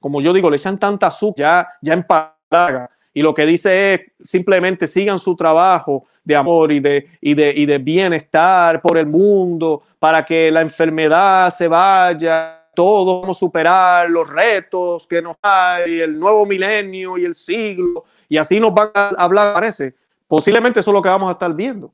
Como 0.00 0.22
yo 0.22 0.32
digo, 0.32 0.50
le 0.50 0.56
echan 0.56 0.78
tanta 0.78 1.08
azúcar 1.08 1.36
ya, 1.36 1.68
ya 1.82 1.92
empalaga. 1.92 2.90
Y 3.12 3.20
lo 3.20 3.34
que 3.34 3.44
dice 3.44 3.94
es 3.94 4.00
simplemente 4.22 4.86
sigan 4.86 5.18
su 5.18 5.36
trabajo 5.36 6.06
de 6.24 6.34
amor 6.34 6.72
y 6.72 6.80
de, 6.80 7.10
y 7.20 7.34
de, 7.34 7.52
y 7.54 7.66
de 7.66 7.76
bienestar 7.76 8.80
por 8.80 8.96
el 8.96 9.06
mundo 9.06 9.82
para 9.98 10.24
que 10.24 10.50
la 10.50 10.62
enfermedad 10.62 11.52
se 11.52 11.68
vaya 11.68 12.58
todos 12.74 13.20
vamos 13.20 13.36
a 13.36 13.40
superar 13.40 14.08
los 14.08 14.28
retos 14.30 15.06
que 15.06 15.20
nos 15.20 15.36
hay, 15.42 16.00
el 16.00 16.18
nuevo 16.18 16.46
milenio 16.46 17.18
y 17.18 17.24
el 17.26 17.34
siglo, 17.34 18.04
y 18.30 18.38
así 18.38 18.58
nos 18.58 18.72
van 18.72 18.90
a 18.94 19.08
hablar, 19.18 19.52
parece. 19.52 19.94
Posiblemente 20.26 20.80
eso 20.80 20.90
es 20.90 20.94
lo 20.94 21.02
que 21.02 21.10
vamos 21.10 21.28
a 21.28 21.32
estar 21.32 21.52
viendo. 21.54 21.92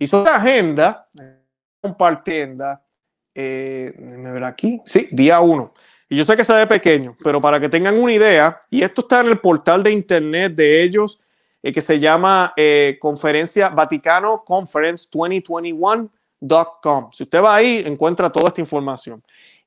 Y 0.00 0.06
son 0.08 0.26
agenda, 0.26 1.08
compartiendo, 1.80 2.80
eh, 3.32 3.94
me 3.96 4.32
verá 4.32 4.48
aquí, 4.48 4.82
sí, 4.84 5.06
día 5.12 5.38
uno. 5.38 5.72
Y 6.08 6.16
yo 6.16 6.24
sé 6.24 6.36
que 6.36 6.42
se 6.42 6.52
ve 6.52 6.66
pequeño, 6.66 7.16
pero 7.22 7.40
para 7.40 7.60
que 7.60 7.68
tengan 7.68 7.96
una 7.96 8.12
idea, 8.12 8.62
y 8.68 8.82
esto 8.82 9.02
está 9.02 9.20
en 9.20 9.28
el 9.28 9.38
portal 9.38 9.84
de 9.84 9.92
internet 9.92 10.56
de 10.56 10.82
ellos, 10.82 11.20
eh, 11.62 11.72
que 11.72 11.80
se 11.80 12.00
llama 12.00 12.52
eh, 12.56 12.98
Conferencia 13.00 13.68
Vaticano 13.68 14.42
Conference 14.44 15.06
2021 15.12 16.10
si 17.12 17.22
usted 17.22 17.42
va 17.42 17.54
ahí, 17.54 17.82
encuentra 17.84 18.30
toda 18.30 18.48
esta 18.48 18.60
información. 18.60 19.22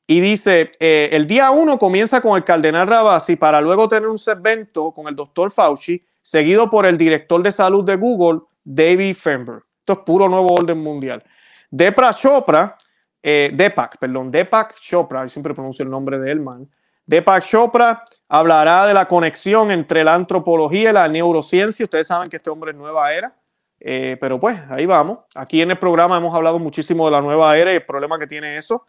Y 0.06 0.20
dice, 0.20 0.72
eh, 0.80 1.10
el 1.12 1.28
día 1.28 1.52
uno 1.52 1.78
comienza 1.78 2.20
con 2.20 2.36
el 2.36 2.44
cardenal 2.44 2.88
Rabasi 2.88 3.36
para 3.36 3.62
luego 3.62 3.88
tener 3.88 4.10
un 4.10 4.20
segmento 4.20 4.92
con 4.92 5.08
el 5.08 5.16
doctor 5.16 5.52
Fauci, 5.52 6.04
seguido 6.22 6.70
por 6.70 6.86
el 6.86 6.98
director 6.98 7.42
de 7.42 7.52
salud 7.52 7.86
de 7.86 7.96
Google, 7.96 8.42
David 8.64 9.16
Fenberg. 9.16 9.64
Esto 9.84 9.94
es 9.94 10.00
puro 10.00 10.30
nuevo 10.30 10.54
orden 10.54 10.78
mundial. 10.78 11.22
Depra 11.70 12.14
Chopra, 12.14 12.78
eh, 13.22 13.52
Depak, 13.54 13.98
perdón, 13.98 14.32
Depak 14.32 14.76
Chopra, 14.76 15.28
siempre 15.28 15.54
pronuncio 15.54 15.84
el 15.84 15.92
nombre 15.92 16.18
de 16.20 16.32
él 16.32 16.40
man. 16.40 16.70
Depak 17.06 17.44
Chopra 17.44 18.06
hablará 18.30 18.88
de 18.88 18.94
la 18.94 19.10
conexión 19.10 19.72
entre 19.72 20.06
la 20.06 20.14
antropología 20.14 20.92
y 20.92 20.94
la 20.94 21.10
neurociencia. 21.10 21.84
Ustedes 21.84 22.08
saben 22.08 22.30
que 22.30 22.38
este 22.38 22.50
hombre 22.50 22.72
es 22.72 22.78
nueva 22.78 23.14
era. 23.14 23.36
Eh, 23.78 24.16
pero 24.22 24.40
pues 24.40 24.58
ahí 24.70 24.86
vamos. 24.86 25.20
Aquí 25.36 25.62
en 25.62 25.72
el 25.72 25.78
programa 25.78 26.18
hemos 26.18 26.34
hablado 26.34 26.60
muchísimo 26.60 27.04
de 27.06 27.12
la 27.12 27.22
nueva 27.22 27.58
era 27.58 27.74
y 27.74 27.76
el 27.76 27.86
problema 27.86 28.18
que 28.18 28.28
tiene 28.28 28.56
eso. 28.56 28.86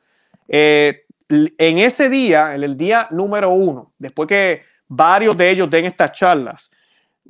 Eh, 0.47 1.07
en 1.29 1.79
ese 1.79 2.09
día, 2.09 2.55
en 2.55 2.63
el 2.63 2.77
día 2.77 3.09
número 3.11 3.51
uno, 3.51 3.93
después 3.99 4.29
que 4.29 4.63
varios 4.87 5.37
de 5.37 5.51
ellos 5.51 5.69
den 5.69 5.87
estas 5.87 6.13
charlas, 6.13 6.71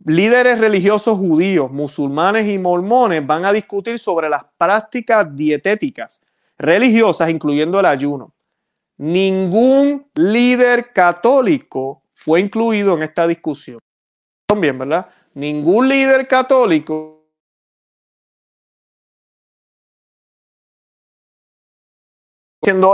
líderes 0.05 0.59
religiosos 0.59 1.19
judíos, 1.19 1.71
musulmanes 1.71 2.49
y 2.49 2.59
mormones 2.59 3.27
van 3.27 3.45
a 3.45 3.53
discutir 3.53 3.99
sobre 3.99 4.29
las 4.29 4.45
prácticas 4.59 5.35
dietéticas 5.35 6.23
religiosas, 6.59 7.31
incluyendo 7.31 7.81
el 7.81 7.87
ayuno. 7.87 8.33
Ningún 8.97 10.07
líder 10.15 10.93
católico 10.93 12.03
fue 12.15 12.41
incluido 12.41 12.95
en 12.97 13.03
esta 13.03 13.27
discusión. 13.27 13.79
Bien, 14.57 14.79
¿verdad? 14.79 15.09
Ningún 15.35 15.89
líder 15.89 16.29
católico 16.29 17.24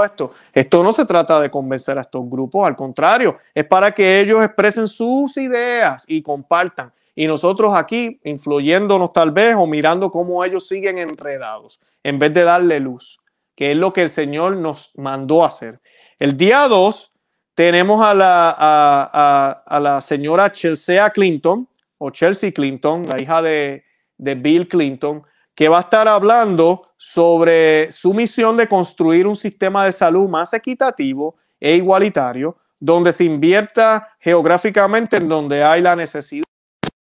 esto. 0.04 0.33
Esto 0.52 0.83
no 0.83 0.92
se 0.92 1.06
trata 1.06 1.40
de 1.40 1.50
convencer 1.50 1.98
a 1.98 2.02
estos 2.02 2.28
grupos, 2.28 2.66
al 2.66 2.76
contrario, 2.76 3.38
es 3.54 3.64
para 3.64 3.92
que 3.92 4.20
ellos 4.20 4.44
expresen 4.44 4.88
sus 4.88 5.37
ideas 5.37 6.04
y 6.09 6.22
compartan. 6.22 6.92
Y 7.14 7.26
nosotros 7.26 7.74
aquí, 7.74 8.20
influyéndonos 8.24 9.12
tal 9.12 9.30
vez 9.30 9.54
o 9.56 9.66
mirando 9.66 10.11
cómo 10.11 10.44
ellos 10.44 10.66
siguen 10.66 10.98
enredados, 10.98 11.80
en 12.02 12.18
vez 12.18 12.33
de 12.33 12.44
darle 12.44 12.80
luz, 12.80 13.20
que 13.54 13.72
es 13.72 13.76
lo 13.76 13.92
que 13.92 14.02
el 14.02 14.11
Señor 14.11 14.56
nos 14.56 14.90
mandó 14.96 15.44
hacer. 15.44 15.80
El 16.18 16.37
día 16.37 16.66
2 16.68 17.12
tenemos 17.54 18.04
a 18.04 18.14
la, 18.14 18.54
a, 18.59 19.62
a, 19.66 19.80
la 19.80 20.00
señora 20.00 20.52
Chelsea 20.52 21.11
Clinton, 21.11 21.68
o 21.98 22.11
Chelsea 22.11 22.52
Clinton, 22.52 23.06
la 23.06 23.20
hija 23.20 23.42
de, 23.42 23.85
de 24.16 24.35
Bill 24.35 24.66
Clinton, 24.68 25.22
que 25.54 25.68
va 25.68 25.78
a 25.78 25.83
estar 25.83 26.09
hablando 26.09 26.89
sobre 27.02 27.90
su 27.92 28.12
misión 28.12 28.58
de 28.58 28.68
construir 28.68 29.26
un 29.26 29.34
sistema 29.34 29.86
de 29.86 29.92
salud 29.92 30.28
más 30.28 30.52
equitativo 30.52 31.34
e 31.59 31.74
igualitario, 31.74 32.59
donde 32.78 33.14
se 33.14 33.24
invierta 33.24 34.07
geográficamente 34.20 35.16
en 35.16 35.26
donde 35.26 35.64
hay 35.64 35.80
la 35.80 35.96
necesidad. 35.96 36.44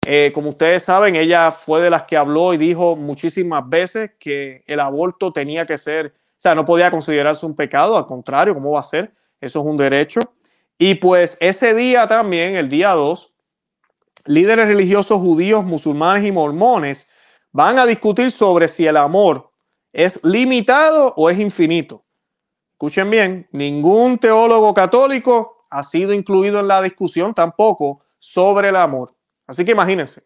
Eh, 0.04 0.32
como 0.34 0.50
ustedes 0.50 0.82
saben, 0.82 1.16
ella 1.16 1.50
fue 1.50 1.80
de 1.80 1.88
las 1.88 2.02
que 2.02 2.14
habló 2.14 2.52
y 2.52 2.58
dijo 2.58 2.94
muchísimas 2.94 3.66
veces 3.70 4.10
que 4.18 4.62
el 4.66 4.80
aborto 4.80 5.32
tenía 5.32 5.64
que 5.64 5.78
ser, 5.78 6.08
o 6.08 6.12
sea, 6.36 6.54
no 6.54 6.66
podía 6.66 6.90
considerarse 6.90 7.46
un 7.46 7.56
pecado, 7.56 7.96
al 7.96 8.04
contrario, 8.04 8.52
¿cómo 8.52 8.72
va 8.72 8.80
a 8.80 8.84
ser? 8.84 9.14
Eso 9.40 9.60
es 9.60 9.66
un 9.66 9.78
derecho. 9.78 10.20
Y 10.76 10.96
pues 10.96 11.38
ese 11.40 11.72
día 11.72 12.06
también, 12.06 12.54
el 12.54 12.68
día 12.68 12.90
2, 12.90 13.32
líderes 14.26 14.66
religiosos 14.66 15.18
judíos, 15.18 15.64
musulmanes 15.64 16.26
y 16.26 16.32
mormones 16.32 17.08
van 17.50 17.78
a 17.78 17.86
discutir 17.86 18.30
sobre 18.30 18.68
si 18.68 18.86
el 18.86 18.98
amor 18.98 19.55
es 19.96 20.22
limitado 20.22 21.14
o 21.16 21.30
es 21.30 21.40
infinito. 21.40 22.04
Escuchen 22.72 23.08
bien, 23.08 23.48
ningún 23.50 24.18
teólogo 24.18 24.74
católico 24.74 25.66
ha 25.70 25.82
sido 25.82 26.12
incluido 26.12 26.60
en 26.60 26.68
la 26.68 26.82
discusión 26.82 27.32
tampoco 27.32 28.02
sobre 28.18 28.68
el 28.68 28.76
amor. 28.76 29.14
Así 29.46 29.64
que 29.64 29.72
imagínense, 29.72 30.24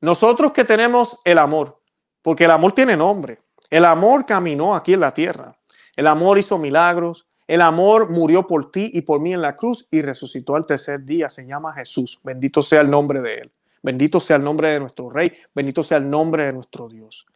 nosotros 0.00 0.52
que 0.52 0.64
tenemos 0.64 1.18
el 1.24 1.38
amor, 1.38 1.80
porque 2.22 2.44
el 2.44 2.52
amor 2.52 2.70
tiene 2.70 2.96
nombre, 2.96 3.40
el 3.70 3.84
amor 3.86 4.24
caminó 4.24 4.76
aquí 4.76 4.92
en 4.92 5.00
la 5.00 5.12
tierra, 5.12 5.58
el 5.96 6.06
amor 6.06 6.38
hizo 6.38 6.56
milagros, 6.56 7.26
el 7.48 7.60
amor 7.60 8.10
murió 8.10 8.46
por 8.46 8.70
ti 8.70 8.92
y 8.94 9.00
por 9.00 9.18
mí 9.18 9.32
en 9.32 9.42
la 9.42 9.56
cruz 9.56 9.88
y 9.90 10.00
resucitó 10.00 10.54
al 10.54 10.64
tercer 10.64 11.04
día, 11.04 11.28
se 11.28 11.44
llama 11.44 11.72
Jesús, 11.72 12.20
bendito 12.22 12.62
sea 12.62 12.82
el 12.82 12.90
nombre 12.90 13.20
de 13.20 13.34
él. 13.38 13.52
bendito 13.82 14.20
sea 14.20 14.36
el 14.36 14.44
nombre 14.44 14.70
de 14.70 14.78
nuestro 14.78 15.10
Rey, 15.10 15.32
bendito 15.52 15.82
sea 15.82 15.98
el 15.98 16.08
nombre 16.08 16.46
de 16.46 16.52
nuestro 16.52 16.88
Dios. 16.88 17.26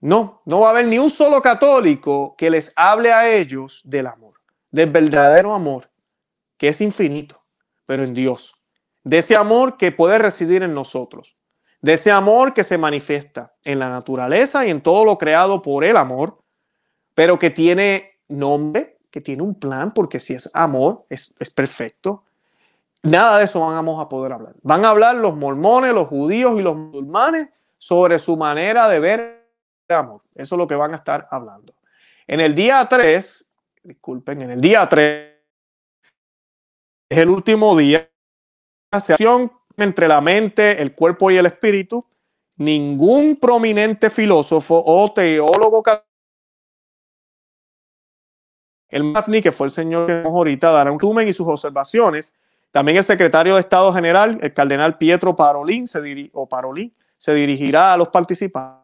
No, 0.00 0.40
no 0.46 0.60
va 0.60 0.68
a 0.68 0.70
haber 0.70 0.86
ni 0.86 0.98
un 0.98 1.10
solo 1.10 1.42
católico 1.42 2.34
que 2.38 2.50
les 2.50 2.72
hable 2.74 3.12
a 3.12 3.30
ellos 3.30 3.82
del 3.84 4.06
amor, 4.06 4.34
del 4.70 4.90
verdadero 4.90 5.52
amor, 5.52 5.90
que 6.56 6.68
es 6.68 6.80
infinito, 6.80 7.42
pero 7.84 8.04
en 8.04 8.14
Dios, 8.14 8.54
de 9.04 9.18
ese 9.18 9.36
amor 9.36 9.76
que 9.76 9.92
puede 9.92 10.18
residir 10.18 10.62
en 10.62 10.72
nosotros, 10.72 11.36
de 11.82 11.94
ese 11.94 12.10
amor 12.10 12.54
que 12.54 12.64
se 12.64 12.78
manifiesta 12.78 13.54
en 13.64 13.78
la 13.78 13.90
naturaleza 13.90 14.66
y 14.66 14.70
en 14.70 14.82
todo 14.82 15.04
lo 15.04 15.18
creado 15.18 15.62
por 15.62 15.84
el 15.84 15.96
amor, 15.96 16.38
pero 17.14 17.38
que 17.38 17.50
tiene 17.50 18.18
nombre, 18.28 18.98
que 19.10 19.20
tiene 19.20 19.42
un 19.42 19.54
plan, 19.54 19.92
porque 19.92 20.20
si 20.20 20.34
es 20.34 20.50
amor, 20.54 21.04
es, 21.08 21.34
perfecto. 21.54 22.24
Nada 23.02 23.38
de 23.38 23.44
eso 23.44 23.60
vamos 23.60 24.02
a 24.02 24.08
poder 24.08 24.32
hablar. 24.32 24.54
Van 24.62 24.84
a 24.84 24.90
hablar 24.90 25.16
los 25.16 25.36
mormones, 25.36 25.92
los 25.92 26.08
judíos 26.08 26.58
y 26.58 26.62
los 26.62 26.76
musulmanes 26.76 27.48
sobre 27.78 28.18
su 28.18 28.36
manera 28.36 28.88
de 28.88 29.00
ver 29.00 29.39
amor. 29.94 30.22
Eso 30.34 30.54
es 30.54 30.58
lo 30.58 30.66
que 30.66 30.74
van 30.74 30.92
a 30.92 30.96
estar 30.96 31.28
hablando. 31.30 31.74
En 32.26 32.40
el 32.40 32.54
día 32.54 32.86
3, 32.88 33.52
disculpen, 33.82 34.42
en 34.42 34.50
el 34.52 34.60
día 34.60 34.88
3 34.88 35.34
es 37.08 37.18
el 37.18 37.28
último 37.28 37.76
día 37.76 38.08
de 38.92 39.50
entre 39.76 40.08
la 40.08 40.20
mente, 40.20 40.80
el 40.80 40.94
cuerpo 40.94 41.30
y 41.30 41.36
el 41.36 41.46
espíritu. 41.46 42.04
Ningún 42.56 43.36
prominente 43.36 44.10
filósofo 44.10 44.82
o 44.84 45.12
teólogo 45.12 45.82
el 48.90 49.04
Mafni, 49.04 49.40
que 49.40 49.52
fue 49.52 49.68
el 49.68 49.70
señor 49.70 50.06
que 50.06 50.14
vemos 50.14 50.32
ahorita, 50.32 50.70
dará 50.70 50.90
un 50.90 50.98
resumen 50.98 51.28
y 51.28 51.32
sus 51.32 51.46
observaciones. 51.46 52.34
También 52.70 52.98
el 52.98 53.04
secretario 53.04 53.54
de 53.54 53.60
Estado 53.60 53.92
General, 53.92 54.38
el 54.42 54.52
cardenal 54.52 54.98
Pietro 54.98 55.34
Parolin, 55.34 55.88
se, 55.88 56.30
o 56.32 56.48
Parolin, 56.48 56.92
se 57.16 57.34
dirigirá 57.34 57.92
a 57.92 57.96
los 57.96 58.08
participantes. 58.08 58.79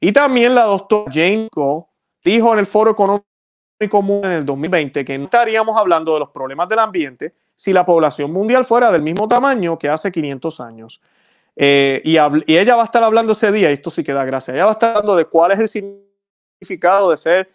Y 0.00 0.12
también 0.12 0.54
la 0.54 0.64
doctora 0.64 1.10
Jane 1.12 1.48
Go 1.52 1.88
dijo 2.24 2.52
en 2.52 2.58
el 2.60 2.66
Foro 2.66 2.92
Económico 2.92 3.24
Común 3.90 4.24
en 4.24 4.32
el 4.32 4.44
2020 4.44 5.04
que 5.04 5.18
no 5.18 5.24
estaríamos 5.24 5.76
hablando 5.76 6.14
de 6.14 6.20
los 6.20 6.30
problemas 6.30 6.68
del 6.68 6.80
ambiente 6.80 7.34
si 7.54 7.72
la 7.72 7.86
población 7.86 8.32
mundial 8.32 8.64
fuera 8.64 8.90
del 8.90 9.02
mismo 9.02 9.28
tamaño 9.28 9.78
que 9.78 9.88
hace 9.88 10.10
500 10.10 10.60
años. 10.60 11.00
Eh, 11.54 12.00
y, 12.04 12.16
y, 12.16 12.56
ella 12.56 12.76
va 12.76 12.82
a 12.82 12.84
estar 12.84 13.02
hablando 13.02 13.32
ese 13.32 13.50
día, 13.50 13.70
y 13.70 13.74
esto 13.74 13.90
sí 13.90 14.04
que 14.04 14.12
da 14.12 14.24
gracia, 14.24 14.54
ella 14.54 14.64
va 14.64 14.70
a 14.70 14.74
estar 14.74 14.90
hablando 14.90 15.16
de 15.16 15.24
cuál 15.24 15.52
es 15.52 15.58
el 15.58 15.68
significado 15.68 17.10
de 17.10 17.16
ser 17.16 17.50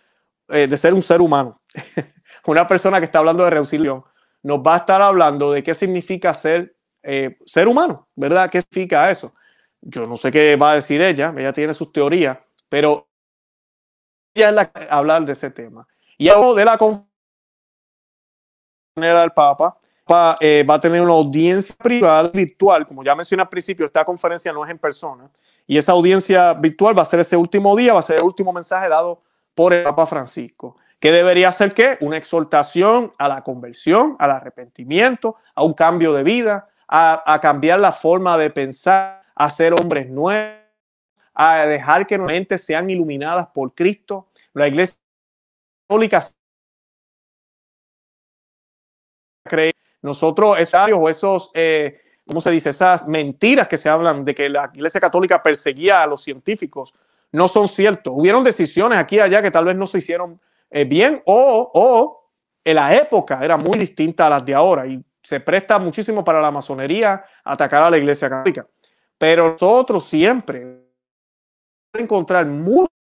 eh, 0.50 0.68
de 0.68 0.78
ser 0.78 0.94
un 0.94 1.02
ser 1.02 1.22
humano. 1.22 1.62
Una 2.46 2.68
persona 2.68 3.00
que 3.00 3.06
está 3.06 3.20
hablando 3.20 3.44
de 3.44 3.50
reducción 3.50 4.04
nos 4.42 4.60
va 4.60 4.76
a 4.76 4.78
estar 4.78 5.02
hablando 5.02 5.52
de 5.52 5.64
qué 5.64 5.74
significa 5.74 6.34
ser 6.34 6.76
eh, 7.02 7.38
ser 7.46 7.68
humano, 7.68 8.08
¿verdad? 8.16 8.50
¿Qué 8.50 8.62
significa 8.62 9.10
eso? 9.10 9.34
Yo 9.86 10.08
no 10.08 10.18
sé 10.18 10.32
qué 10.32 10.56
va 10.56 10.72
a 10.72 10.76
decir 10.76 11.02
ella, 11.02 11.34
ella 11.38 11.52
tiene 11.52 11.74
sus 11.74 11.92
teorías, 11.92 12.38
pero 12.70 13.08
ella 14.34 14.50
es 14.50 14.56
la 14.56 14.72
que 14.72 14.88
hablar 14.90 15.26
de 15.26 15.34
ese 15.34 15.52
tema. 15.52 15.88
Y 16.18 16.30
algo 16.30 16.56
de 16.56 16.66
la 16.66 16.78
conferencia 16.78 17.08
del 18.96 19.32
Papa, 19.32 19.78
eh, 20.40 20.66
va 20.70 20.76
a 20.76 20.80
tener 20.80 21.02
una 21.02 21.14
audiencia 21.14 21.76
privada 21.76 22.30
virtual, 22.30 22.88
como 22.88 23.04
ya 23.04 23.16
mencioné 23.16 23.44
al 23.44 23.50
principio, 23.50 23.86
esta 23.86 24.04
conferencia 24.06 24.52
no 24.52 24.64
es 24.64 24.72
en 24.72 24.78
persona, 24.78 25.30
y 25.66 25.78
esa 25.78 25.94
audiencia 25.94 26.54
virtual 26.54 26.98
va 26.98 27.04
a 27.04 27.06
ser 27.06 27.22
ese 27.22 27.38
último 27.38 27.76
día, 27.76 27.94
va 27.94 28.00
a 28.00 28.04
ser 28.04 28.18
el 28.18 28.24
último 28.24 28.52
mensaje 28.52 28.90
dado 28.90 29.22
por 29.56 29.74
el 29.74 29.84
Papa 29.84 30.06
Francisco. 30.06 30.78
¿Qué 31.00 31.12
debería 31.12 31.52
ser 31.52 31.74
qué? 31.74 31.98
Una 32.02 32.18
exhortación 32.18 33.14
a 33.18 33.28
la 33.28 33.44
conversión, 33.44 34.16
al 34.20 34.32
arrepentimiento, 34.32 35.36
a 35.56 35.64
un 35.64 35.74
cambio 35.74 36.14
de 36.14 36.24
vida, 36.24 36.70
a, 36.88 37.40
cambiar 37.42 37.80
la 37.80 37.92
forma 37.92 38.38
de 38.38 38.50
pensar, 38.50 39.23
a 39.36 39.50
ser 39.50 39.74
hombres 39.74 40.10
nuevos, 40.10 40.60
a 41.34 41.66
dejar 41.66 42.06
que 42.06 42.18
nuestras 42.18 42.62
sean 42.62 42.90
iluminadas 42.90 43.48
por 43.48 43.74
Cristo. 43.74 44.30
La 44.54 44.68
iglesia 44.68 44.96
católica 45.88 46.24
cree 49.44 49.74
nosotros 50.02 50.58
esos 50.60 50.90
o 50.94 51.10
esos 51.10 51.52
eh, 51.54 52.02
¿cómo 52.28 52.42
se 52.42 52.52
dice? 52.52 52.70
Esas 52.70 53.08
mentiras 53.08 53.68
que 53.68 53.78
se 53.78 53.90
hablan 53.90 54.24
de 54.26 54.36
que 54.36 54.50
la 54.50 54.70
iglesia 54.74 55.02
católica 55.02 55.42
perseguía 55.42 56.04
a 56.04 56.08
los 56.08 56.22
científicos 56.22 56.94
no 57.32 57.48
son 57.48 57.68
ciertos. 57.68 58.14
Hubieron 58.16 58.44
decisiones 58.44 59.00
aquí 59.00 59.18
y 59.18 59.20
allá 59.20 59.42
que 59.42 59.52
tal 59.52 59.66
vez 59.66 59.76
no 59.76 59.88
se 59.88 59.98
hicieron 59.98 60.40
eh, 60.70 60.86
bien 60.86 61.22
o, 61.26 61.72
o 61.74 62.30
en 62.64 62.76
la 62.76 62.96
época 62.96 63.40
era 63.44 63.58
muy 63.58 63.78
distinta 63.78 64.28
a 64.28 64.30
las 64.30 64.46
de 64.46 64.54
ahora 64.54 64.86
y 64.88 65.04
se 65.22 65.40
presta 65.40 65.80
muchísimo 65.80 66.24
para 66.24 66.42
la 66.42 66.52
masonería 66.52 67.24
atacar 67.44 67.84
a 67.84 67.90
la 67.90 67.98
iglesia 67.98 68.30
católica. 68.30 68.68
Pero 69.18 69.52
nosotros 69.52 70.06
siempre 70.06 70.84
encontrar 71.94 72.46
mucho 72.46 72.92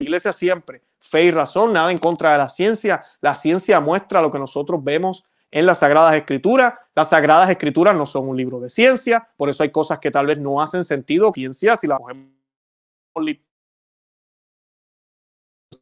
iglesia 0.00 0.32
siempre 0.32 0.82
fe 1.00 1.24
y 1.24 1.30
razón, 1.30 1.72
nada 1.72 1.90
en 1.90 1.98
contra 1.98 2.32
de 2.32 2.38
la 2.38 2.48
ciencia. 2.48 3.04
La 3.20 3.34
ciencia 3.34 3.80
muestra 3.80 4.22
lo 4.22 4.30
que 4.30 4.38
nosotros 4.38 4.82
vemos 4.82 5.24
en 5.50 5.66
las 5.66 5.78
Sagradas 5.78 6.14
Escrituras. 6.14 6.74
Las 6.94 7.10
Sagradas 7.10 7.50
Escrituras 7.50 7.94
no 7.94 8.06
son 8.06 8.28
un 8.28 8.36
libro 8.36 8.60
de 8.60 8.68
ciencia, 8.68 9.28
por 9.36 9.48
eso 9.48 9.62
hay 9.62 9.70
cosas 9.70 9.98
que 9.98 10.10
tal 10.10 10.26
vez 10.26 10.38
no 10.38 10.60
hacen 10.60 10.84
sentido 10.84 11.32
ciencia 11.32 11.76
si 11.76 11.86
la 11.86 11.98
cogemos 11.98 12.28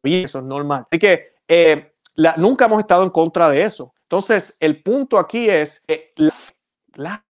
eso 0.03 0.39
es 0.39 0.45
normal. 0.45 0.85
Así 0.89 0.99
que 0.99 1.35
eh, 1.47 1.93
nunca 2.37 2.65
hemos 2.65 2.79
estado 2.79 3.03
en 3.03 3.09
contra 3.09 3.49
de 3.49 3.63
eso. 3.63 3.93
Entonces, 4.03 4.55
el 4.59 4.81
punto 4.81 5.19
aquí 5.19 5.49
es 5.49 5.83
que 5.85 6.13
la, 6.15 6.33
la 6.95 7.25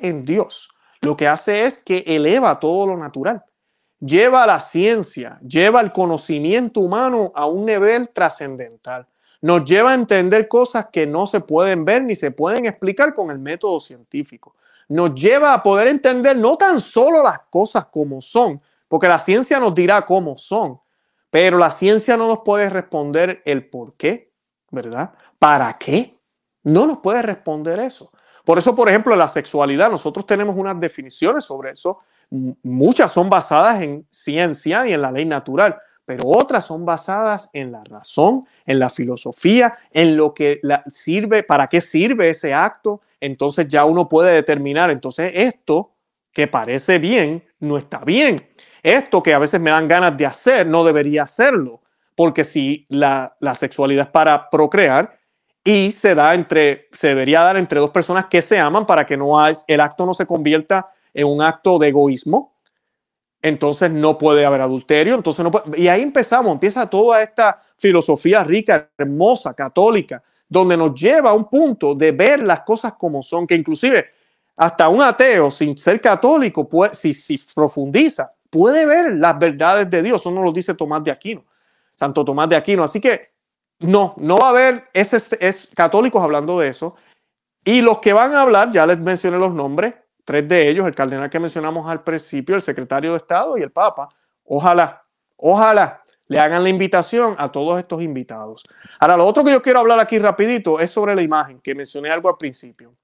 en 0.00 0.24
Dios 0.24 0.68
lo 1.00 1.16
que 1.16 1.26
hace 1.28 1.64
es 1.64 1.78
que 1.78 2.04
eleva 2.06 2.60
todo 2.60 2.86
lo 2.86 2.96
natural, 2.96 3.42
lleva 3.98 4.46
la 4.46 4.60
ciencia, 4.60 5.38
lleva 5.46 5.80
el 5.80 5.92
conocimiento 5.92 6.80
humano 6.80 7.32
a 7.34 7.46
un 7.46 7.66
nivel 7.66 8.08
trascendental 8.10 9.06
nos 9.42 9.64
lleva 9.64 9.90
a 9.90 9.94
entender 9.94 10.48
cosas 10.48 10.88
que 10.90 11.04
no 11.04 11.26
se 11.26 11.40
pueden 11.40 11.84
ver 11.84 12.04
ni 12.04 12.14
se 12.14 12.30
pueden 12.30 12.64
explicar 12.64 13.12
con 13.12 13.30
el 13.30 13.40
método 13.40 13.80
científico. 13.80 14.54
Nos 14.88 15.14
lleva 15.14 15.52
a 15.52 15.62
poder 15.62 15.88
entender 15.88 16.36
no 16.36 16.56
tan 16.56 16.80
solo 16.80 17.22
las 17.22 17.40
cosas 17.50 17.86
como 17.86 18.22
son, 18.22 18.62
porque 18.86 19.08
la 19.08 19.18
ciencia 19.18 19.58
nos 19.58 19.74
dirá 19.74 20.06
cómo 20.06 20.38
son, 20.38 20.80
pero 21.28 21.58
la 21.58 21.72
ciencia 21.72 22.16
no 22.16 22.28
nos 22.28 22.40
puede 22.40 22.70
responder 22.70 23.42
el 23.44 23.68
por 23.68 23.94
qué, 23.94 24.30
¿verdad? 24.70 25.12
¿Para 25.40 25.76
qué? 25.76 26.16
No 26.62 26.86
nos 26.86 26.98
puede 26.98 27.22
responder 27.22 27.80
eso. 27.80 28.12
Por 28.44 28.58
eso, 28.58 28.74
por 28.74 28.88
ejemplo, 28.88 29.14
la 29.14 29.28
sexualidad, 29.28 29.90
nosotros 29.90 30.26
tenemos 30.26 30.56
unas 30.58 30.78
definiciones 30.80 31.44
sobre 31.44 31.70
eso. 31.70 32.00
Muchas 32.62 33.12
son 33.12 33.28
basadas 33.30 33.82
en 33.82 34.06
ciencia 34.10 34.86
y 34.86 34.92
en 34.92 35.02
la 35.02 35.12
ley 35.12 35.24
natural, 35.24 35.76
pero 36.04 36.26
otras 36.26 36.66
son 36.66 36.84
basadas 36.84 37.50
en 37.52 37.70
la 37.70 37.84
razón, 37.84 38.44
en 38.66 38.78
la 38.78 38.88
filosofía, 38.88 39.78
en 39.90 40.16
lo 40.16 40.34
que 40.34 40.60
sirve, 40.88 41.42
para 41.42 41.68
qué 41.68 41.80
sirve 41.80 42.30
ese 42.30 42.52
acto. 42.52 43.02
Entonces 43.20 43.68
ya 43.68 43.84
uno 43.84 44.08
puede 44.08 44.32
determinar, 44.32 44.90
entonces 44.90 45.30
esto 45.34 45.92
que 46.32 46.48
parece 46.48 46.98
bien, 46.98 47.44
no 47.60 47.76
está 47.76 47.98
bien. 47.98 48.48
Esto 48.82 49.22
que 49.22 49.34
a 49.34 49.38
veces 49.38 49.60
me 49.60 49.70
dan 49.70 49.86
ganas 49.86 50.16
de 50.16 50.26
hacer, 50.26 50.66
no 50.66 50.82
debería 50.82 51.22
hacerlo, 51.22 51.82
porque 52.16 52.42
si 52.42 52.86
la, 52.88 53.36
la 53.38 53.54
sexualidad 53.54 54.06
es 54.06 54.10
para 54.10 54.50
procrear 54.50 55.21
y 55.64 55.92
se 55.92 56.14
da 56.14 56.34
entre, 56.34 56.88
se 56.92 57.08
debería 57.08 57.42
dar 57.42 57.56
entre 57.56 57.78
dos 57.78 57.90
personas 57.90 58.26
que 58.26 58.42
se 58.42 58.58
aman 58.58 58.86
para 58.86 59.06
que 59.06 59.16
no 59.16 59.38
hay, 59.38 59.54
el 59.66 59.80
acto 59.80 60.04
no 60.04 60.14
se 60.14 60.26
convierta 60.26 60.90
en 61.14 61.26
un 61.26 61.42
acto 61.42 61.78
de 61.78 61.88
egoísmo, 61.88 62.56
entonces 63.40 63.90
no 63.90 64.18
puede 64.18 64.44
haber 64.44 64.60
adulterio, 64.60 65.14
entonces 65.14 65.44
no 65.44 65.50
y 65.76 65.88
ahí 65.88 66.02
empezamos, 66.02 66.52
empieza 66.52 66.88
toda 66.88 67.22
esta 67.22 67.60
filosofía 67.76 68.42
rica, 68.44 68.88
hermosa, 68.96 69.54
católica, 69.54 70.22
donde 70.48 70.76
nos 70.76 70.94
lleva 70.94 71.30
a 71.30 71.34
un 71.34 71.48
punto 71.48 71.94
de 71.94 72.12
ver 72.12 72.42
las 72.42 72.60
cosas 72.60 72.94
como 72.94 73.22
son, 73.22 73.46
que 73.46 73.54
inclusive 73.54 74.06
hasta 74.56 74.88
un 74.88 75.02
ateo 75.02 75.50
sin 75.50 75.76
ser 75.78 76.00
católico, 76.00 76.68
puede, 76.68 76.94
si, 76.94 77.14
si 77.14 77.38
profundiza, 77.54 78.32
puede 78.50 78.84
ver 78.84 79.14
las 79.14 79.38
verdades 79.38 79.88
de 79.90 80.02
Dios, 80.02 80.20
eso 80.20 80.30
no 80.30 80.42
lo 80.42 80.52
dice 80.52 80.74
Tomás 80.74 81.02
de 81.02 81.10
Aquino, 81.10 81.44
Santo 81.94 82.24
Tomás 82.24 82.48
de 82.48 82.56
Aquino, 82.56 82.84
así 82.84 83.00
que 83.00 83.31
no, 83.82 84.14
no 84.16 84.38
va 84.38 84.46
a 84.46 84.50
haber 84.50 84.88
ese, 84.92 85.18
es 85.40 85.68
católicos 85.74 86.22
hablando 86.22 86.58
de 86.58 86.68
eso, 86.68 86.96
y 87.64 87.80
los 87.80 87.98
que 87.98 88.12
van 88.12 88.34
a 88.34 88.42
hablar, 88.42 88.70
ya 88.70 88.86
les 88.86 88.98
mencioné 88.98 89.38
los 89.38 89.52
nombres, 89.52 89.94
tres 90.24 90.48
de 90.48 90.68
ellos, 90.68 90.86
el 90.86 90.94
cardenal 90.94 91.30
que 91.30 91.38
mencionamos 91.38 91.88
al 91.90 92.02
principio, 92.02 92.54
el 92.54 92.62
secretario 92.62 93.12
de 93.12 93.18
Estado 93.18 93.56
y 93.56 93.62
el 93.62 93.70
Papa. 93.70 94.08
Ojalá, 94.44 95.04
ojalá 95.36 96.02
le 96.26 96.38
hagan 96.38 96.62
la 96.62 96.68
invitación 96.68 97.34
a 97.38 97.52
todos 97.52 97.78
estos 97.78 98.02
invitados. 98.02 98.64
Ahora, 98.98 99.16
lo 99.16 99.26
otro 99.26 99.44
que 99.44 99.50
yo 99.50 99.62
quiero 99.62 99.80
hablar 99.80 100.00
aquí 100.00 100.18
rapidito 100.18 100.80
es 100.80 100.90
sobre 100.90 101.14
la 101.14 101.22
imagen, 101.22 101.60
que 101.60 101.74
mencioné 101.74 102.10
algo 102.10 102.28
al 102.28 102.36
principio. 102.36 102.94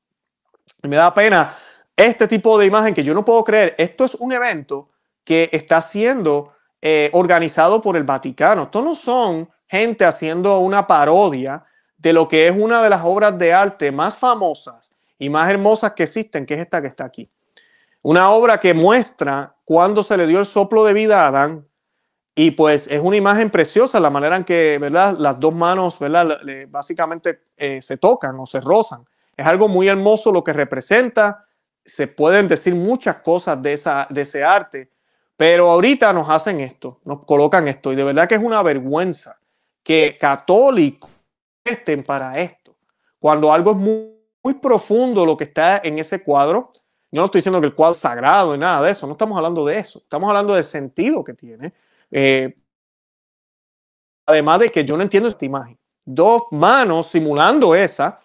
Me 0.82 0.96
da 0.96 1.12
pena 1.12 1.56
este 1.94 2.26
tipo 2.26 2.58
de 2.58 2.66
imagen 2.66 2.94
que 2.94 3.02
yo 3.02 3.12
no 3.12 3.24
puedo 3.24 3.44
creer. 3.44 3.74
Esto 3.76 4.04
es 4.04 4.14
un 4.14 4.32
evento 4.32 4.88
que 5.24 5.50
está 5.52 5.82
siendo 5.82 6.54
eh, 6.80 7.10
organizado 7.12 7.82
por 7.82 7.96
el 7.96 8.04
Vaticano. 8.04 8.64
Esto 8.64 8.82
no 8.82 8.94
son 8.94 9.48
gente 9.68 10.04
haciendo 10.04 10.58
una 10.58 10.86
parodia 10.86 11.64
de 11.98 12.12
lo 12.12 12.28
que 12.28 12.48
es 12.48 12.56
una 12.56 12.82
de 12.82 12.90
las 12.90 13.02
obras 13.04 13.38
de 13.38 13.52
arte 13.52 13.92
más 13.92 14.16
famosas 14.16 14.90
y 15.18 15.28
más 15.28 15.50
hermosas 15.50 15.92
que 15.92 16.04
existen, 16.04 16.46
que 16.46 16.54
es 16.54 16.60
esta 16.60 16.80
que 16.80 16.88
está 16.88 17.04
aquí. 17.04 17.28
Una 18.02 18.30
obra 18.30 18.58
que 18.58 18.72
muestra 18.72 19.54
cuando 19.64 20.02
se 20.02 20.16
le 20.16 20.26
dio 20.26 20.38
el 20.38 20.46
soplo 20.46 20.84
de 20.84 20.92
vida 20.92 21.22
a 21.22 21.28
Adán. 21.28 21.66
Y 22.34 22.52
pues 22.52 22.86
es 22.86 23.00
una 23.02 23.16
imagen 23.16 23.50
preciosa 23.50 23.98
la 23.98 24.10
manera 24.10 24.36
en 24.36 24.44
que, 24.44 24.78
¿verdad? 24.80 25.16
Las 25.18 25.40
dos 25.40 25.52
manos, 25.52 25.98
¿verdad? 25.98 26.38
Básicamente 26.68 27.40
eh, 27.56 27.82
se 27.82 27.96
tocan 27.96 28.38
o 28.38 28.46
se 28.46 28.60
rozan. 28.60 29.04
Es 29.36 29.44
algo 29.44 29.66
muy 29.66 29.88
hermoso 29.88 30.30
lo 30.30 30.44
que 30.44 30.52
representa. 30.52 31.44
Se 31.84 32.06
pueden 32.06 32.46
decir 32.46 32.76
muchas 32.76 33.16
cosas 33.16 33.60
de, 33.60 33.72
esa, 33.72 34.06
de 34.08 34.22
ese 34.22 34.44
arte, 34.44 34.92
pero 35.36 35.68
ahorita 35.68 36.12
nos 36.12 36.30
hacen 36.30 36.60
esto, 36.60 37.00
nos 37.04 37.24
colocan 37.24 37.66
esto. 37.66 37.92
Y 37.92 37.96
de 37.96 38.04
verdad 38.04 38.28
que 38.28 38.36
es 38.36 38.42
una 38.42 38.62
vergüenza 38.62 39.37
que 39.82 40.16
católicos 40.18 41.10
estén 41.64 42.04
para 42.04 42.38
esto. 42.38 42.76
Cuando 43.18 43.52
algo 43.52 43.72
es 43.72 43.76
muy, 43.76 44.08
profundo 44.62 45.26
lo 45.26 45.36
que 45.36 45.44
está 45.44 45.82
en 45.84 45.98
ese 45.98 46.22
cuadro, 46.22 46.72
yo 47.10 47.20
no 47.20 47.26
estoy 47.26 47.40
diciendo 47.40 47.60
que 47.60 47.66
el 47.66 47.74
cuadro 47.74 47.92
es 47.92 47.98
sagrado 47.98 48.54
y 48.54 48.58
nada 48.58 48.80
de 48.80 48.92
eso, 48.92 49.06
no 49.06 49.12
estamos 49.12 49.36
hablando 49.36 49.62
de 49.66 49.78
eso, 49.78 49.98
estamos 49.98 50.26
hablando 50.26 50.54
del 50.54 50.64
sentido 50.64 51.22
que 51.22 51.34
tiene. 51.34 51.74
Eh, 52.10 52.56
además 54.24 54.60
de 54.60 54.68
que 54.70 54.84
yo 54.84 54.96
no 54.96 55.02
entiendo 55.02 55.28
esta 55.28 55.44
imagen. 55.44 55.78
Dos 56.04 56.44
manos 56.50 57.08
simulando 57.08 57.74
esa. 57.74 58.20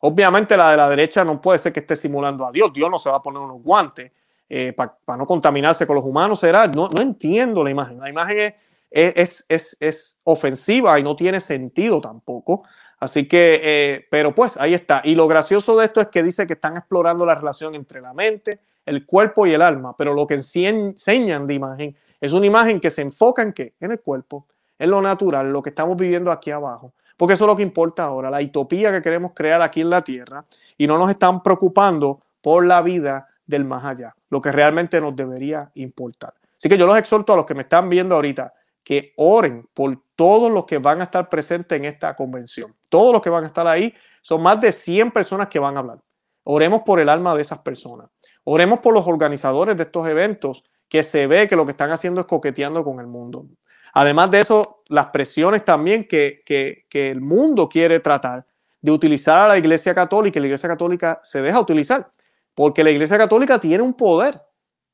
Obviamente 0.00 0.56
la 0.56 0.70
de 0.70 0.76
la 0.78 0.88
derecha 0.88 1.24
no 1.24 1.40
puede 1.40 1.58
ser 1.58 1.74
que 1.74 1.80
esté 1.80 1.94
simulando 1.94 2.46
a 2.46 2.52
Dios. 2.52 2.72
Dios 2.72 2.90
no 2.90 2.98
se 2.98 3.10
va 3.10 3.16
a 3.16 3.22
poner 3.22 3.42
unos 3.42 3.62
guantes 3.62 4.12
eh, 4.48 4.72
para 4.72 5.16
no 5.18 5.26
contaminarse 5.26 5.86
con 5.86 5.96
los 5.96 6.04
humanos. 6.04 6.40
Será, 6.40 6.66
no, 6.66 6.88
no 6.88 7.02
entiendo 7.02 7.62
la 7.62 7.70
imagen. 7.70 7.98
La 7.98 8.08
imagen 8.08 8.38
es, 8.38 8.54
es, 8.96 9.44
es, 9.48 9.76
es, 9.80 10.18
ofensiva 10.24 10.98
y 10.98 11.02
no 11.02 11.14
tiene 11.14 11.40
sentido 11.40 12.00
tampoco. 12.00 12.64
Así 12.98 13.28
que, 13.28 13.60
eh, 13.62 14.06
pero 14.10 14.34
pues 14.34 14.56
ahí 14.56 14.72
está. 14.72 15.02
Y 15.04 15.14
lo 15.14 15.28
gracioso 15.28 15.76
de 15.76 15.84
esto 15.84 16.00
es 16.00 16.08
que 16.08 16.22
dice 16.22 16.46
que 16.46 16.54
están 16.54 16.76
explorando 16.76 17.26
la 17.26 17.34
relación 17.34 17.74
entre 17.74 18.00
la 18.00 18.14
mente, 18.14 18.58
el 18.86 19.04
cuerpo 19.04 19.46
y 19.46 19.52
el 19.52 19.60
alma, 19.60 19.94
pero 19.96 20.14
lo 20.14 20.26
que 20.26 20.34
enseñan 20.34 21.46
de 21.46 21.54
imagen 21.54 21.96
es 22.20 22.32
una 22.32 22.46
imagen 22.46 22.80
que 22.80 22.90
se 22.90 23.02
enfoca 23.02 23.42
en 23.42 23.52
qué? 23.52 23.74
En 23.80 23.92
el 23.92 24.00
cuerpo, 24.00 24.46
en 24.78 24.90
lo 24.90 25.02
natural, 25.02 25.52
lo 25.52 25.62
que 25.62 25.70
estamos 25.70 25.96
viviendo 25.96 26.32
aquí 26.32 26.50
abajo. 26.50 26.94
Porque 27.18 27.34
eso 27.34 27.44
es 27.44 27.48
lo 27.48 27.56
que 27.56 27.62
importa 27.62 28.04
ahora, 28.04 28.30
la 28.30 28.40
utopía 28.40 28.90
que 28.92 29.02
queremos 29.02 29.32
crear 29.34 29.60
aquí 29.60 29.82
en 29.82 29.90
la 29.90 30.02
tierra 30.02 30.44
y 30.78 30.86
no 30.86 30.96
nos 30.96 31.10
están 31.10 31.42
preocupando 31.42 32.22
por 32.40 32.64
la 32.64 32.80
vida 32.80 33.28
del 33.46 33.64
más 33.64 33.84
allá, 33.84 34.14
lo 34.30 34.40
que 34.40 34.52
realmente 34.52 35.00
nos 35.00 35.14
debería 35.14 35.70
importar. 35.74 36.34
Así 36.56 36.68
que 36.68 36.78
yo 36.78 36.86
los 36.86 36.96
exhorto 36.96 37.34
a 37.34 37.36
los 37.36 37.46
que 37.46 37.54
me 37.54 37.62
están 37.62 37.88
viendo 37.88 38.14
ahorita 38.14 38.52
que 38.86 39.12
oren 39.16 39.68
por 39.74 40.00
todos 40.14 40.48
los 40.48 40.64
que 40.64 40.78
van 40.78 41.00
a 41.00 41.04
estar 41.04 41.28
presentes 41.28 41.76
en 41.76 41.86
esta 41.86 42.14
convención. 42.14 42.72
Todos 42.88 43.12
los 43.12 43.20
que 43.20 43.28
van 43.28 43.42
a 43.42 43.48
estar 43.48 43.66
ahí 43.66 43.92
son 44.22 44.40
más 44.44 44.60
de 44.60 44.70
100 44.70 45.10
personas 45.10 45.48
que 45.48 45.58
van 45.58 45.76
a 45.76 45.80
hablar. 45.80 45.98
Oremos 46.44 46.82
por 46.86 47.00
el 47.00 47.08
alma 47.08 47.34
de 47.34 47.42
esas 47.42 47.58
personas. 47.58 48.08
Oremos 48.44 48.78
por 48.78 48.94
los 48.94 49.04
organizadores 49.08 49.76
de 49.76 49.82
estos 49.82 50.06
eventos 50.06 50.62
que 50.88 51.02
se 51.02 51.26
ve 51.26 51.48
que 51.48 51.56
lo 51.56 51.64
que 51.64 51.72
están 51.72 51.90
haciendo 51.90 52.20
es 52.20 52.28
coqueteando 52.28 52.84
con 52.84 53.00
el 53.00 53.08
mundo. 53.08 53.46
Además 53.92 54.30
de 54.30 54.38
eso, 54.38 54.84
las 54.86 55.06
presiones 55.06 55.64
también 55.64 56.06
que, 56.06 56.42
que, 56.46 57.10
el 57.10 57.20
mundo 57.20 57.68
quiere 57.68 57.98
tratar 57.98 58.46
de 58.80 58.92
utilizar 58.92 59.38
a 59.38 59.48
la 59.48 59.58
Iglesia 59.58 59.96
Católica 59.96 60.38
la 60.38 60.46
Iglesia 60.46 60.68
Católica 60.68 61.18
se 61.24 61.42
deja 61.42 61.58
utilizar, 61.58 62.12
porque 62.54 62.84
la 62.84 62.92
Iglesia 62.92 63.18
Católica 63.18 63.58
tiene 63.58 63.82
un 63.82 63.94
poder, 63.94 64.40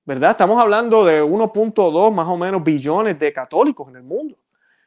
¿verdad? 0.04 0.32
Estamos 0.32 0.60
hablando 0.60 1.04
de 1.04 1.22
1.2 1.22 2.12
más 2.12 2.26
o 2.26 2.36
menos 2.36 2.62
billones 2.62 3.18
de 3.18 3.32
católicos 3.32 3.88
en 3.88 3.96
el 3.96 4.02
mundo. 4.02 4.36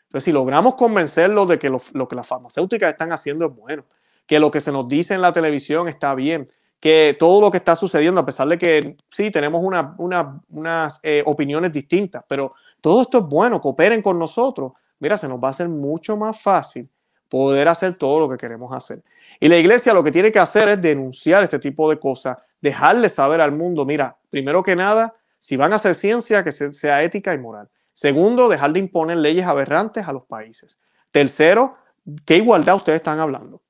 Entonces, 0.03 0.25
si 0.25 0.31
logramos 0.31 0.75
convencerlos 0.75 1.47
de 1.47 1.59
que 1.59 1.69
lo, 1.69 2.07
que 2.07 2.15
las 2.15 2.27
farmacéuticas 2.27 2.91
están 2.91 3.11
haciendo 3.11 3.45
es 3.45 3.55
bueno, 3.55 3.83
que 4.25 4.39
lo 4.39 4.51
que 4.51 4.61
se 4.61 4.71
nos 4.71 4.87
dice 4.87 5.13
en 5.13 5.21
la 5.21 5.33
televisión 5.33 5.87
está 5.87 6.15
bien, 6.15 6.49
que 6.79 7.15
todo 7.19 7.41
lo 7.41 7.51
que 7.51 7.57
está 7.57 7.75
sucediendo, 7.75 8.21
a 8.21 8.25
pesar 8.25 8.47
de 8.47 8.57
que 8.57 8.97
sí, 9.09 9.31
tenemos 9.31 9.63
unas 9.97 10.99
eh, 11.03 11.23
opiniones 11.25 11.71
distintas, 11.71 12.23
pero 12.27 12.53
todo 12.81 13.01
esto 13.01 13.19
es 13.19 13.23
bueno, 13.25 13.59
cooperen 13.59 14.01
con 14.01 14.19
nosotros. 14.19 14.73
Mira, 14.99 15.17
se 15.17 15.27
nos 15.27 15.43
va 15.43 15.47
a 15.47 15.51
hacer 15.51 15.67
mucho 15.67 16.15
más 16.15 16.39
fácil 16.39 16.87
poder 17.27 17.67
hacer 17.67 17.95
todo 17.95 18.19
lo 18.19 18.29
que 18.29 18.37
queremos 18.37 18.73
hacer. 18.73 19.03
Y 19.39 19.47
la 19.47 19.57
iglesia 19.57 19.93
lo 19.93 20.03
que 20.03 20.11
tiene 20.11 20.31
que 20.31 20.39
hacer 20.39 20.69
es 20.69 20.81
denunciar 20.81 21.43
este 21.43 21.59
tipo 21.59 21.89
de 21.89 21.99
cosas, 21.99 22.37
dejarle 22.61 23.09
saber 23.09 23.41
al 23.41 23.51
mundo, 23.51 23.85
mira, 23.85 24.17
primero 24.29 24.63
que 24.63 24.75
nada, 24.75 25.15
si 25.39 25.57
van 25.57 25.73
a 25.73 25.75
hacer 25.75 25.95
ciencia, 25.95 26.43
que 26.43 26.51
sea 26.51 27.03
ética 27.03 27.33
y 27.33 27.37
moral. 27.37 27.69
Segundo, 27.93 28.49
dejar 28.49 28.73
de 28.73 28.79
imponer 28.79 29.17
leyes 29.17 29.45
aberrantes 29.45 30.07
a 30.07 30.11
los 30.11 30.25
países. 30.25 30.79
Tercero, 31.11 31.77
¿qué 32.25 32.37
igualdad 32.37 32.75
ustedes 32.75 32.97
están 32.97 33.19
hablando? 33.19 33.61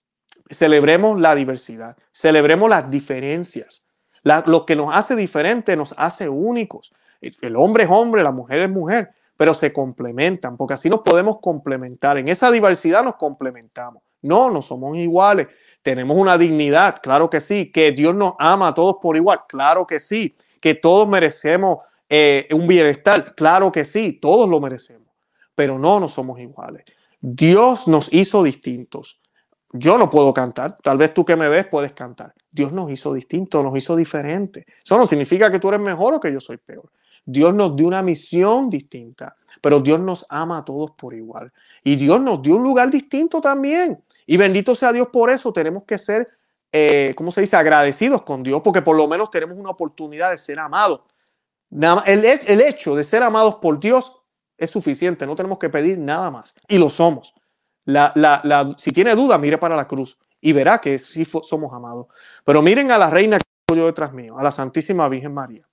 Celebremos 0.49 1.19
la 1.19 1.35
diversidad, 1.35 1.97
celebremos 2.11 2.69
las 2.69 2.89
diferencias. 2.89 3.87
lo 4.23 4.65
que 4.65 4.75
nos 4.75 4.95
hace 4.95 5.15
diferente 5.15 5.75
nos 5.75 5.93
hace 5.97 6.27
únicos. 6.27 6.93
El 7.21 7.55
hombre 7.55 7.83
es 7.83 7.89
hombre, 7.91 8.23
la 8.23 8.31
mujer 8.31 8.61
es 8.61 8.69
mujer, 8.69 9.11
pero 9.37 9.53
se 9.53 9.73
complementan, 9.73 10.57
porque 10.57 10.75
así 10.75 10.89
nos 10.89 11.01
podemos 11.01 11.39
complementar. 11.39 12.17
En 12.17 12.27
esa 12.27 12.49
diversidad 12.49 13.03
nos 13.03 13.15
complementamos. 13.15 14.01
No, 14.21 14.49
no 14.49 14.61
somos 14.61 14.97
iguales. 14.97 15.47
Tenemos 15.85 16.17
una 16.17 16.35
dignidad, 16.35 16.95
claro 16.99 17.29
que 17.29 17.39
sí. 17.39 17.71
Que 17.71 17.91
Dios 17.91 18.15
nos 18.15 18.33
ama 18.39 18.69
a 18.69 18.73
todos 18.73 18.95
por 18.99 19.15
igual, 19.15 19.41
claro 19.47 19.85
que 19.85 19.99
sí. 19.99 20.35
Que 20.59 20.73
todos 20.73 21.07
merecemos 21.07 21.77
eh, 22.09 22.47
un 22.51 22.67
bienestar, 22.67 23.35
claro 23.35 23.71
que 23.71 23.85
sí, 23.85 24.13
todos 24.13 24.49
lo 24.49 24.59
merecemos. 24.59 25.07
Pero 25.53 25.77
no, 25.77 25.99
no 25.99 26.09
somos 26.09 26.39
iguales. 26.39 26.85
Dios 27.21 27.87
nos 27.87 28.11
hizo 28.11 28.41
distintos. 28.41 29.21
Yo 29.73 29.99
no 29.99 30.09
puedo 30.09 30.33
cantar, 30.33 30.75
tal 30.81 30.97
vez 30.97 31.13
tú 31.13 31.23
que 31.23 31.35
me 31.35 31.49
ves 31.49 31.67
puedes 31.67 31.93
cantar. 31.93 32.33
Dios 32.49 32.71
nos 32.73 32.91
hizo 32.91 33.13
distintos, 33.13 33.63
nos 33.63 33.77
hizo 33.77 33.95
diferentes. 33.95 34.65
Eso 34.83 34.97
no 34.97 35.05
significa 35.05 35.51
que 35.51 35.59
tú 35.59 35.67
eres 35.67 35.81
mejor 35.81 36.15
o 36.15 36.19
que 36.19 36.33
yo 36.33 36.41
soy 36.41 36.57
peor. 36.57 36.89
Dios 37.23 37.53
nos 37.53 37.75
dio 37.75 37.85
una 37.85 38.01
misión 38.01 38.71
distinta, 38.71 39.35
pero 39.61 39.79
Dios 39.81 39.99
nos 39.99 40.25
ama 40.29 40.57
a 40.57 40.65
todos 40.65 40.91
por 40.97 41.13
igual. 41.13 41.53
Y 41.83 41.95
Dios 41.95 42.19
nos 42.21 42.41
dio 42.41 42.55
un 42.55 42.63
lugar 42.63 42.89
distinto 42.89 43.39
también. 43.39 43.99
Y 44.25 44.37
bendito 44.37 44.75
sea 44.75 44.91
Dios 44.91 45.09
por 45.09 45.29
eso. 45.29 45.53
Tenemos 45.53 45.83
que 45.83 45.97
ser, 45.97 46.27
eh, 46.71 47.13
¿cómo 47.15 47.31
se 47.31 47.41
dice?, 47.41 47.55
agradecidos 47.55 48.23
con 48.23 48.43
Dios, 48.43 48.61
porque 48.63 48.81
por 48.81 48.95
lo 48.95 49.07
menos 49.07 49.29
tenemos 49.29 49.57
una 49.57 49.69
oportunidad 49.69 50.31
de 50.31 50.37
ser 50.37 50.59
amados. 50.59 51.01
El, 52.05 52.61
hecho 52.61 52.95
de 52.95 53.03
ser 53.03 53.23
amados 53.23 53.55
por 53.55 53.79
Dios 53.79 54.21
es 54.57 54.69
suficiente, 54.69 55.25
no 55.25 55.35
tenemos 55.35 55.59
que 55.59 55.69
pedir 55.69 55.97
nada 55.97 56.31
más. 56.31 56.53
Y 56.67 56.77
lo 56.77 56.89
somos 56.89 57.33
si 58.77 58.91
tiene 58.91 59.15
duda, 59.15 59.37
mire 59.37 59.57
para 59.57 59.75
la 59.75 59.87
cruz 59.87 60.17
y 60.41 60.53
verá 60.53 60.79
que 60.79 60.99
sí 60.99 61.25
somos 61.25 61.73
amados. 61.73 62.07
Pero 62.43 62.61
miren 62.61 62.91
a 62.91 62.97
la 62.97 63.09
reina 63.09 63.37
que 63.37 63.75
yo 63.75 63.85
detrás 63.85 64.13
mío, 64.13 64.37
a 64.37 64.43
la 64.43 64.51
Santísima 64.51 65.07
Virgen 65.07 65.33
María. 65.33 65.67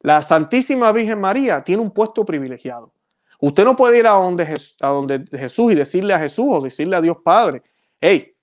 La 0.00 0.22
Santísima 0.22 0.92
Virgen 0.92 1.20
María 1.20 1.62
tiene 1.62 1.82
un 1.82 1.90
puesto 1.90 2.24
privilegiado. 2.24 2.92
Usted 3.40 3.64
no 3.64 3.76
puede 3.76 3.98
ir 3.98 4.06
a 4.06 4.12
donde 4.12 5.26
Jesús 5.32 5.72
y 5.72 5.74
decirle 5.74 6.14
a 6.14 6.18
Jesús 6.18 6.46
o 6.48 6.60
decirle 6.60 6.96
a 6.96 7.00
Dios 7.00 7.18
Padre, 7.22 7.62
hey, 8.06 8.36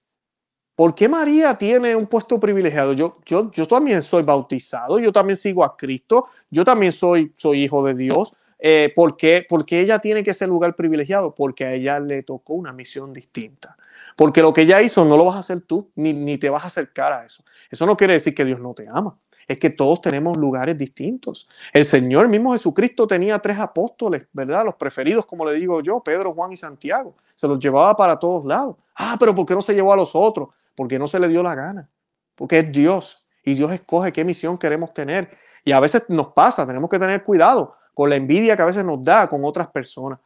¿por 0.75 0.93
qué 0.93 1.07
María 1.07 1.57
tiene 1.57 1.95
un 1.95 2.07
puesto 2.07 2.39
privilegiado? 2.39 2.93
Yo, 2.93 3.19
yo, 3.25 3.49
yo 3.51 3.65
también 3.65 4.01
soy 4.01 4.23
bautizado, 4.23 4.99
yo 4.99 5.11
también 5.13 5.37
sigo 5.37 5.63
a 5.63 5.77
Cristo, 5.77 6.25
yo 6.49 6.65
también 6.65 6.91
soy, 6.91 7.31
soy 7.37 7.63
hijo 7.63 7.83
de 7.85 7.93
Dios, 7.93 8.33
eh, 8.59 8.91
¿por, 8.93 9.15
qué? 9.15 9.45
Porque 9.47 9.79
ella 9.79 9.99
tiene 9.99 10.23
que 10.23 10.33
ser 10.33 10.49
lugar 10.49 10.75
privilegiado, 10.75 11.33
porque 11.33 11.65
a 11.65 11.73
ella 11.73 11.99
le 11.99 12.23
tocó 12.23 12.53
una 12.53 12.73
misión 12.73 13.13
distinta. 13.13 13.77
Porque 14.15 14.41
lo 14.41 14.53
que 14.53 14.61
ella 14.61 14.81
hizo 14.81 15.03
no 15.05 15.17
lo 15.17 15.25
vas 15.25 15.37
a 15.37 15.39
hacer 15.39 15.61
tú, 15.61 15.91
ni, 15.95 16.13
ni 16.13 16.37
te 16.37 16.49
vas 16.49 16.63
a 16.63 16.67
acercar 16.67 17.13
a 17.13 17.25
eso. 17.25 17.43
Eso 17.69 17.85
no 17.85 17.97
quiere 17.97 18.13
decir 18.13 18.35
que 18.35 18.45
Dios 18.45 18.59
no 18.59 18.73
te 18.73 18.87
ama. 18.87 19.17
Es 19.47 19.57
que 19.57 19.69
todos 19.69 20.01
tenemos 20.01 20.37
lugares 20.37 20.77
distintos. 20.77 21.47
El 21.71 21.85
Señor 21.85 22.27
mismo 22.27 22.53
Jesucristo 22.53 23.07
tenía 23.07 23.39
tres 23.39 23.59
apóstoles, 23.59 24.27
¿verdad? 24.31 24.65
Los 24.65 24.75
preferidos, 24.75 25.25
como 25.25 25.45
le 25.45 25.53
digo 25.53 25.81
yo, 25.81 25.99
Pedro, 25.99 26.33
Juan 26.33 26.51
y 26.51 26.55
Santiago. 26.55 27.15
Se 27.35 27.47
los 27.47 27.59
llevaba 27.59 27.95
para 27.95 28.17
todos 28.17 28.45
lados. 28.45 28.75
Ah, 28.95 29.17
pero 29.19 29.33
¿por 29.33 29.45
qué 29.45 29.53
no 29.53 29.61
se 29.61 29.73
llevó 29.73 29.93
a 29.93 29.97
los 29.97 30.15
otros? 30.15 30.49
Porque 30.75 30.97
no 30.97 31.07
se 31.07 31.19
le 31.19 31.27
dio 31.27 31.43
la 31.43 31.55
gana. 31.55 31.89
Porque 32.35 32.59
es 32.59 32.71
Dios. 32.71 33.23
Y 33.43 33.55
Dios 33.55 33.71
escoge 33.71 34.13
qué 34.13 34.23
misión 34.23 34.57
queremos 34.57 34.93
tener. 34.93 35.37
Y 35.65 35.71
a 35.71 35.79
veces 35.79 36.09
nos 36.09 36.27
pasa, 36.27 36.65
tenemos 36.65 36.89
que 36.89 36.99
tener 36.99 37.23
cuidado 37.23 37.75
con 37.93 38.09
la 38.09 38.15
envidia 38.15 38.55
que 38.55 38.61
a 38.61 38.65
veces 38.65 38.83
nos 38.83 39.03
da 39.03 39.27
con 39.27 39.43
otras 39.43 39.67
personas, 39.67 40.19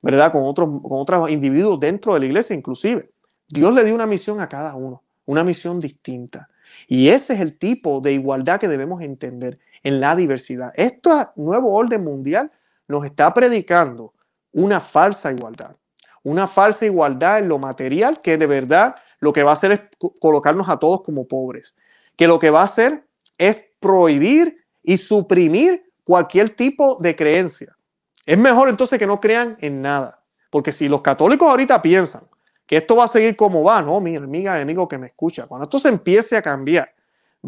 ¿verdad? 0.00 0.32
Con 0.32 0.44
otros, 0.44 0.68
con 0.82 1.00
otros 1.00 1.30
individuos 1.30 1.80
dentro 1.80 2.14
de 2.14 2.20
la 2.20 2.26
iglesia 2.26 2.54
inclusive. 2.54 3.10
Dios 3.48 3.72
le 3.72 3.84
dio 3.84 3.94
una 3.94 4.06
misión 4.06 4.40
a 4.40 4.48
cada 4.48 4.74
uno, 4.74 5.02
una 5.26 5.42
misión 5.42 5.80
distinta. 5.80 6.48
Y 6.86 7.08
ese 7.08 7.34
es 7.34 7.40
el 7.40 7.56
tipo 7.56 8.00
de 8.00 8.12
igualdad 8.12 8.60
que 8.60 8.68
debemos 8.68 9.02
entender 9.02 9.58
en 9.82 10.00
la 10.00 10.16
diversidad. 10.16 10.72
Este 10.74 11.10
nuevo 11.36 11.74
orden 11.74 12.04
mundial 12.04 12.50
nos 12.86 13.04
está 13.04 13.32
predicando 13.34 14.14
una 14.52 14.80
falsa 14.80 15.32
igualdad, 15.32 15.76
una 16.22 16.46
falsa 16.46 16.86
igualdad 16.86 17.38
en 17.38 17.48
lo 17.48 17.58
material 17.58 18.20
que 18.20 18.36
de 18.36 18.46
verdad 18.46 18.96
lo 19.20 19.32
que 19.32 19.42
va 19.42 19.50
a 19.50 19.54
hacer 19.54 19.72
es 19.72 19.80
colocarnos 20.20 20.68
a 20.68 20.78
todos 20.78 21.02
como 21.02 21.26
pobres, 21.26 21.74
que 22.16 22.26
lo 22.26 22.38
que 22.38 22.50
va 22.50 22.60
a 22.60 22.64
hacer 22.64 23.04
es 23.36 23.72
prohibir 23.80 24.64
y 24.82 24.98
suprimir 24.98 25.92
cualquier 26.04 26.50
tipo 26.50 26.96
de 27.00 27.14
creencia. 27.14 27.76
Es 28.24 28.38
mejor 28.38 28.68
entonces 28.68 28.98
que 28.98 29.06
no 29.06 29.20
crean 29.20 29.56
en 29.60 29.82
nada. 29.82 30.22
Porque 30.50 30.72
si 30.72 30.88
los 30.88 31.02
católicos 31.02 31.48
ahorita 31.48 31.82
piensan 31.82 32.22
que 32.68 32.76
esto 32.76 32.96
va 32.96 33.04
a 33.04 33.08
seguir 33.08 33.34
como 33.34 33.64
va, 33.64 33.80
no, 33.80 33.98
mi 33.98 34.14
amiga, 34.14 34.60
amigo 34.60 34.86
que 34.86 34.98
me 34.98 35.06
escucha, 35.06 35.46
cuando 35.46 35.64
esto 35.64 35.78
se 35.78 35.88
empiece 35.88 36.36
a 36.36 36.42
cambiar, 36.42 36.92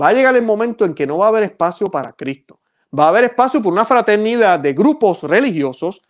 va 0.00 0.08
a 0.08 0.12
llegar 0.14 0.34
el 0.34 0.42
momento 0.42 0.86
en 0.86 0.94
que 0.94 1.06
no 1.06 1.18
va 1.18 1.26
a 1.26 1.28
haber 1.28 1.42
espacio 1.42 1.88
para 1.88 2.14
Cristo. 2.14 2.58
Va 2.98 3.04
a 3.04 3.08
haber 3.10 3.24
espacio 3.24 3.62
por 3.62 3.70
una 3.70 3.84
fraternidad 3.84 4.58
de 4.58 4.72
grupos 4.72 5.22
religiosos, 5.22 6.00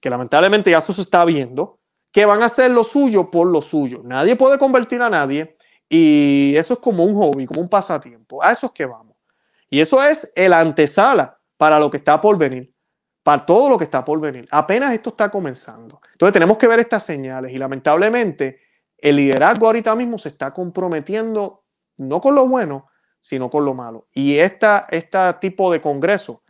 que 0.00 0.08
lamentablemente 0.08 0.70
ya 0.70 0.78
eso 0.78 0.94
se 0.94 1.02
está 1.02 1.26
viendo, 1.26 1.78
que 2.10 2.24
van 2.24 2.42
a 2.42 2.46
hacer 2.46 2.70
lo 2.70 2.84
suyo 2.84 3.30
por 3.30 3.46
lo 3.48 3.60
suyo. 3.60 4.00
Nadie 4.02 4.34
puede 4.34 4.58
convertir 4.58 5.02
a 5.02 5.10
nadie 5.10 5.58
y 5.86 6.54
eso 6.56 6.74
es 6.74 6.80
como 6.80 7.04
un 7.04 7.14
hobby, 7.16 7.44
como 7.44 7.60
un 7.60 7.68
pasatiempo. 7.68 8.42
A 8.42 8.52
eso 8.52 8.66
es 8.68 8.72
que 8.72 8.86
vamos. 8.86 9.16
Y 9.68 9.80
eso 9.80 10.02
es 10.02 10.32
el 10.34 10.54
antesala 10.54 11.38
para 11.58 11.78
lo 11.78 11.90
que 11.90 11.98
está 11.98 12.18
por 12.18 12.38
venir, 12.38 12.72
para 13.24 13.44
todo 13.44 13.70
lo 13.70 13.78
que 13.78 13.84
está 13.84 14.04
por 14.04 14.20
venir. 14.20 14.46
Apenas 14.50 14.92
esto 14.92 15.10
está 15.10 15.30
comenzando. 15.30 16.00
Entonces 16.12 16.34
tenemos 16.34 16.58
que 16.58 16.68
ver 16.68 16.78
estas 16.78 17.02
señales 17.02 17.52
y 17.52 17.58
lamentablemente 17.58 18.60
el 18.98 19.16
liderazgo 19.16 19.66
ahorita 19.66 19.96
mismo 19.96 20.18
se 20.18 20.28
está 20.28 20.52
comprometiendo 20.52 21.64
no 21.96 22.20
con 22.20 22.34
lo 22.34 22.46
bueno, 22.46 22.86
sino 23.18 23.48
con 23.48 23.64
lo 23.64 23.72
malo. 23.72 24.08
Y 24.12 24.36
esta, 24.36 24.86
este 24.90 25.18
tipo 25.40 25.72
de 25.72 25.80
congreso, 25.80 26.42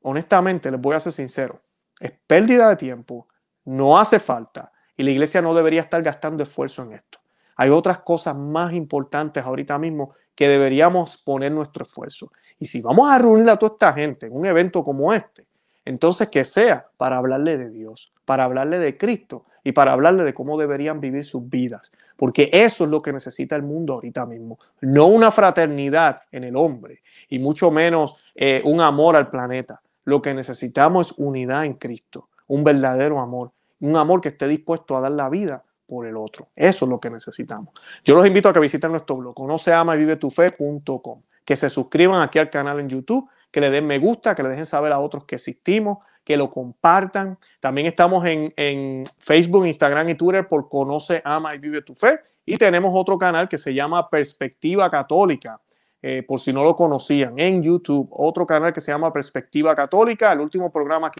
honestamente, 0.00 0.70
les 0.70 0.80
voy 0.80 0.96
a 0.96 1.00
ser 1.00 1.12
sincero, 1.12 1.60
es 2.00 2.12
pérdida 2.26 2.70
de 2.70 2.76
tiempo, 2.76 3.28
no 3.66 3.98
hace 3.98 4.18
falta 4.18 4.72
y 4.96 5.02
la 5.02 5.10
iglesia 5.10 5.42
no 5.42 5.54
debería 5.54 5.82
estar 5.82 6.02
gastando 6.02 6.42
esfuerzo 6.42 6.82
en 6.82 6.94
esto. 6.94 7.18
Hay 7.56 7.68
otras 7.68 7.98
cosas 7.98 8.34
más 8.34 8.72
importantes 8.72 9.44
ahorita 9.44 9.78
mismo 9.78 10.14
que 10.34 10.48
deberíamos 10.48 11.18
poner 11.18 11.52
nuestro 11.52 11.84
esfuerzo. 11.84 12.32
Y 12.58 12.64
si 12.64 12.80
vamos 12.80 13.10
a 13.10 13.18
reunir 13.18 13.50
a 13.50 13.58
toda 13.58 13.74
esta 13.74 13.92
gente 13.92 14.26
en 14.26 14.34
un 14.34 14.46
evento 14.46 14.82
como 14.82 15.12
este, 15.12 15.46
entonces 15.84 16.28
que 16.28 16.44
sea 16.44 16.86
para 16.96 17.18
hablarle 17.18 17.56
de 17.56 17.70
Dios, 17.70 18.12
para 18.24 18.44
hablarle 18.44 18.78
de 18.78 18.96
Cristo 18.96 19.44
y 19.62 19.72
para 19.72 19.92
hablarle 19.92 20.24
de 20.24 20.34
cómo 20.34 20.58
deberían 20.58 21.00
vivir 21.00 21.24
sus 21.24 21.48
vidas. 21.48 21.92
Porque 22.16 22.50
eso 22.52 22.84
es 22.84 22.90
lo 22.90 23.02
que 23.02 23.12
necesita 23.12 23.56
el 23.56 23.62
mundo 23.62 23.94
ahorita 23.94 24.26
mismo. 24.26 24.58
No 24.80 25.06
una 25.06 25.30
fraternidad 25.30 26.22
en 26.30 26.44
el 26.44 26.56
hombre 26.56 27.02
y 27.28 27.38
mucho 27.38 27.70
menos 27.70 28.16
eh, 28.34 28.62
un 28.64 28.80
amor 28.80 29.16
al 29.16 29.30
planeta. 29.30 29.80
Lo 30.04 30.20
que 30.20 30.34
necesitamos 30.34 31.08
es 31.08 31.14
unidad 31.18 31.64
en 31.64 31.74
Cristo, 31.74 32.28
un 32.46 32.62
verdadero 32.62 33.20
amor, 33.20 33.52
un 33.80 33.96
amor 33.96 34.20
que 34.20 34.28
esté 34.28 34.46
dispuesto 34.46 34.96
a 34.96 35.00
dar 35.00 35.12
la 35.12 35.28
vida 35.28 35.62
por 35.86 36.06
el 36.06 36.16
otro. 36.16 36.48
Eso 36.54 36.84
es 36.84 36.88
lo 36.88 37.00
que 37.00 37.10
necesitamos. 37.10 37.74
Yo 38.04 38.14
los 38.14 38.26
invito 38.26 38.48
a 38.48 38.52
que 38.52 38.60
visiten 38.60 38.90
nuestro 38.90 39.16
blog, 39.16 39.46
no 39.46 39.58
se 39.58 39.72
ama 39.72 39.94
y 39.94 39.98
vive 39.98 40.16
tu 40.16 40.30
fe.com, 40.30 41.20
que 41.44 41.56
se 41.56 41.68
suscriban 41.68 42.22
aquí 42.22 42.38
al 42.38 42.50
canal 42.50 42.80
en 42.80 42.88
YouTube, 42.88 43.28
que 43.54 43.60
le 43.60 43.70
den 43.70 43.86
me 43.86 44.00
gusta, 44.00 44.34
que 44.34 44.42
le 44.42 44.48
dejen 44.48 44.66
saber 44.66 44.90
a 44.90 44.98
otros 44.98 45.26
que 45.26 45.36
existimos, 45.36 45.98
que 46.24 46.36
lo 46.36 46.50
compartan. 46.50 47.38
También 47.60 47.86
estamos 47.86 48.26
en, 48.26 49.04
Facebook, 49.20 49.64
Instagram 49.64 50.08
y 50.08 50.16
Twitter 50.16 50.48
por 50.48 50.68
Conoce, 50.68 51.22
Ama 51.24 51.54
y 51.54 51.58
Vive 51.58 51.82
tu 51.82 51.94
Fe. 51.94 52.18
Y 52.44 52.56
tenemos 52.56 52.90
otro 52.92 53.16
canal 53.16 53.48
que 53.48 53.56
se 53.56 53.72
llama 53.72 54.10
Perspectiva 54.10 54.90
Católica, 54.90 55.60
eh, 56.02 56.24
por 56.26 56.40
si 56.40 56.52
no 56.52 56.64
lo 56.64 56.74
conocían, 56.74 57.38
en 57.38 57.62
YouTube. 57.62 58.08
Otro 58.10 58.44
canal 58.44 58.72
que 58.72 58.80
se 58.80 58.90
llama 58.90 59.12
Perspectiva 59.12 59.72
Católica. 59.76 60.32
El 60.32 60.40
último 60.40 60.72
programa 60.72 61.12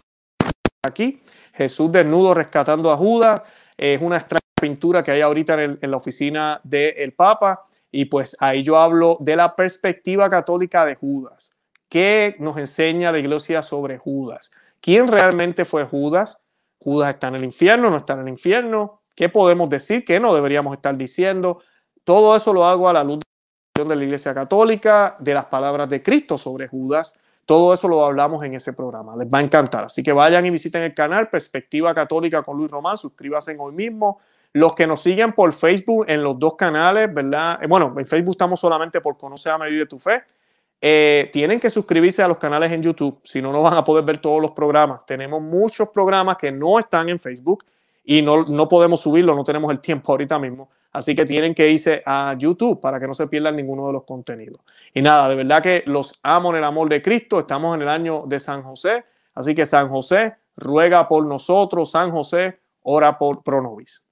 aquí, 0.83 1.21
Jesús 1.53 1.89
desnudo 1.89 2.33
rescatando 2.33 2.91
a 2.91 2.97
Judas. 2.97 3.43
Es 3.77 4.01
una 4.01 4.17
extraña 4.17 4.41
pintura 4.59 5.01
que 5.01 5.11
hay 5.11 5.21
ahorita 5.21 5.63
en, 5.63 5.79
la 5.89 5.95
oficina 5.95 6.59
del 6.65 7.13
Papa. 7.13 7.65
Y 7.89 8.03
pues 8.03 8.35
ahí 8.41 8.61
yo 8.61 8.77
hablo 8.77 9.15
de 9.21 9.37
la 9.37 9.55
perspectiva 9.55 10.29
católica 10.29 10.83
de 10.83 10.95
Judas. 10.95 11.54
¿Qué 11.95 12.35
nos 12.39 12.57
enseña 12.57 13.09
la 13.09 13.19
iglesia 13.19 13.63
sobre 13.63 13.97
Judas? 13.97 14.51
¿Quién 14.81 15.07
realmente 15.07 15.63
fue 15.63 15.85
Judas? 15.85 16.41
Judas 16.77 17.13
está 17.13 17.29
en 17.29 17.35
el 17.35 17.45
infierno, 17.45 17.89
no 17.89 17.95
está 17.95 18.15
en 18.15 18.19
el 18.19 18.27
infierno. 18.27 18.99
¿Qué 19.15 19.29
podemos 19.29 19.69
decir? 19.69 20.03
¿Qué 20.03 20.19
no 20.19 20.35
deberíamos 20.35 20.75
estar 20.75 20.97
diciendo? 20.97 21.61
Todo 22.03 22.35
eso 22.35 22.51
lo 22.51 22.65
hago 22.65 22.89
a 22.89 22.91
la 22.91 23.01
luz 23.01 23.21
de 23.73 23.95
la 23.95 24.03
Iglesia 24.03 24.33
Católica, 24.33 25.15
de 25.19 25.35
las 25.35 25.45
palabras 25.45 25.87
de 25.87 26.03
Cristo 26.03 26.37
sobre 26.37 26.67
Judas. 26.67 27.17
Todo 27.45 27.73
eso 27.73 27.87
lo 27.87 28.03
hablamos 28.03 28.43
en 28.43 28.55
ese 28.55 28.73
programa. 28.73 29.15
Les 29.15 29.29
va 29.29 29.37
a 29.37 29.43
encantar. 29.43 29.85
Así 29.85 30.03
que 30.03 30.11
vayan 30.11 30.45
y 30.45 30.49
visiten 30.49 30.83
el 30.83 30.93
canal 30.93 31.29
Perspectiva 31.29 31.95
Católica 31.95 32.43
con 32.43 32.57
Luis 32.57 32.69
Román. 32.69 32.97
Suscríbanse 32.97 33.55
hoy 33.57 33.73
mismo. 33.73 34.19
Los 34.51 34.75
que 34.75 34.85
nos 34.85 34.99
siguen 35.01 35.31
por 35.31 35.53
Facebook 35.53 36.07
en 36.09 36.21
los 36.21 36.37
dos 36.37 36.55
canales, 36.57 37.13
¿verdad? 37.13 37.63
Eh, 37.63 37.67
bueno, 37.67 37.95
en 37.97 38.05
Facebook 38.05 38.33
estamos 38.33 38.59
solamente 38.59 38.99
por 38.99 39.17
Conoce 39.17 39.49
a 39.49 39.57
Medida 39.57 39.79
de 39.79 39.85
tu 39.85 39.97
Fe. 39.97 40.23
Eh, 40.87 41.31
tienen 41.33 41.59
que 41.59 41.71
suscribirse 41.71 42.21
a 42.21 42.27
los 42.27 42.37
canales 42.37 42.71
en 42.71 42.83
YouTube, 42.83 43.19
si 43.23 43.41
no, 43.41 43.51
no 43.51 43.63
van 43.63 43.73
a 43.73 43.83
poder 43.83 44.05
ver 44.05 44.19
todos 44.19 44.39
los 44.39 44.51
programas. 44.51 45.03
Tenemos 45.07 45.41
muchos 45.41 45.89
programas 45.89 46.37
que 46.37 46.51
no 46.51 46.77
están 46.77 47.09
en 47.09 47.17
Facebook 47.19 47.65
y 48.03 48.21
no, 48.21 48.45
no 48.45 48.69
podemos 48.69 48.99
subirlo, 48.99 49.33
no 49.33 49.43
tenemos 49.43 49.71
el 49.71 49.79
tiempo 49.79 50.11
ahorita 50.11 50.37
mismo. 50.37 50.69
Así 50.91 51.15
que 51.15 51.25
tienen 51.25 51.55
que 51.55 51.71
irse 51.71 52.03
a 52.05 52.35
YouTube 52.37 52.79
para 52.79 52.99
que 52.99 53.07
no 53.07 53.15
se 53.15 53.25
pierdan 53.25 53.55
ninguno 53.55 53.87
de 53.87 53.93
los 53.93 54.03
contenidos. 54.03 54.61
Y 54.93 55.01
nada, 55.01 55.27
de 55.27 55.33
verdad 55.33 55.63
que 55.63 55.81
los 55.87 56.19
amo 56.21 56.51
en 56.51 56.57
el 56.57 56.63
amor 56.63 56.87
de 56.87 57.01
Cristo. 57.01 57.39
Estamos 57.39 57.75
en 57.75 57.81
el 57.81 57.89
año 57.89 58.25
de 58.27 58.39
San 58.39 58.61
José. 58.61 59.05
Así 59.33 59.55
que 59.55 59.65
San 59.65 59.89
José 59.89 60.35
ruega 60.55 61.07
por 61.07 61.25
nosotros. 61.25 61.89
San 61.89 62.11
José 62.11 62.59
ora 62.83 63.17
por 63.17 63.41
Pronovis. 63.41 64.04